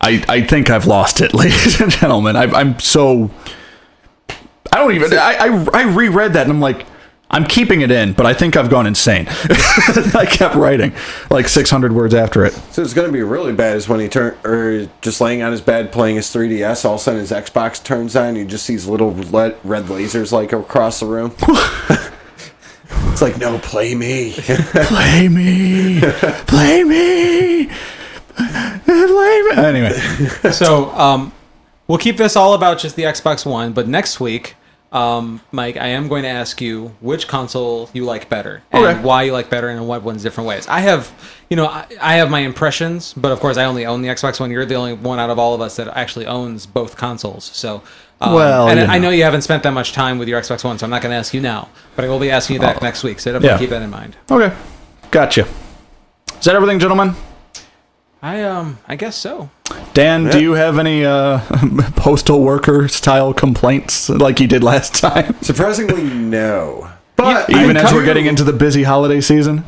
[0.00, 2.36] I, I think I've lost it, ladies and gentlemen.
[2.36, 3.30] I, I'm so.
[4.72, 5.12] I don't even.
[5.14, 6.86] I, I, I reread that and I'm like,
[7.34, 9.26] I'm keeping it in, but I think I've gone insane.
[9.28, 10.92] I kept writing
[11.30, 12.52] like 600 words after it.
[12.72, 15.50] So it's going to be really bad is when he turn or just laying on
[15.50, 16.84] his bed playing his 3DS.
[16.84, 18.22] All of a sudden his Xbox turns on.
[18.22, 21.34] And he just sees little le- red lasers like across the room.
[23.10, 24.32] it's like no, play me.
[24.72, 26.00] Play me,
[26.46, 27.66] play me,
[28.36, 29.50] play me.
[29.56, 29.92] Anyway,
[30.52, 31.32] so, um,
[31.86, 34.56] we'll keep this all about just the Xbox One, but next week,
[34.92, 39.00] um, Mike, I am going to ask you which console you like better and Okay.
[39.02, 40.68] why you like better and what ones different ways.
[40.68, 41.10] I have,
[41.48, 44.38] you know, I, I have my impressions, but of course, I only own the Xbox
[44.38, 44.50] One.
[44.50, 47.44] You're the only one out of all of us that actually owns both consoles.
[47.44, 47.82] So,
[48.20, 49.08] um, Well, and you I know.
[49.08, 51.12] know you haven't spent that much time with your Xbox One, so I'm not going
[51.12, 53.18] to ask you now, but I will be asking you that next week.
[53.18, 53.52] So definitely Oh.
[53.54, 53.58] Yeah.
[53.58, 54.14] keep that in mind.
[54.30, 54.54] okay,
[55.10, 55.46] gotcha.
[56.38, 57.14] Is that everything, gentlemen?
[58.22, 59.50] I um, I guess so.
[59.94, 61.40] Dan, do you have any uh,
[61.96, 65.34] postal worker style complaints like you did last time?
[65.42, 66.90] Surprisingly, no.
[67.16, 69.64] But Yeah, Even as we're getting into the busy holiday season,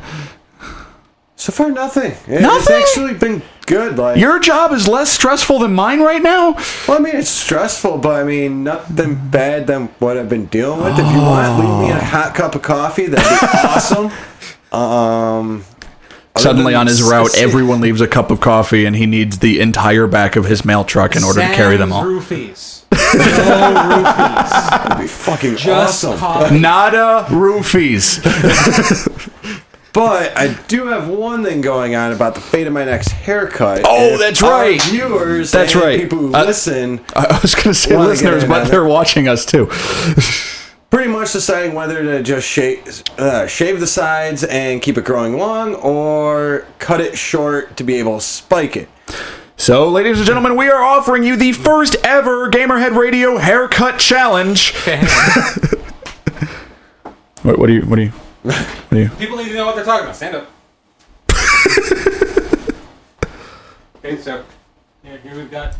[1.35, 2.11] so far nothing.
[2.27, 3.97] It- It's actually been good.
[3.97, 6.53] Like your job is less stressful than mine right now.
[6.87, 10.79] Well, I mean, it's stressful, but I mean, nothing bad than what I've been dealing
[10.83, 10.93] with.
[10.97, 13.07] If you want, leave me a hot cup of coffee.
[13.07, 14.11] That'd be awesome.
[14.71, 15.63] Um,
[16.37, 19.59] Suddenly, on his route, s- everyone leaves a cup of coffee, and he needs the
[19.61, 22.03] entire back of his mail truck in order to carry them all.
[22.03, 22.81] Sans Roofies.
[22.91, 24.69] No roofies.
[24.69, 26.17] That'd be fucking Just awesome.
[26.19, 26.59] coffee.
[26.59, 28.21] Nada roofies.
[29.93, 33.83] But I do have one thing going on about the fate of my next haircut.
[33.85, 34.81] Oh, If that's our right.
[34.83, 36.01] Viewers, That's and right.
[36.01, 39.69] People who Uh, listen, I was going to say listeners, but they're watching us too.
[40.95, 45.37] pretty much deciding whether to just shave, uh, shave the sides and keep it growing
[45.37, 48.87] long, or cut it short to be able to spike it.
[49.57, 54.73] So, ladies and gentlemen, we are offering you the first ever Gamerhead Radio haircut challenge.
[54.83, 55.77] Okay, hang on.
[57.43, 57.81] What, what do you?
[57.81, 58.09] What do you?
[58.09, 59.09] What do you?
[59.09, 60.15] People need to know what they're talking about.
[60.15, 60.49] Stand up.
[63.97, 64.43] okay, so
[65.03, 65.75] here, here we've got.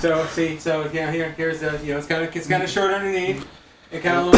[0.00, 2.70] So see, so yeah, here, here's the you know it's kind of it's kind of
[2.70, 3.46] short underneath.
[3.90, 4.34] It kind of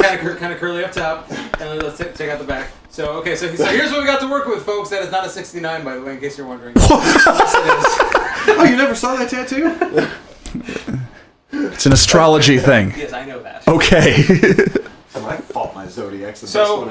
[0.00, 1.30] kind of kind of curly up top,
[1.60, 2.70] and let's take, check out the back.
[2.88, 4.88] So okay, so, so here's what we got to work with, folks.
[4.88, 6.74] That is not a 69, by the way, in case you're wondering.
[6.76, 8.10] yes.
[8.46, 9.74] Oh, you never saw that tattoo?
[11.50, 12.92] It's an astrology thing.
[12.96, 13.66] Yes, I know that.
[13.66, 14.12] Okay.
[15.14, 15.36] I
[15.74, 16.86] fault my zodiac's the So,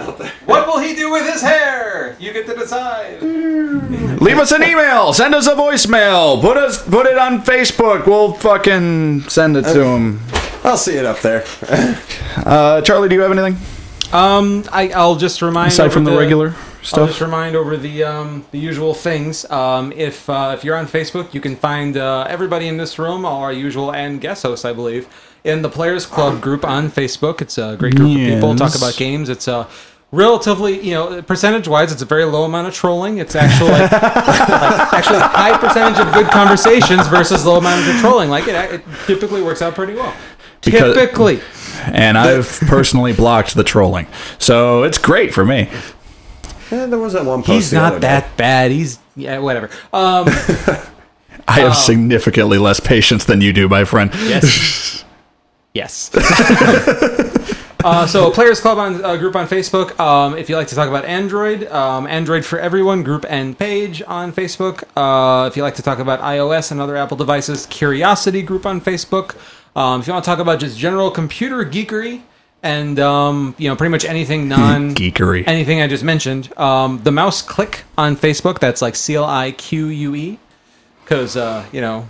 [0.46, 2.16] what will he do with his hair?
[2.20, 3.22] You get to decide.
[4.22, 5.14] Leave us an email.
[5.14, 6.42] Send us a voicemail.
[6.42, 6.88] Put us.
[6.88, 8.06] Put it on Facebook.
[8.06, 10.20] We'll fucking send it to him.
[10.64, 11.46] I'll see it up there.
[12.36, 13.56] Uh, Charlie, do you have anything
[14.12, 17.10] Um, I, I'll just remind aside over from the, regular I'll stuff?
[17.10, 19.48] just remind over the um, the usual things.
[19.52, 23.24] Um, if uh, if you're on Facebook, you can find uh, everybody in this room,
[23.24, 25.08] all our usual and guest hosts, I believe,
[25.44, 27.42] in the Players Club group on Facebook.
[27.42, 29.30] It's a great group of people talk about games.
[29.30, 29.68] It's a
[30.12, 33.18] relatively, you know, percentage wise, it's a very low amount of trolling.
[33.18, 37.96] It's actually like, like actually a high percentage of good conversations versus low amount of
[38.00, 38.30] trolling.
[38.30, 40.16] Like it, it typically works out pretty well.
[40.62, 41.42] Because- typically,
[41.88, 44.08] and I've personally blocked the trolling,
[44.40, 45.70] so it's great for me.
[46.72, 47.50] Yeah, there was that one post.
[47.50, 48.08] he's the other not day.
[48.08, 48.72] that bad.
[48.72, 49.70] He's yeah, whatever.
[49.92, 50.28] Um,
[51.48, 54.12] I have significantly less patience than you do, my friend.
[54.14, 55.04] Yes.
[55.74, 56.10] yes.
[57.84, 60.00] uh, so, Players Club on uh, group on Facebook.
[60.00, 64.02] Um, if you like to talk about Android, um, Android for Everyone group and page
[64.08, 64.84] on Facebook.
[64.96, 68.82] Uh, if you like to talk about iOS and other Apple devices, Curiosity group on
[68.82, 69.36] Facebook.
[69.76, 72.22] Um, if you want to talk about just general computer geekery
[72.64, 75.44] and um, you know pretty much anything non Geekery.
[75.46, 78.60] anything I just mentioned, um, the mouse Clique on Facebook.
[78.60, 80.40] That's like C L I Q U E,
[81.04, 82.08] because uh, you know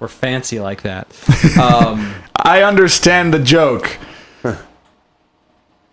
[0.00, 1.06] we're fancy like that.
[1.58, 3.98] Um, I understand the joke.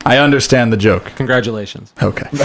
[0.05, 1.05] I understand the joke.
[1.15, 1.91] congratulations.
[2.01, 2.29] Okay.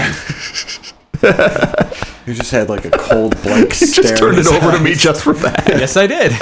[2.27, 4.05] You just had like a cold blank stare.
[4.05, 5.03] You Just turned it his over to me eyes.
[5.03, 5.65] just for that.
[5.69, 6.33] Yes, I did.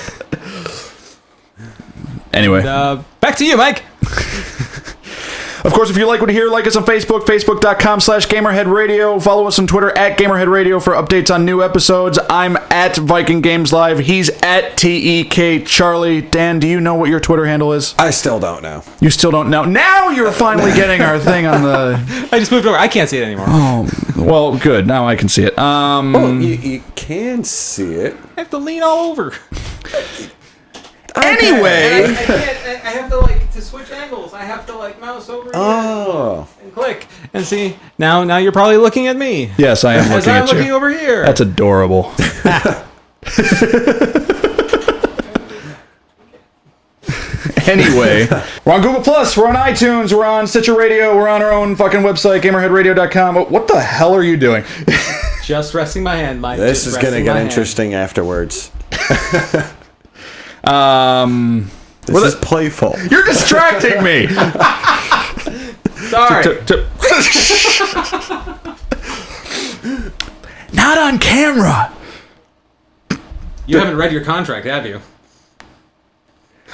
[2.32, 2.62] Anyway.
[2.64, 3.84] Uh, back to you, Mike.
[5.64, 8.72] Of course, if you like what you hear, like us on Facebook, facebook.com slash Gamerhead
[8.72, 9.18] Radio.
[9.18, 12.18] Follow us on Twitter at Gamerhead Radio for updates on new episodes.
[12.30, 13.98] I'm at Viking Games Live.
[13.98, 16.20] He's at TEK Charlie.
[16.22, 17.94] Dan, do you know what your Twitter handle is?
[17.98, 18.82] I still don't know.
[19.00, 19.64] You still don't know.
[19.64, 22.28] Now you're finally getting our thing on the.
[22.32, 22.76] I just moved over.
[22.76, 23.46] I can't see it anymore.
[23.48, 24.86] Oh, well, good.
[24.86, 25.58] Now I can see it.
[25.58, 28.16] Um, Oh, you, you can see it.
[28.36, 29.34] I have to lean all over.
[31.24, 32.04] anyway.
[32.04, 32.84] I can't.
[32.84, 34.32] I have to like to switch angles.
[34.34, 37.76] I have to like mouse over Oh, and click and see.
[37.98, 40.66] Now, now you're probably looking at me Yes, I am as looking I'm at looking
[40.66, 40.74] you.
[40.76, 41.22] over here.
[41.24, 42.12] That's adorable.
[47.66, 48.26] anyway,
[48.64, 51.76] we're on Google Plus, we're on iTunes, we're on Stitcher Radio, we're on our own
[51.76, 53.36] fucking website, gamerheadradio.com.
[53.50, 54.64] What the hell are you doing?
[55.44, 56.58] just resting my hand, Mike.
[56.58, 57.48] this just is gonna get my hand.
[57.50, 58.70] interesting afterwards.
[60.68, 61.70] Um,
[62.06, 62.96] This is playful.
[63.10, 64.26] you're distracting me.
[66.10, 66.44] Sorry.
[66.44, 66.84] T- t-
[70.72, 71.92] Not on camera.
[73.66, 75.00] You haven't read your contract, have you?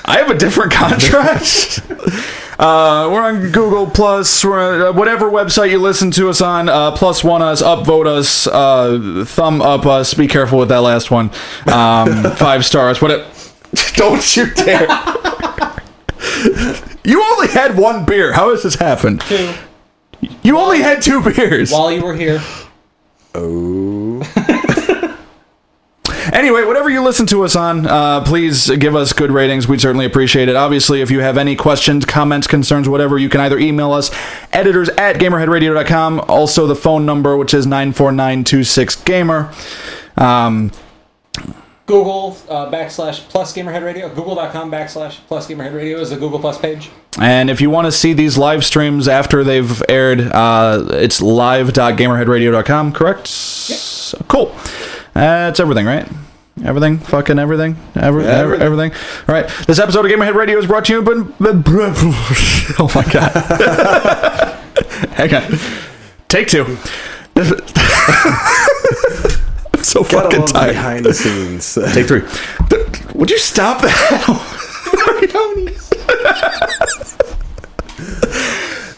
[0.05, 1.81] I have a different contract.
[2.59, 4.45] uh, we're on Google Plus.
[4.45, 6.69] We're on, uh, whatever website you listen to us on.
[6.69, 10.13] Uh, plus one us, upvote us, uh, thumb up us.
[10.15, 11.31] Be careful with that last one.
[11.67, 13.01] Um, five stars.
[13.01, 13.11] What?
[13.13, 13.27] It,
[13.95, 14.89] don't you dare!
[17.05, 18.33] you only had one beer.
[18.33, 19.21] How has this happened?
[19.23, 19.53] Two.
[20.43, 21.71] You only had two beers.
[21.71, 22.41] While you were here.
[23.35, 24.23] Oh,
[26.33, 29.69] Anyway, whatever you listen to us on, uh, please give us good ratings.
[29.69, 30.57] We'd certainly appreciate it.
[30.57, 34.11] Obviously, if you have any questions, comments, concerns, whatever, you can either email us,
[34.53, 36.25] editors at gamerheadradio.com.
[36.29, 40.21] Also, the phone number, which is 94926gamer.
[40.21, 40.73] Um,
[41.87, 44.09] Google uh, backslash plus gamerhead radio.
[44.09, 46.91] Google.com backslash plus gamerhead radio is the Google Plus page.
[47.21, 52.93] and if you want to see these live streams after they've aired, uh, it's live.gamerheadradio.com,
[52.93, 53.27] correct?
[53.69, 54.15] Yes.
[54.29, 54.55] Cool.
[55.13, 56.09] That's everything, right?
[56.65, 58.63] Everything, fucking everything, Every, Yeah, everything.
[58.63, 58.93] everything.
[58.93, 59.25] everything.
[59.29, 59.49] All right.
[59.67, 61.13] This episode of Gamerhead Radio is brought to you by.
[62.79, 63.31] Oh my god!
[65.15, 65.59] Hang on.
[66.29, 66.65] Take two.
[69.95, 70.73] So gotta fucking tired.
[70.73, 71.75] behind the scenes.
[71.95, 72.23] Take three.
[73.15, 74.51] Would you stop that?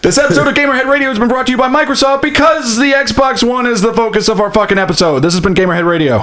[0.02, 3.42] This episode of Gamerhead Radio has been brought to you by Microsoft because the Xbox
[3.42, 5.18] One is the focus of our fucking episode.
[5.20, 6.18] This has been Gamerhead Radio.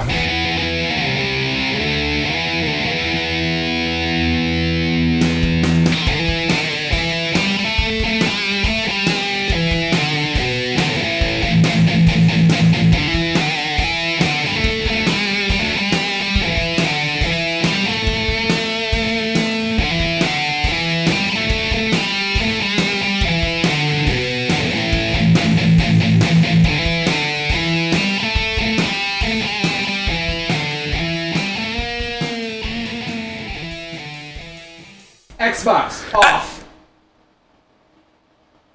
[35.64, 36.64] Xbox off.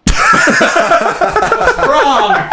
[1.88, 2.50] Wrong.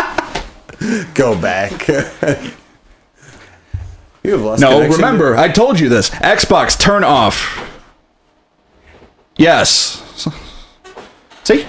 [1.14, 1.88] Go back.
[4.22, 4.96] you have lost No, connection.
[4.96, 6.10] remember, I told you this.
[6.10, 7.62] Xbox, turn off.
[9.36, 10.02] Yes.
[11.44, 11.66] See?